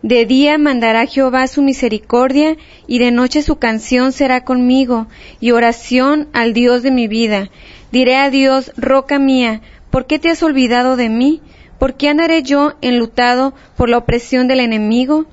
De 0.03 0.26
día 0.26 0.57
mandará 0.57 1.05
Jehová 1.07 1.47
su 1.47 1.61
misericordia 1.63 2.57
y 2.88 2.99
de 2.99 3.09
noche 3.11 3.41
su 3.41 3.55
canción 3.55 4.11
será 4.11 4.43
conmigo 4.43 5.07
y 5.39 5.51
oración 5.51 6.28
al 6.34 6.53
Dios 6.53 6.84
de 6.84 6.91
mi 6.91 7.07
vida. 7.07 7.49
Diré 7.94 8.16
a 8.16 8.32
Dios, 8.32 8.72
roca 8.76 9.20
mía, 9.20 9.62
¿por 9.91 10.08
qué 10.08 10.18
te 10.18 10.32
has 10.32 10.41
olvidado 10.41 10.96
de 10.96 11.10
mí? 11.10 11.44
¿Por 11.78 11.94
qué 11.94 12.10
andaré 12.10 12.41
yo 12.41 12.74
enlutado 12.82 13.54
por 13.78 13.88
la 13.88 14.00
opresión 14.00 14.48
del 14.48 14.62
enemigo? 14.62 15.28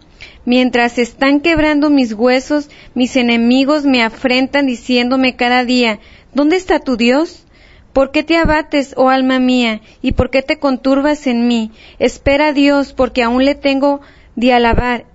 Mientras 0.44 0.98
están 0.98 1.40
quebrando 1.40 1.88
mis 1.88 2.12
huesos, 2.12 2.68
mis 2.94 3.16
enemigos 3.16 3.86
me 3.86 4.02
afrentan 4.02 4.66
diciéndome 4.66 5.36
cada 5.36 5.64
día, 5.64 6.00
¿dónde 6.34 6.56
está 6.56 6.80
tu 6.80 6.98
Dios? 6.98 7.46
¿Por 7.94 8.10
qué 8.10 8.24
te 8.24 8.36
abates, 8.36 8.92
oh 8.98 9.08
alma 9.08 9.38
mía, 9.38 9.80
y 10.02 10.12
por 10.12 10.28
qué 10.28 10.42
te 10.42 10.58
conturbas 10.58 11.26
en 11.26 11.48
mí? 11.48 11.70
Espera 11.98 12.48
a 12.48 12.52
Dios, 12.52 12.92
porque 12.92 13.22
aún 13.22 13.46
le 13.46 13.54
tengo 13.54 14.02
de 14.36 14.52
alabar. 14.52 15.06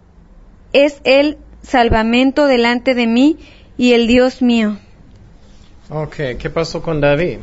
Es 0.73 0.99
el 1.03 1.37
salvamento 1.61 2.47
delante 2.47 2.95
de 2.95 3.05
mí 3.05 3.37
y 3.77 3.93
el 3.93 4.07
Dios 4.07 4.41
mío. 4.41 4.79
Ok, 5.89 6.15
¿qué 6.39 6.49
pasó 6.49 6.81
con 6.81 6.99
David? 6.99 7.39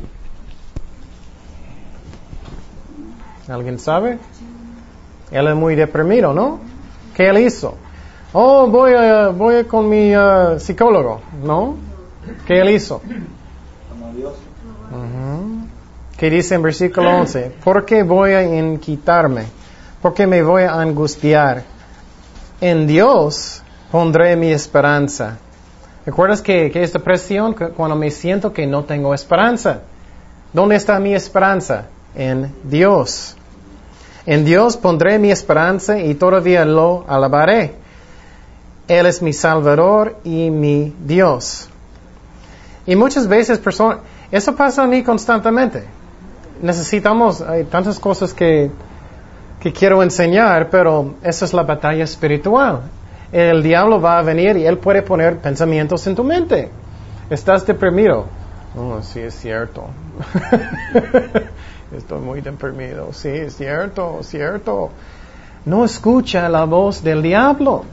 ¿Alguien 3.47 3.79
sabe? 3.79 4.19
Él 5.31 5.47
es 5.47 5.55
muy 5.55 5.75
deprimido, 5.75 6.33
¿no? 6.33 6.59
¿Qué 7.15 7.29
él 7.29 7.37
hizo? 7.37 7.75
Oh, 8.33 8.67
voy, 8.67 8.93
a, 8.93 9.29
voy 9.29 9.63
con 9.63 9.87
mi 9.87 10.15
uh, 10.15 10.59
psicólogo, 10.59 11.21
¿no? 11.41 11.75
¿Qué 12.45 12.59
él 12.59 12.69
hizo? 12.71 12.97
Ujú. 14.91 15.67
¿Qué 16.17 16.29
dice 16.29 16.55
en 16.55 16.63
versículo 16.63 17.11
11? 17.11 17.51
¿Por 17.63 17.85
qué 17.85 18.03
voy 18.03 18.31
a 18.31 18.43
inquietarme? 18.43 19.45
¿Por 20.01 20.13
qué 20.13 20.27
me 20.27 20.43
voy 20.43 20.63
a 20.63 20.73
angustiar? 20.81 21.63
En 22.59 22.87
Dios 22.87 23.63
pondré 23.89 24.35
mi 24.35 24.51
esperanza. 24.51 25.37
¿Recuerdas 26.05 26.41
que, 26.41 26.69
que 26.71 26.83
es 26.83 26.91
depresión 26.93 27.53
cu- 27.53 27.69
cuando 27.75 27.95
me 27.95 28.11
siento 28.11 28.51
que 28.51 28.67
no 28.67 28.83
tengo 28.83 29.13
esperanza? 29.13 29.81
¿Dónde 30.51 30.75
está 30.75 30.99
mi 30.99 31.13
esperanza? 31.13 31.85
En 32.15 32.53
Dios. 32.63 33.35
En 34.25 34.45
Dios 34.45 34.77
pondré 34.77 35.17
mi 35.19 35.31
esperanza 35.31 35.99
y 35.99 36.13
todavía 36.15 36.65
lo 36.65 37.05
alabaré. 37.07 37.75
Él 38.87 39.05
es 39.05 39.21
mi 39.21 39.33
Salvador 39.33 40.17
y 40.23 40.49
mi 40.49 40.93
Dios. 41.05 41.69
Y 42.85 42.95
muchas 42.95 43.27
veces 43.27 43.59
personas, 43.59 43.99
eso 44.31 44.55
pasa 44.55 44.83
a 44.83 44.87
mí 44.87 45.03
constantemente. 45.03 45.83
Necesitamos, 46.61 47.41
hay 47.41 47.63
tantas 47.63 47.97
cosas 47.99 48.33
que, 48.33 48.69
que 49.61 49.71
quiero 49.71 50.03
enseñar, 50.03 50.69
pero 50.69 51.15
esa 51.23 51.45
es 51.45 51.53
la 51.53 51.63
batalla 51.63 52.03
espiritual. 52.03 52.81
El 53.33 53.63
diablo 53.63 53.99
va 53.99 54.19
a 54.19 54.21
venir 54.21 54.57
y 54.57 54.65
él 54.67 54.77
puede 54.77 55.01
poner 55.01 55.39
pensamientos 55.39 56.05
en 56.05 56.15
tu 56.15 56.23
mente. 56.23 56.69
Estás 57.31 57.65
deprimido. 57.65 58.27
Oh, 58.77 59.01
sí, 59.01 59.21
es 59.21 59.33
cierto. 59.33 59.87
Estoy 61.97 62.19
muy 62.19 62.41
deprimido. 62.41 63.11
Sí, 63.11 63.29
es 63.29 63.57
cierto, 63.57 64.19
es 64.19 64.27
cierto. 64.27 64.91
No 65.65 65.83
escucha 65.83 66.47
la 66.47 66.65
voz 66.65 67.03
del 67.03 67.23
diablo. 67.23 67.85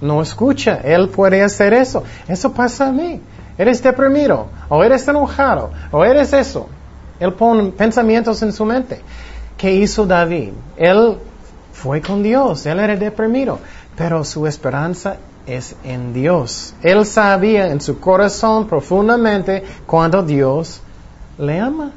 No 0.00 0.22
escucha. 0.22 0.80
Él 0.82 1.10
puede 1.10 1.42
hacer 1.42 1.74
eso. 1.74 2.02
Eso 2.26 2.52
pasa 2.54 2.88
a 2.88 2.92
mí. 2.92 3.20
Eres 3.58 3.82
deprimido, 3.82 4.46
o 4.70 4.82
eres 4.82 5.06
enojado, 5.06 5.70
o 5.90 6.02
eres 6.02 6.32
eso. 6.32 6.66
Él 7.18 7.34
pone 7.34 7.72
pensamientos 7.72 8.40
en 8.40 8.54
su 8.54 8.64
mente. 8.64 9.02
¿Qué 9.58 9.70
hizo 9.70 10.06
David? 10.06 10.52
Él 10.78 11.18
fue 11.80 12.00
con 12.00 12.22
Dios, 12.22 12.64
él 12.66 12.78
era 12.78 12.96
deprimido, 12.96 13.58
pero 14.00 14.24
su 14.24 14.46
esperanza 14.46 15.18
es 15.46 15.76
en 15.84 16.14
Dios. 16.14 16.72
Él 16.80 17.04
sabía 17.04 17.70
en 17.70 17.82
su 17.82 18.00
corazón 18.00 18.66
profundamente 18.66 19.62
cuando 19.84 20.22
Dios 20.22 20.80
le 21.36 21.60
ama. 21.60 21.92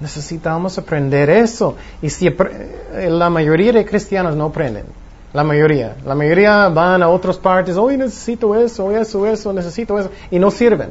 Necesitamos 0.00 0.76
aprender 0.76 1.30
eso. 1.30 1.76
Y 2.02 2.10
si 2.10 2.26
eh, 2.26 3.08
la 3.08 3.30
mayoría 3.30 3.70
de 3.70 3.86
cristianos 3.86 4.34
no 4.34 4.46
aprenden, 4.46 4.86
la 5.32 5.44
mayoría, 5.44 5.94
la 6.04 6.16
mayoría 6.16 6.68
van 6.70 7.04
a 7.04 7.08
otras 7.08 7.36
partes, 7.36 7.76
hoy 7.76 7.96
necesito 7.96 8.56
eso, 8.56 8.90
eso, 8.90 9.26
eso, 9.28 9.52
necesito 9.52 9.96
eso, 9.96 10.10
y 10.28 10.40
no 10.40 10.50
sirven. 10.50 10.90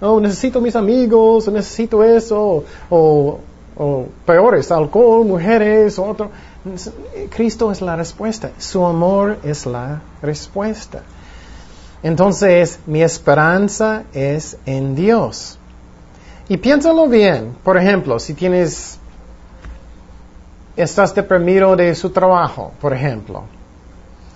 Oh, 0.00 0.18
necesito 0.18 0.60
mis 0.60 0.74
amigos, 0.74 1.46
necesito 1.46 2.02
eso, 2.02 2.64
o, 2.90 3.38
o 3.76 4.06
peores, 4.26 4.72
alcohol, 4.72 5.24
mujeres, 5.24 6.00
otro. 6.00 6.30
Cristo 7.30 7.72
es 7.72 7.80
la 7.80 7.96
respuesta, 7.96 8.50
su 8.58 8.84
amor 8.84 9.38
es 9.42 9.64
la 9.64 10.02
respuesta. 10.20 11.02
Entonces, 12.02 12.78
mi 12.86 13.02
esperanza 13.02 14.04
es 14.12 14.58
en 14.66 14.94
Dios. 14.94 15.58
Y 16.48 16.56
piénsalo 16.56 17.08
bien. 17.08 17.54
Por 17.62 17.76
ejemplo, 17.76 18.18
si 18.18 18.34
tienes, 18.34 18.98
estás 20.76 21.14
deprimido 21.14 21.76
de 21.76 21.94
su 21.94 22.10
trabajo, 22.10 22.72
por 22.80 22.92
ejemplo. 22.92 23.44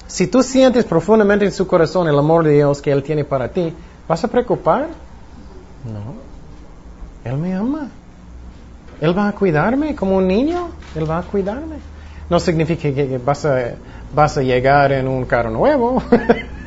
Si 0.07 0.27
tú 0.27 0.43
sientes 0.43 0.85
profundamente 0.85 1.45
en 1.45 1.53
su 1.53 1.67
corazón 1.67 2.09
el 2.09 2.19
amor 2.19 2.45
de 2.45 2.53
Dios 2.53 2.81
que 2.81 2.93
Él 2.93 3.03
tiene 3.03 3.25
para 3.25 3.49
ti, 3.49 3.75
¿vas 4.07 4.23
a 4.23 4.29
preocupar? 4.29 4.89
No. 5.85 6.15
Él 7.31 7.39
me 7.39 7.55
ama. 7.55 7.89
Él 9.01 9.17
va 9.17 9.29
a 9.29 9.33
cuidarme 9.33 9.95
como 9.95 10.17
un 10.17 10.29
niño, 10.29 10.69
Él 10.95 11.11
va 11.11 11.19
a 11.19 11.23
cuidarme. 11.23 11.94
No 12.29 12.41
significa 12.41 12.83
que 12.83 13.19
vas 13.19 13.45
a, 13.45 13.75
vas 14.15 14.39
a 14.39 14.43
llegar 14.43 14.93
en 14.93 15.07
un 15.09 15.25
carro 15.25 15.51
nuevo, 15.51 16.03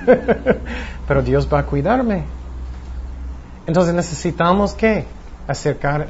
pero 1.07 1.21
Dios 1.21 1.47
va 1.51 1.59
a 1.59 1.63
cuidarme. 1.63 2.23
Entonces 3.65 3.93
necesitamos 3.93 4.73
que 4.73 5.05
acercar 5.47 6.07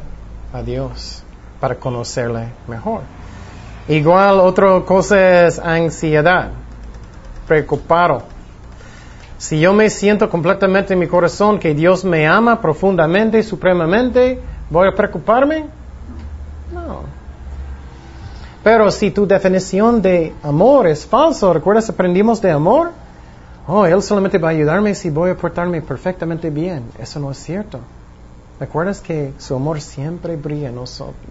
a 0.54 0.62
Dios 0.62 1.24
para 1.60 1.76
conocerle 1.76 2.50
mejor. 2.68 3.02
Igual 3.88 4.40
otra 4.42 4.82
cosa 4.82 5.46
es 5.48 5.60
ansiedad, 5.60 6.50
preocupado. 7.48 8.24
Si 9.38 9.60
yo 9.60 9.72
me 9.72 9.90
siento 9.90 10.30
completamente 10.30 10.94
en 10.94 11.00
mi 11.00 11.08
corazón 11.08 11.60
que 11.60 11.74
Dios 11.74 12.04
me 12.04 12.28
ama 12.28 12.60
profundamente, 12.60 13.42
supremamente, 13.44 14.42
¿voy 14.70 14.88
a 14.88 14.96
preocuparme? 14.96 15.66
Pero 18.64 18.92
si 18.92 19.12
tu 19.12 19.26
definición 19.26 20.02
de 20.02 20.34
amor 20.44 20.88
es 20.88 21.06
falso, 21.06 21.54
¿recuerdas 21.54 21.90
aprendimos 21.90 22.42
de 22.42 22.52
amor? 22.52 22.92
Oh, 23.68 23.86
Él 23.86 24.02
solamente 24.02 24.38
va 24.38 24.50
a 24.50 24.52
ayudarme 24.52 24.96
si 24.96 25.10
voy 25.10 25.30
a 25.30 25.38
portarme 25.38 25.82
perfectamente 25.82 26.50
bien. 26.50 26.84
Eso 26.98 27.20
no 27.20 27.32
es 27.32 27.38
cierto. 27.38 27.80
¿Recuerdas 28.60 29.02
que 29.02 29.34
su 29.38 29.56
amor 29.56 29.82
siempre 29.82 30.36
brilla 30.36 30.72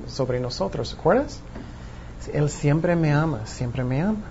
sobre 0.07 0.39
nosotros? 0.39 0.95
¿Recuerdas? 0.97 1.41
Él 2.33 2.49
siempre 2.51 2.95
me 2.95 3.13
ama, 3.13 3.41
siempre 3.45 3.83
me 3.85 4.01
ama. 4.01 4.23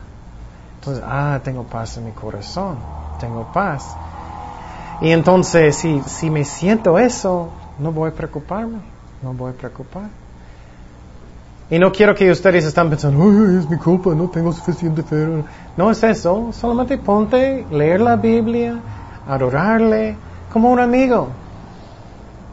Entonces, 0.79 1.03
ah, 1.05 1.39
tengo 1.43 1.63
paz 1.63 1.97
en 1.97 2.05
mi 2.05 2.11
corazón, 2.11 2.77
tengo 3.19 3.51
paz. 3.51 3.95
Y 5.01 5.09
entonces, 5.09 5.75
si, 5.75 6.01
si 6.05 6.29
me 6.29 6.45
siento 6.45 6.97
eso, 6.99 7.49
no 7.79 7.91
voy 7.91 8.11
a 8.11 8.13
preocuparme, 8.13 8.79
no 9.21 9.33
voy 9.33 9.51
a 9.51 9.55
preocupar. 9.55 10.09
Y 11.69 11.79
no 11.79 11.91
quiero 11.91 12.13
que 12.13 12.29
ustedes 12.29 12.63
estén 12.63 12.89
pensando, 12.89 13.23
Ay, 13.23 13.57
es 13.57 13.67
mi 13.67 13.77
culpa, 13.77 14.13
no 14.13 14.29
tengo 14.29 14.53
suficiente 14.53 15.01
fe. 15.01 15.43
No 15.75 15.89
es 15.89 16.03
eso, 16.03 16.51
solamente 16.51 16.97
ponte, 16.97 17.65
leer 17.71 18.01
la 18.01 18.15
Biblia, 18.15 18.79
adorarle 19.27 20.15
como 20.53 20.71
un 20.71 20.79
amigo. 20.79 21.29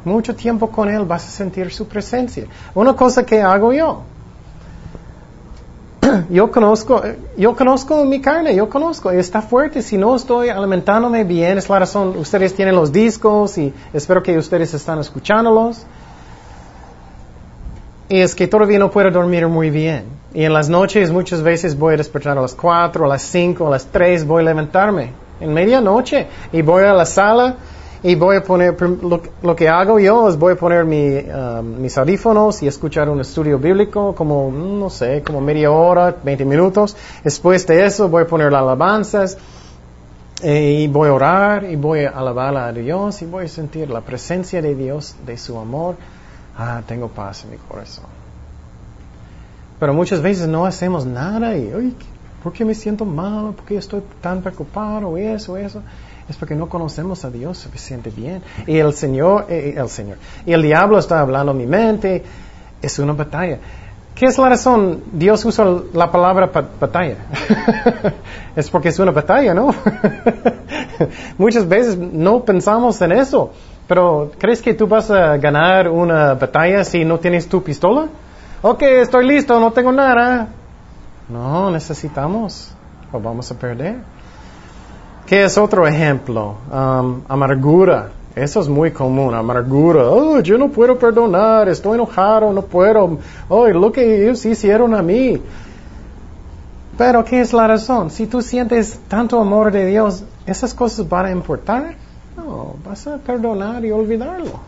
Mucho 0.05 0.35
tiempo 0.35 0.71
con 0.71 0.89
Él 0.89 1.05
vas 1.05 1.29
a 1.29 1.31
sentir 1.31 1.71
su 1.71 1.87
presencia. 1.87 2.47
Una 2.75 2.95
cosa 2.95 3.25
que 3.25 3.43
hago 3.43 3.73
yo, 3.75 4.03
yo 6.31 6.51
conozco, 6.51 7.03
yo 7.37 7.55
conozco 7.55 8.05
mi 8.07 8.21
carne, 8.21 8.55
yo 8.55 8.69
conozco, 8.69 9.11
está 9.11 9.43
fuerte. 9.43 9.83
Si 9.83 9.99
no 9.99 10.17
estoy 10.17 10.49
alimentándome 10.49 11.25
bien, 11.25 11.59
es 11.59 11.69
la 11.69 11.79
razón. 11.81 12.17
Ustedes 12.17 12.55
tienen 12.55 12.75
los 12.75 12.91
discos 12.91 13.59
y 13.59 13.73
espero 13.93 14.23
que 14.23 14.39
ustedes 14.39 14.73
están 14.75 14.99
escuchándolos. 15.01 15.85
Y 18.09 18.21
es 18.21 18.35
que 18.35 18.47
todavía 18.47 18.79
no 18.79 18.91
puedo 18.91 19.11
dormir 19.11 19.47
muy 19.49 19.71
bien. 19.71 20.05
Y 20.35 20.45
en 20.45 20.53
las 20.53 20.69
noches 20.69 21.11
muchas 21.11 21.43
veces 21.43 21.79
voy 21.79 21.95
a 21.95 21.97
despertar 21.97 22.37
a 22.39 22.41
las 22.41 22.55
4, 22.55 23.05
a 23.05 23.09
las 23.09 23.23
5, 23.23 23.67
a 23.67 23.71
las 23.71 23.87
3, 23.87 24.27
voy 24.27 24.43
a 24.43 24.47
levantarme 24.47 25.11
en 25.41 25.53
medianoche 25.53 26.27
y 26.53 26.63
voy 26.63 26.85
a 26.85 26.93
la 26.93 27.05
sala 27.05 27.57
y 28.03 28.15
voy 28.17 28.37
a 28.37 28.43
poner, 28.43 28.77
lo, 28.81 29.57
que 29.57 29.69
hago 29.69 30.01
yo 30.01 30.29
es 30.29 30.37
voy 30.37 30.55
a 30.55 30.57
poner 30.57 30.85
mi, 30.85 31.19
um, 31.19 31.81
mis 31.81 31.97
audífonos 31.97 32.63
y 32.63 32.67
escuchar 32.67 33.09
un 33.09 33.21
estudio 33.21 33.59
bíblico 33.59 34.15
como, 34.15 34.51
no 34.51 34.91
sé, 34.91 35.23
como 35.23 35.41
media 35.41 35.71
hora, 35.71 36.17
20 36.23 36.45
minutos. 36.45 36.97
Después 37.23 37.67
de 37.67 37.85
eso 37.85 38.09
voy 38.09 38.23
a 38.23 38.27
poner 38.27 38.51
las 38.51 38.63
alabanzas 38.63 39.39
eh, 40.43 40.81
y 40.81 40.89
voy 40.89 41.11
a 41.11 41.15
orar 41.15 41.65
y 41.65 41.77
voy 41.77 42.05
a 42.05 42.11
alabar 42.11 42.57
a 42.57 42.73
Dios 42.73 43.23
y 43.23 43.27
voy 43.27 43.45
a 43.45 43.49
sentir 43.49 43.89
la 43.89 44.01
presencia 44.01 44.61
de 44.61 44.75
Dios, 44.75 45.15
de 45.25 45.39
su 45.39 45.57
amor. 45.57 45.95
Ah, 46.57 46.83
tengo 46.87 47.09
paz 47.09 47.45
en 47.45 47.51
mi 47.51 47.57
corazón. 47.57 48.05
Pero 49.81 49.95
muchas 49.95 50.21
veces 50.21 50.47
no 50.47 50.65
hacemos 50.65 51.05
nada 51.05 51.57
y, 51.57 51.75
uy, 51.75 51.95
¿por 52.43 52.53
qué 52.53 52.65
me 52.65 52.75
siento 52.75 53.05
mal? 53.05 53.53
¿Por 53.55 53.65
qué 53.65 53.77
estoy 53.77 54.03
tan 54.21 54.41
preocupado? 54.43 55.17
Eso, 55.17 55.57
eso 55.57 55.83
es 56.29 56.37
porque 56.37 56.55
no 56.55 56.69
conocemos 56.69 57.25
a 57.25 57.31
Dios 57.31 57.59
suficiente 57.59 58.11
bien. 58.11 58.43
Y 58.67 58.79
el 58.79 58.93
Señor, 58.93 59.47
eh, 59.49 59.75
el 59.77 59.89
Señor, 59.89 60.19
y 60.47 60.53
el 60.53 60.63
diablo 60.63 60.99
está 60.99 61.21
hablando 61.21 61.53
en 61.53 61.59
mi 61.59 61.67
mente, 61.67 62.23
es 62.81 62.99
una 62.99 63.13
batalla. 63.13 63.59
¿Qué 64.15 64.27
es 64.27 64.37
la 64.39 64.51
razón? 64.51 65.03
Dios 65.13 65.45
usa 65.45 65.67
la 65.95 66.11
palabra 66.13 66.51
batalla. 66.79 67.17
es 68.57 68.69
porque 68.69 68.91
es 68.91 68.99
una 68.99 69.11
batalla, 69.11 69.55
¿no? 69.55 69.75
Muchas 71.39 71.67
veces 71.67 71.97
no 71.97 72.45
pensamos 72.45 73.01
en 73.01 73.13
eso. 73.13 73.53
Pero, 73.93 74.30
¿crees 74.38 74.62
que 74.62 74.72
tú 74.72 74.86
vas 74.86 75.11
a 75.11 75.36
ganar 75.36 75.86
una 75.86 76.32
batalla 76.32 76.82
si 76.82 77.05
no 77.05 77.18
tienes 77.18 77.47
tu 77.47 77.62
pistola? 77.62 78.07
Ok, 78.62 78.80
estoy 78.80 79.26
listo, 79.26 79.61
no 79.61 79.70
tengo 79.70 79.93
nada. 79.93 80.49
No, 81.28 81.70
necesitamos 81.70 82.74
o 83.12 83.20
vamos 83.20 83.51
a 83.51 83.55
perder. 83.59 83.97
¿Qué 85.26 85.45
es 85.45 85.59
otro 85.59 85.86
ejemplo? 85.86 86.55
Um, 86.72 87.20
amargura. 87.28 88.09
Eso 88.34 88.62
es 88.62 88.68
muy 88.70 88.93
común, 88.93 89.34
amargura. 89.34 90.05
Oh, 90.05 90.40
yo 90.40 90.57
no 90.57 90.70
puedo 90.70 90.99
perdonar, 90.99 91.68
estoy 91.68 91.97
enojado, 91.97 92.51
no 92.51 92.62
puedo. 92.62 93.18
Oh, 93.51 93.68
lo 93.68 93.93
que 93.93 94.22
ellos 94.22 94.43
hicieron 94.47 94.95
a 94.95 95.03
mí. 95.03 95.38
Pero, 96.97 97.22
¿qué 97.26 97.43
es 97.43 97.53
la 97.53 97.66
razón? 97.66 98.09
Si 98.09 98.26
tú 98.26 98.40
sientes 98.40 98.99
tanto 99.07 99.38
amor 99.38 99.70
de 99.70 99.84
Dios, 99.84 100.24
¿esas 100.47 100.72
cosas 100.72 101.07
van 101.07 101.26
a 101.26 101.30
importar? 101.30 102.01
No, 102.45 102.74
vas 102.84 103.07
a 103.07 103.18
perdonar 103.18 103.84
y 103.84 103.90
olvidarlo. 103.90 104.61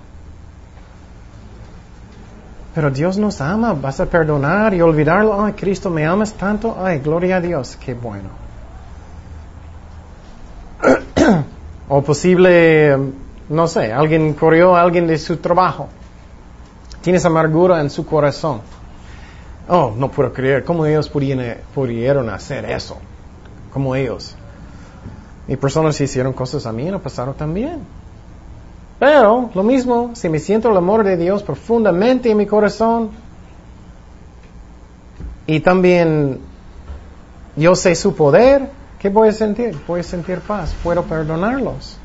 Pero 2.74 2.90
Dios 2.90 3.18
nos 3.18 3.40
ama, 3.40 3.72
vas 3.72 4.00
a 4.00 4.06
perdonar 4.06 4.74
y 4.74 4.80
olvidarlo. 4.80 5.44
Ay, 5.44 5.52
Cristo, 5.52 5.90
me 5.90 6.04
amas 6.04 6.32
tanto. 6.34 6.76
Ay, 6.80 6.98
gloria 6.98 7.36
a 7.36 7.40
Dios, 7.40 7.76
qué 7.76 7.94
bueno. 7.94 8.30
o 11.88 12.02
posible, 12.02 12.96
no 13.48 13.66
sé, 13.68 13.92
alguien 13.92 14.34
corrió 14.34 14.76
a 14.76 14.82
alguien 14.82 15.06
de 15.06 15.18
su 15.18 15.36
trabajo. 15.36 15.88
Tienes 17.02 17.24
amargura 17.24 17.80
en 17.80 17.90
su 17.90 18.06
corazón. 18.06 18.60
Oh, 19.68 19.92
no 19.96 20.10
puedo 20.10 20.32
creer, 20.32 20.64
¿cómo 20.64 20.84
ellos 20.84 21.08
pudieron, 21.08 22.28
hacer 22.28 22.64
eso? 22.66 22.98
Como 23.72 23.94
ellos. 23.94 24.36
Y 25.46 25.56
personas 25.56 26.00
hicieron 26.00 26.32
cosas 26.32 26.66
a 26.66 26.72
mí, 26.72 26.84
no 26.90 27.00
pasaron 27.00 27.34
también. 27.34 27.80
Pero, 28.98 29.50
lo 29.54 29.62
mismo, 29.62 30.10
si 30.14 30.28
me 30.28 30.38
siento 30.38 30.70
el 30.70 30.76
amor 30.76 31.04
de 31.04 31.16
Dios 31.16 31.42
profundamente 31.42 32.30
en 32.30 32.36
mi 32.36 32.46
corazón, 32.46 33.10
y 35.46 35.60
también 35.60 36.40
yo 37.56 37.74
sé 37.74 37.94
su 37.94 38.14
poder, 38.14 38.70
¿Qué 39.04 39.10
voy 39.10 39.28
a 39.28 39.32
sentir? 39.32 39.78
Voy 39.86 40.00
a 40.00 40.02
sentir 40.02 40.40
paz. 40.40 40.74
Puedo 40.82 41.02
perdonarlos. 41.02 41.98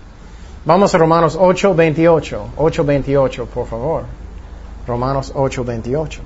Vamos 0.66 0.94
a 0.94 0.98
Romanos 0.98 1.38
8, 1.40 1.74
28. 1.74 2.48
8, 2.58 2.84
28, 2.84 3.46
por 3.46 3.68
favor. 3.68 4.04
Romanos 4.86 5.32
8, 5.34 5.64
28. 5.64 6.22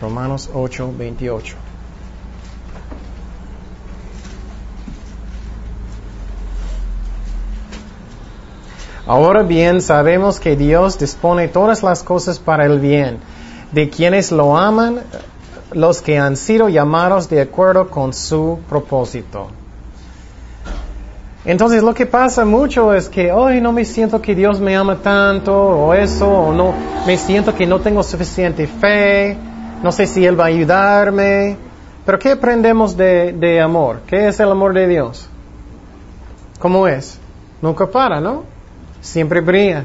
Romanos 0.00 0.50
8, 0.54 0.94
28. 0.96 1.56
Ahora 9.06 9.42
bien, 9.42 9.82
sabemos 9.82 10.38
que 10.38 10.56
Dios 10.56 10.98
dispone 10.98 11.48
todas 11.48 11.82
las 11.82 12.02
cosas 12.02 12.38
para 12.38 12.64
el 12.64 12.78
bien 12.78 13.18
de 13.72 13.88
quienes 13.88 14.32
lo 14.32 14.56
aman, 14.56 15.00
los 15.72 16.00
que 16.00 16.18
han 16.18 16.36
sido 16.36 16.68
llamados 16.68 17.28
de 17.28 17.40
acuerdo 17.40 17.88
con 17.88 18.12
su 18.12 18.58
propósito. 18.68 19.48
Entonces 21.44 21.82
lo 21.82 21.94
que 21.94 22.06
pasa 22.06 22.44
mucho 22.44 22.92
es 22.92 23.08
que 23.08 23.32
hoy 23.32 23.60
no 23.60 23.72
me 23.72 23.84
siento 23.84 24.20
que 24.20 24.34
Dios 24.34 24.60
me 24.60 24.76
ama 24.76 24.96
tanto 24.96 25.52
o 25.54 25.94
eso, 25.94 26.28
o 26.28 26.52
no 26.52 26.74
me 27.06 27.16
siento 27.16 27.54
que 27.54 27.66
no 27.66 27.80
tengo 27.80 28.02
suficiente 28.02 28.66
fe, 28.66 29.38
no 29.82 29.92
sé 29.92 30.06
si 30.06 30.24
Él 30.24 30.38
va 30.38 30.44
a 30.44 30.48
ayudarme. 30.48 31.56
Pero 32.04 32.18
¿qué 32.18 32.32
aprendemos 32.32 32.96
de, 32.96 33.32
de 33.32 33.60
amor? 33.60 34.00
¿Qué 34.06 34.28
es 34.28 34.40
el 34.40 34.50
amor 34.50 34.74
de 34.74 34.88
Dios? 34.88 35.28
¿Cómo 36.58 36.86
es? 36.88 37.18
Nunca 37.62 37.86
para, 37.86 38.20
¿no? 38.20 38.44
Siempre 39.00 39.40
brilla. 39.40 39.84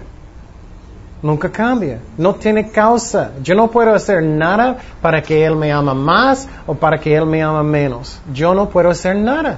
Nunca 1.21 1.49
cambia. 1.49 1.99
No 2.17 2.35
tiene 2.35 2.69
causa. 2.69 3.31
Yo 3.41 3.55
no 3.55 3.69
puedo 3.69 3.93
hacer 3.93 4.21
nada 4.23 4.77
para 5.01 5.21
que 5.21 5.45
Él 5.45 5.55
me 5.55 5.71
ama 5.71 5.93
más 5.93 6.47
o 6.67 6.75
para 6.75 6.99
que 6.99 7.15
Él 7.15 7.25
me 7.25 7.41
ama 7.41 7.63
menos. 7.63 8.19
Yo 8.33 8.53
no 8.53 8.69
puedo 8.69 8.89
hacer 8.89 9.15
nada. 9.15 9.57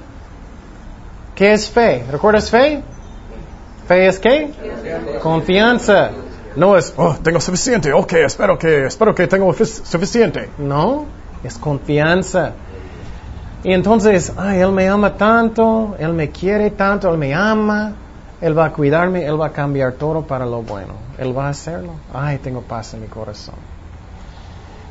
¿Qué 1.34 1.52
es 1.52 1.68
fe? 1.70 2.04
¿Recuerdas 2.10 2.50
fe? 2.50 2.82
¿Fe 3.86 4.06
es 4.06 4.18
qué? 4.18 4.50
Confianza. 5.22 6.10
No 6.58 6.76
es, 6.76 6.92
oh, 6.96 7.14
tengo 7.22 7.38
suficiente, 7.38 7.92
ok, 7.92 8.14
espero 8.14 8.58
que, 8.58 8.86
espero 8.86 9.14
que 9.14 9.28
tengo 9.28 9.54
suficiente. 9.54 10.50
No, 10.58 11.04
es 11.44 11.56
confianza. 11.56 12.50
Y 13.62 13.72
entonces, 13.72 14.32
ay, 14.36 14.58
Él 14.58 14.72
me 14.72 14.88
ama 14.88 15.16
tanto, 15.16 15.94
Él 16.00 16.12
me 16.14 16.30
quiere 16.30 16.70
tanto, 16.70 17.08
Él 17.12 17.16
me 17.16 17.32
ama. 17.32 17.92
Él 18.40 18.58
va 18.58 18.66
a 18.66 18.72
cuidarme, 18.72 19.24
Él 19.24 19.40
va 19.40 19.46
a 19.46 19.52
cambiar 19.52 19.92
todo 19.92 20.22
para 20.22 20.46
lo 20.46 20.62
bueno. 20.62 20.94
Él 21.16 21.36
va 21.36 21.46
a 21.46 21.50
hacerlo. 21.50 21.92
Ay, 22.12 22.38
tengo 22.38 22.62
paz 22.62 22.92
en 22.94 23.02
mi 23.02 23.06
corazón. 23.06 23.54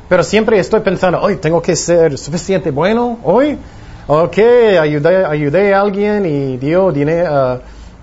Pero 0.08 0.22
siempre 0.22 0.58
estoy 0.58 0.80
pensando, 0.80 1.20
hoy 1.20 1.36
tengo 1.36 1.60
que 1.60 1.76
ser 1.76 2.16
suficiente 2.16 2.70
bueno 2.70 3.18
hoy. 3.24 3.58
Ok, 4.06 4.38
ayudé, 4.80 5.26
ayudé 5.26 5.74
a 5.74 5.82
alguien 5.82 6.24
y 6.24 6.56
dio 6.56 6.90
dinero, 6.92 7.60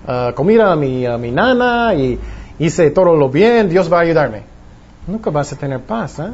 uh, 0.07 0.11
uh, 0.11 0.33
comida 0.35 0.71
a 0.71 0.75
mi, 0.75 1.03
a 1.07 1.17
mi 1.17 1.31
nana 1.31 1.95
y 1.95 2.19
hice 2.59 2.91
todo 2.91 3.15
lo 3.15 3.29
bien, 3.29 3.69
Dios 3.69 3.91
va 3.91 3.99
a 3.99 4.01
ayudarme. 4.01 4.43
Nunca 5.07 5.29
vas 5.29 5.53
a 5.53 5.55
tener 5.55 5.81
paz, 5.81 6.19
¿eh? 6.19 6.31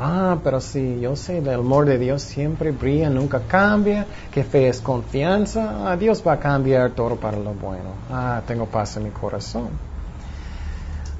Ah, 0.00 0.36
pero 0.44 0.60
sí, 0.60 1.00
yo 1.00 1.16
sé, 1.16 1.38
el 1.38 1.48
amor 1.50 1.84
de 1.84 1.98
Dios 1.98 2.22
siempre 2.22 2.70
brilla, 2.70 3.10
nunca 3.10 3.40
cambia, 3.48 4.06
que 4.30 4.44
fe 4.44 4.68
es 4.68 4.80
confianza, 4.80 5.90
ah, 5.90 5.96
Dios 5.96 6.22
va 6.24 6.34
a 6.34 6.38
cambiar 6.38 6.92
todo 6.92 7.16
para 7.16 7.36
lo 7.36 7.52
bueno. 7.54 7.90
Ah, 8.08 8.40
tengo 8.46 8.66
paz 8.66 8.96
en 8.96 9.04
mi 9.04 9.10
corazón. 9.10 9.70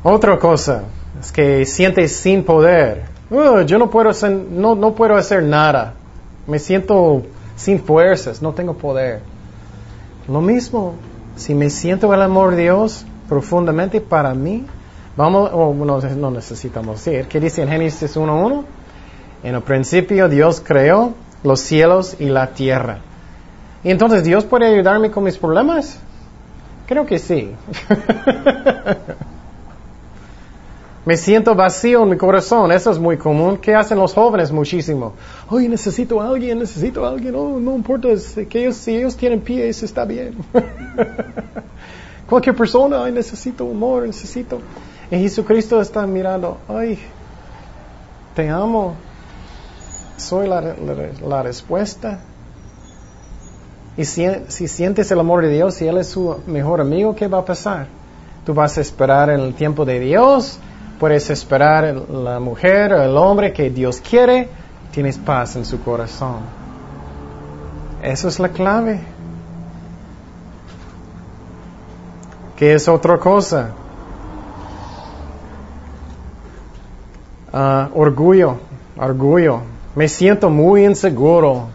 Otra 0.05 0.39
cosa 0.39 0.85
es 1.21 1.33
que 1.33 1.65
sientes 1.65 2.15
sin 2.15 2.45
poder. 2.45 3.07
Uh, 3.31 3.63
yo 3.63 3.79
no 3.79 3.91
puedo, 3.91 4.13
no, 4.51 4.77
no 4.77 4.95
puedo 4.95 5.17
hacer 5.17 5.43
nada. 5.43 5.95
Me 6.47 6.61
siento 6.61 7.23
sin 7.57 7.81
fuerzas, 7.81 8.41
no 8.41 8.53
tengo 8.53 8.75
poder. 8.75 9.23
Lo 10.29 10.41
mismo, 10.41 10.95
si 11.35 11.53
me 11.53 11.69
siento 11.69 12.15
el 12.15 12.23
amor 12.23 12.55
de 12.55 12.63
Dios 12.63 13.05
profundamente 13.29 14.01
para 14.01 14.35
mí, 14.35 14.65
vamos, 15.17 15.51
oh, 15.53 15.75
no, 15.75 16.31
necesitamos 16.31 17.05
decir, 17.05 17.27
¿qué 17.29 17.41
dice 17.41 17.63
en 17.63 17.69
Génesis 17.69 18.17
1.1? 18.17 18.65
En 19.45 19.55
el 19.55 19.63
principio 19.63 20.29
Dios 20.29 20.63
creó 20.65 21.15
los 21.43 21.61
cielos 21.61 22.17
y 22.19 22.27
la 22.27 22.49
tierra. 22.49 22.99
¿Y 23.85 23.91
entonces 23.91 24.25
Dios 24.25 24.45
puede 24.45 24.67
ayudarme 24.67 25.11
con 25.11 25.25
mis 25.25 25.37
problemas? 25.37 26.01
Creo 26.87 27.07
que 27.07 27.19
sí. 27.19 27.53
Me 31.05 31.17
siento 31.17 31.55
vacío 31.55 32.03
en 32.03 32.11
mi 32.11 32.17
corazón, 32.19 32.71
eso 32.71 32.91
es 32.91 32.99
muy 32.99 33.17
común. 33.17 33.57
¿Qué 33.57 33.75
hacen 33.75 33.97
los 33.97 34.13
jóvenes 34.13 34.53
muchísimo? 34.53 35.15
Oye, 35.49 35.67
necesito 35.67 36.21
a 36.21 36.29
alguien, 36.29 36.59
necesito 36.59 37.07
a 37.07 37.09
alguien, 37.09 37.35
oh, 37.35 37.59
no 37.59 37.77
importa, 37.77 38.09
que 38.49 38.61
ellos, 38.61 38.77
si 38.77 38.97
ellos 38.97 39.17
tienen 39.17 39.41
pies, 39.41 39.83
está 39.83 40.05
bien. 40.05 40.35
Cualquier 42.29 42.55
persona, 42.55 43.05
ay, 43.05 43.13
necesito 43.13 43.71
amor, 43.71 44.07
necesito. 44.07 44.61
Y 45.11 45.19
Jesucristo 45.19 45.81
está 45.81 46.07
mirando, 46.07 46.59
ay, 46.69 46.99
te 48.35 48.49
amo, 48.49 48.95
soy 50.17 50.47
la, 50.49 50.61
la, 50.61 51.43
respuesta. 51.43 52.21
Y 53.97 54.05
si, 54.05 54.27
si, 54.49 54.69
sientes 54.69 55.11
el 55.11 55.21
amor 55.21 55.43
de 55.43 55.51
Dios, 55.51 55.75
si 55.75 55.87
Él 55.87 55.99
es 55.99 56.09
su 56.09 56.37
mejor 56.47 56.81
amigo, 56.81 57.15
¿qué 57.15 57.27
va 57.27 57.39
a 57.39 57.45
pasar? 57.45 57.87
Tú 58.45 58.55
vas 58.55 58.77
a 58.79 58.81
esperar 58.81 59.31
el 59.31 59.55
tiempo 59.55 59.85
de 59.85 59.99
Dios 59.99 60.61
Puedes 60.99 61.31
esperar 61.31 61.95
la 62.11 62.41
mujer 62.41 62.93
o 62.93 63.03
el 63.03 63.17
hombre 63.17 63.53
que 63.53 63.71
Dios 63.71 64.01
quiere. 64.01 64.49
Tienes 64.91 65.17
paz 65.17 65.55
en 65.55 65.65
su 65.65 65.81
corazón. 65.81 66.41
Eso 68.03 68.27
es 68.27 68.41
la 68.41 68.49
clave. 68.49 69.01
¿Qué 72.59 72.75
es 72.75 72.89
otra 72.89 73.19
cosa? 73.19 73.71
Uh, 77.53 77.99
orgullo, 77.99 78.57
orgullo. 78.97 79.61
Me 79.95 80.09
siento 80.09 80.51
muy 80.51 80.85
inseguro. 80.85 81.69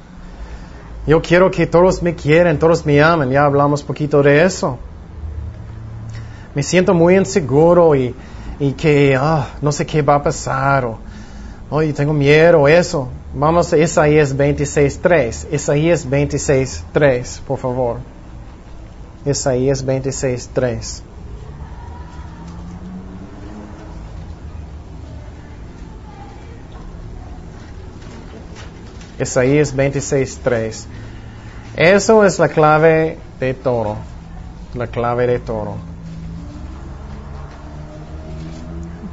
Yo 1.07 1.21
quiero 1.21 1.49
que 1.49 1.65
todos 1.65 2.03
me 2.03 2.13
quieran, 2.13 2.59
todos 2.59 2.86
me 2.86 3.01
amen. 3.01 3.31
Ya 3.31 3.45
hablamos 3.45 3.81
poquito 3.81 4.21
de 4.21 4.43
eso. 4.43 4.77
Me 6.53 6.61
siento 6.61 6.93
muy 6.93 7.15
inseguro 7.15 7.95
y 7.95 8.13
y 8.59 8.73
que 8.73 9.15
ah, 9.19 9.47
no 9.61 9.71
sé 9.71 9.86
qué 9.86 10.01
va 10.01 10.15
a 10.15 10.23
pasar 10.23 10.86
o 10.86 10.99
tengo 11.95 12.13
miedo 12.13 12.67
eso. 12.67 13.09
Vamos 13.34 13.73
a 13.73 13.77
Isaías 13.77 14.38
26.3. 14.38 15.47
Isaías 15.51 16.07
26.3, 16.07 17.41
por 17.41 17.57
favor. 17.57 18.12
Isaías 19.26 19.86
26.3. 19.86 21.01
Isaías 29.19 29.76
26.3. 29.76 30.86
Eso 31.78 32.26
es 32.26 32.39
la 32.39 32.49
clave 32.49 33.17
de 33.39 33.53
todo. 33.53 33.95
La 34.74 34.88
clave 34.88 35.28
de 35.28 35.39
todo. 35.39 35.76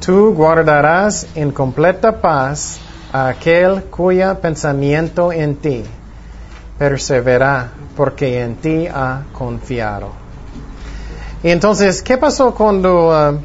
Tú 0.05 0.33
guardarás 0.33 1.27
en 1.35 1.51
completa 1.51 2.21
paz 2.21 2.79
a 3.13 3.27
aquel 3.27 3.83
cuyo 3.83 4.39
pensamiento 4.39 5.31
en 5.31 5.55
ti 5.55 5.83
persevera, 6.81 7.69
porque 7.95 8.41
en 8.41 8.55
ti 8.55 8.87
ha 8.87 9.23
confiado. 9.33 10.09
Y 11.43 11.49
entonces, 11.49 12.01
¿qué 12.01 12.17
pasó 12.17 12.53
cuando, 12.53 13.09
uh, 13.09 13.39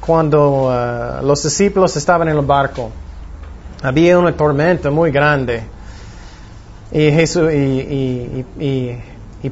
cuando 0.00 0.68
uh, 0.68 1.24
los 1.24 1.42
discípulos 1.42 1.96
estaban 1.96 2.28
en 2.28 2.36
el 2.36 2.44
barco? 2.44 2.90
Había 3.82 4.18
una 4.18 4.32
tormenta 4.32 4.90
muy 4.90 5.10
grande. 5.10 5.62
Y, 6.92 7.10
Jesús, 7.12 7.48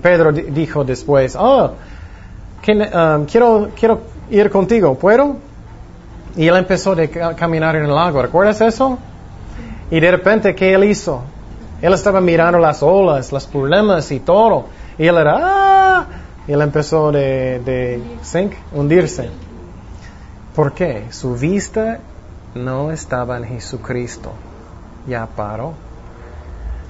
Pedro 0.03 0.33
dijo 0.33 0.85
después, 0.85 1.37
oh, 1.39 1.75
um, 2.67 3.25
quiero, 3.25 3.71
quiero 3.79 4.01
ir 4.31 4.51
contigo, 4.51 4.97
¿puedo? 4.97 5.37
Y 6.37 6.49
él 6.49 6.57
empezó 6.57 6.93
a 6.93 7.35
caminar 7.35 7.77
en 7.77 7.85
el 7.85 7.95
lago. 7.95 8.21
¿Recuerdas 8.21 8.61
eso? 8.61 8.99
Y 9.91 10.01
de 10.01 10.11
repente, 10.11 10.55
¿qué 10.55 10.75
él 10.75 10.85
hizo? 10.85 11.23
Él 11.81 11.93
estaba 11.95 12.21
mirando 12.21 12.59
las 12.59 12.83
olas, 12.83 13.33
los 13.33 13.47
problemas 13.47 14.11
y 14.11 14.21
todo. 14.21 14.67
Y 14.99 15.07
él 15.07 15.17
era, 15.17 15.37
¡ah! 15.39 16.07
Y 16.47 16.53
él 16.53 16.61
empezó 16.63 17.13
de, 17.13 17.61
de 17.61 18.03
sink, 18.23 18.53
hundirse. 18.73 19.31
¿Por 20.55 20.73
qué? 20.73 21.07
Su 21.11 21.35
vista 21.35 22.01
no 22.55 22.91
estaba 22.91 23.37
en 23.37 23.45
Jesucristo. 23.45 24.33
Ya 25.07 25.27
paró. 25.27 25.75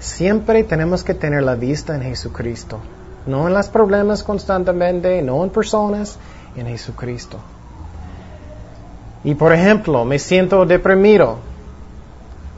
Siempre 0.01 0.65
tenemos 0.65 1.03
que 1.03 1.15
tener 1.15 1.43
la 1.43 1.55
vista 1.55 1.95
en 1.95 2.03
Jesucristo. 2.03 2.79
No 3.27 3.47
en 3.47 3.55
los 3.55 3.69
problemas 3.69 4.23
constantemente, 4.23 5.21
no 5.23 5.45
en 5.45 5.51
personas, 5.51 6.19
en 6.57 6.67
Jesucristo. 6.67 7.39
Y 9.25 9.35
por 9.35 9.53
ejemplo, 9.53 10.05
me 10.05 10.19
siento 10.19 10.65
deprimido. 10.65 11.48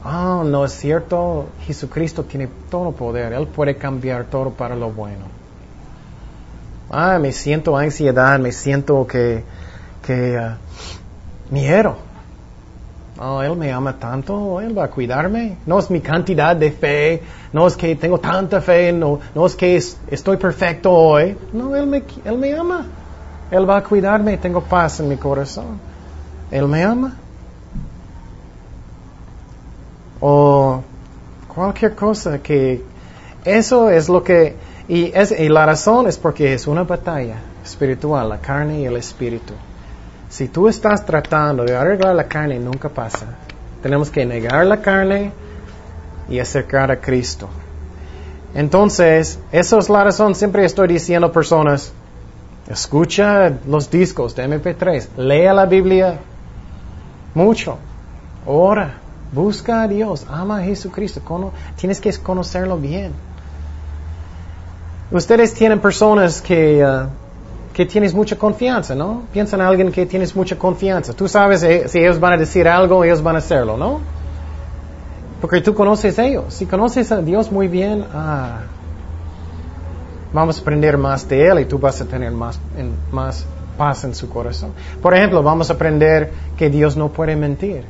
Ah, 0.03 0.43
no 0.45 0.65
es 0.65 0.71
cierto. 0.73 1.47
Jesucristo 1.65 2.23
tiene 2.23 2.47
todo 2.69 2.91
poder. 2.91 3.33
Él 3.33 3.47
puede 3.47 3.75
cambiar 3.75 4.25
todo 4.25 4.49
para 4.49 4.75
lo 4.75 4.91
bueno. 4.91 5.25
Ah, 6.89 7.19
me 7.19 7.31
siento 7.31 7.77
ansiedad, 7.77 8.37
me 8.39 8.51
siento 8.51 9.07
que, 9.07 9.43
que 10.05 10.37
uh, 10.37 11.53
miedo. 11.53 11.95
Oh, 13.17 13.41
Él 13.43 13.55
me 13.55 13.71
ama 13.71 13.97
tanto, 13.97 14.59
Él 14.59 14.77
va 14.77 14.85
a 14.85 14.89
cuidarme. 14.89 15.57
No 15.65 15.79
es 15.79 15.89
mi 15.91 16.01
cantidad 16.01 16.55
de 16.55 16.71
fe, 16.71 17.21
no 17.53 17.67
es 17.67 17.77
que 17.77 17.95
tengo 17.95 18.19
tanta 18.19 18.59
fe, 18.61 18.91
no, 18.91 19.19
no 19.35 19.45
es 19.45 19.55
que 19.55 19.77
estoy 19.77 20.37
perfecto 20.37 20.91
hoy. 20.91 21.37
No, 21.53 21.75
él 21.75 21.85
me, 21.85 22.03
él 22.25 22.37
me 22.37 22.53
ama. 22.53 22.87
Él 23.51 23.69
va 23.69 23.77
a 23.77 23.83
cuidarme, 23.83 24.37
tengo 24.37 24.61
paz 24.61 24.99
en 25.01 25.09
mi 25.09 25.17
corazón. 25.17 25.79
Él 26.49 26.67
me 26.67 26.83
ama. 26.83 27.13
O 30.21 30.81
cualquier 31.53 31.95
cosa 31.95 32.37
que 32.41 32.81
eso 33.43 33.89
es 33.89 34.07
lo 34.07 34.23
que 34.23 34.55
y, 34.87 35.11
es, 35.15 35.31
la 35.49 35.65
razón 35.65 36.07
es 36.07 36.17
porque 36.17 36.53
es 36.53 36.67
una 36.67 36.83
batalla 36.83 37.37
espiritual, 37.63 38.27
la 38.27 38.39
carne 38.39 38.81
y 38.81 38.85
el 38.85 38.97
espíritu. 38.97 39.53
Si 40.29 40.47
tú 40.47 40.67
estás 40.67 41.05
tratando 41.05 41.63
de 41.63 41.75
arreglar 41.75 42.15
la 42.15 42.27
carne, 42.27 42.59
nunca 42.59 42.89
pasa. 42.89 43.25
Tenemos 43.81 44.09
que 44.09 44.25
negar 44.25 44.65
la 44.65 44.81
carne 44.81 45.31
y 46.29 46.39
acercar 46.39 46.91
a 46.91 46.99
Cristo. 46.99 47.49
Entonces, 48.53 49.39
esa 49.51 49.77
es 49.77 49.89
la 49.89 50.03
razón. 50.03 50.35
Siempre 50.35 50.65
estoy 50.65 50.89
diciendo 50.89 51.27
a 51.27 51.31
personas, 51.31 51.93
escucha 52.69 53.51
los 53.67 53.89
discos 53.89 54.35
de 54.35 54.45
MP3, 54.45 55.15
lea 55.17 55.53
la 55.53 55.65
Biblia 55.65 56.19
mucho. 57.33 57.77
Ora, 58.45 58.95
busca 59.31 59.83
a 59.83 59.87
Dios, 59.87 60.25
ama 60.29 60.59
a 60.59 60.63
Jesucristo, 60.63 61.21
tienes 61.77 61.99
que 62.01 62.11
conocerlo 62.17 62.77
bien. 62.77 63.13
Ustedes 65.11 65.53
tienen 65.53 65.79
personas 65.79 66.41
que, 66.41 66.85
uh, 66.85 67.07
que 67.73 67.85
tienes 67.85 68.13
mucha 68.13 68.37
confianza, 68.37 68.95
¿no? 68.95 69.23
Piensa 69.33 69.57
en 69.57 69.61
alguien 69.61 69.91
que 69.91 70.05
tienes 70.05 70.35
mucha 70.35 70.57
confianza. 70.57 71.13
Tú 71.13 71.27
sabes 71.27 71.63
eh, 71.63 71.87
si 71.87 71.99
ellos 71.99 72.19
van 72.19 72.33
a 72.33 72.37
decir 72.37 72.67
algo, 72.67 73.03
ellos 73.03 73.21
van 73.21 73.35
a 73.35 73.39
hacerlo, 73.39 73.75
¿no? 73.75 73.99
Porque 75.41 75.59
tú 75.59 75.73
conoces 75.73 76.17
a 76.17 76.25
ellos. 76.25 76.53
Si 76.53 76.65
conoces 76.65 77.11
a 77.11 77.21
Dios 77.21 77.51
muy 77.51 77.67
bien, 77.67 78.05
ah, 78.13 78.59
vamos 80.31 80.59
a 80.59 80.61
aprender 80.61 80.97
más 80.97 81.27
de 81.27 81.47
Él 81.47 81.59
y 81.59 81.65
tú 81.65 81.77
vas 81.77 81.99
a 81.99 82.05
tener 82.05 82.31
más, 82.31 82.57
más 83.11 83.45
paz 83.77 84.05
en 84.05 84.15
su 84.15 84.29
corazón. 84.29 84.71
Por 85.01 85.13
ejemplo, 85.13 85.43
vamos 85.43 85.69
a 85.69 85.73
aprender 85.73 86.31
que 86.57 86.69
Dios 86.69 86.95
no 86.95 87.09
puede 87.09 87.35
mentir. 87.35 87.83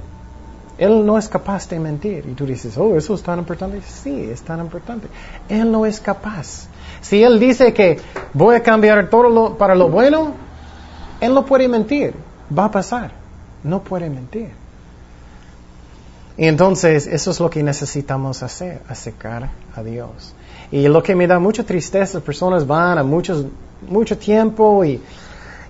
Él 0.82 1.06
no 1.06 1.16
es 1.18 1.30
capaz 1.30 1.70
de 1.70 1.80
mentir. 1.80 2.26
Y 2.28 2.34
tú 2.34 2.46
dices, 2.46 2.76
oh, 2.78 2.98
eso 2.98 3.14
es 3.14 3.22
tan 3.22 3.38
importante. 3.38 3.80
Sí, 3.82 4.30
es 4.32 4.42
tan 4.42 4.60
importante. 4.60 5.08
Él 5.48 5.72
no 5.72 5.86
es 5.86 6.00
capaz. 6.00 6.66
Si 7.02 7.22
Él 7.24 7.40
dice 7.40 7.72
que 7.72 8.00
voy 8.34 8.56
a 8.56 8.64
cambiar 8.64 9.08
todo 9.10 9.30
lo- 9.30 9.58
para 9.58 9.76
lo 9.76 9.90
bueno, 9.90 10.34
Él 11.20 11.34
no 11.36 11.46
puede 11.46 11.68
mentir. 11.68 12.16
Va 12.58 12.66
a 12.66 12.72
pasar. 12.72 13.12
No 13.64 13.82
puede 13.84 14.10
mentir. 14.10 14.50
Y 16.38 16.48
entonces 16.48 17.06
eso 17.06 17.30
es 17.30 17.40
lo 17.40 17.50
que 17.50 17.62
necesitamos 17.62 18.42
hacer, 18.42 18.82
acercar 18.90 19.50
a 19.76 19.84
Dios. 19.84 20.34
Y 20.72 20.88
lo 20.88 21.04
que 21.04 21.14
me 21.14 21.28
da 21.28 21.38
mucha 21.38 21.64
tristeza, 21.64 22.16
las 22.16 22.24
personas 22.24 22.66
van 22.66 22.98
a 22.98 23.04
muchos, 23.04 23.46
mucho 23.88 24.18
tiempo 24.18 24.84
y, 24.84 25.00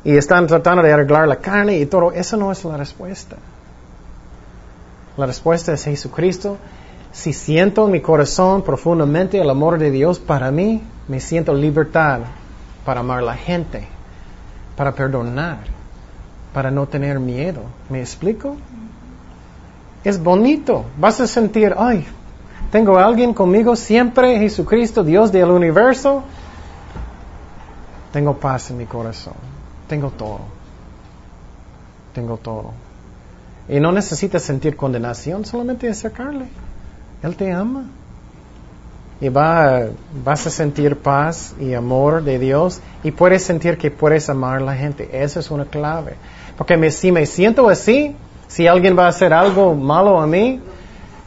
y 0.05 0.15
están 0.15 0.47
tratando 0.47 0.83
de 0.83 0.93
arreglar 0.93 1.27
la 1.27 1.35
carne 1.37 1.77
y 1.79 1.85
todo. 1.85 2.13
Eso 2.13 2.37
no 2.37 2.51
es 2.51 2.63
la 2.63 2.77
respuesta. 2.77 3.35
La 5.17 5.25
respuesta 5.25 5.73
es 5.73 5.83
Jesucristo. 5.83 6.57
Si 7.11 7.33
siento 7.33 7.85
en 7.85 7.91
mi 7.91 8.01
corazón 8.01 8.61
profundamente 8.61 9.39
el 9.39 9.49
amor 9.49 9.77
de 9.77 9.91
Dios 9.91 10.19
para 10.19 10.51
mí, 10.51 10.81
me 11.07 11.19
siento 11.19 11.53
libertad 11.53 12.21
para 12.85 13.01
amar 13.01 13.19
a 13.19 13.23
la 13.23 13.35
gente, 13.35 13.87
para 14.77 14.93
perdonar, 14.93 15.59
para 16.53 16.71
no 16.71 16.87
tener 16.87 17.19
miedo. 17.19 17.61
¿Me 17.89 17.99
explico? 17.99 18.55
Es 20.03 20.23
bonito. 20.23 20.85
Vas 20.97 21.19
a 21.19 21.27
sentir, 21.27 21.75
ay, 21.77 22.07
tengo 22.71 22.97
alguien 22.97 23.33
conmigo 23.33 23.75
siempre, 23.75 24.39
Jesucristo, 24.39 25.03
Dios 25.03 25.31
del 25.33 25.51
universo. 25.51 26.23
Tengo 28.13 28.37
paz 28.37 28.71
en 28.71 28.77
mi 28.77 28.85
corazón. 28.85 29.33
Tengo 29.87 30.09
todo. 30.11 30.39
Tengo 32.13 32.37
todo. 32.37 32.71
Y 33.71 33.79
no 33.79 33.93
necesitas 33.93 34.43
sentir 34.43 34.75
condenación, 34.75 35.45
solamente 35.45 35.89
acercarle. 35.89 36.45
Él 37.23 37.37
te 37.37 37.53
ama. 37.53 37.85
Y 39.21 39.29
va, 39.29 39.83
vas 40.25 40.45
a 40.45 40.49
sentir 40.49 40.97
paz 40.97 41.55
y 41.57 41.73
amor 41.73 42.21
de 42.21 42.37
Dios 42.37 42.81
y 43.01 43.11
puedes 43.11 43.43
sentir 43.45 43.77
que 43.77 43.89
puedes 43.89 44.29
amar 44.29 44.57
a 44.57 44.59
la 44.59 44.75
gente. 44.75 45.09
Esa 45.23 45.39
es 45.39 45.49
una 45.49 45.63
clave. 45.63 46.15
Porque 46.57 46.75
me- 46.75 46.91
si 46.91 47.13
me 47.13 47.25
siento 47.25 47.69
así, 47.69 48.13
si 48.49 48.67
alguien 48.67 48.97
va 48.99 49.05
a 49.05 49.07
hacer 49.07 49.31
algo 49.31 49.73
malo 49.73 50.19
a 50.19 50.27
mí, 50.27 50.59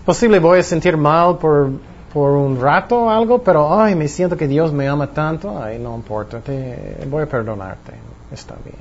posible 0.05 0.39
voy 0.39 0.59
a 0.59 0.63
sentir 0.63 0.99
mal 0.99 1.39
por, 1.39 1.71
por 2.13 2.33
un 2.33 2.61
rato 2.61 3.05
o 3.05 3.09
algo, 3.11 3.43
pero 3.43 3.81
ay, 3.81 3.95
me 3.95 4.07
siento 4.07 4.37
que 4.37 4.47
Dios 4.47 4.71
me 4.71 4.87
ama 4.87 5.07
tanto, 5.07 5.59
ay, 5.63 5.79
no 5.79 5.95
importa, 5.97 6.41
te, 6.41 7.07
voy 7.09 7.23
a 7.23 7.27
perdonarte. 7.27 7.93
Está 8.31 8.55
bien. 8.63 8.77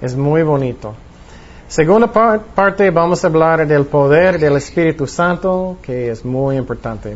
Es 0.00 0.16
muy 0.16 0.42
bonito. 0.42 0.96
Segunda 1.68 2.06
par- 2.12 2.40
parte 2.54 2.90
vamos 2.90 3.24
a 3.24 3.28
hablar 3.28 3.66
del 3.66 3.84
poder 3.86 4.38
del 4.38 4.56
Espíritu 4.56 5.06
Santo, 5.06 5.76
que 5.82 6.10
es 6.10 6.24
muy 6.24 6.56
importante. 6.56 7.10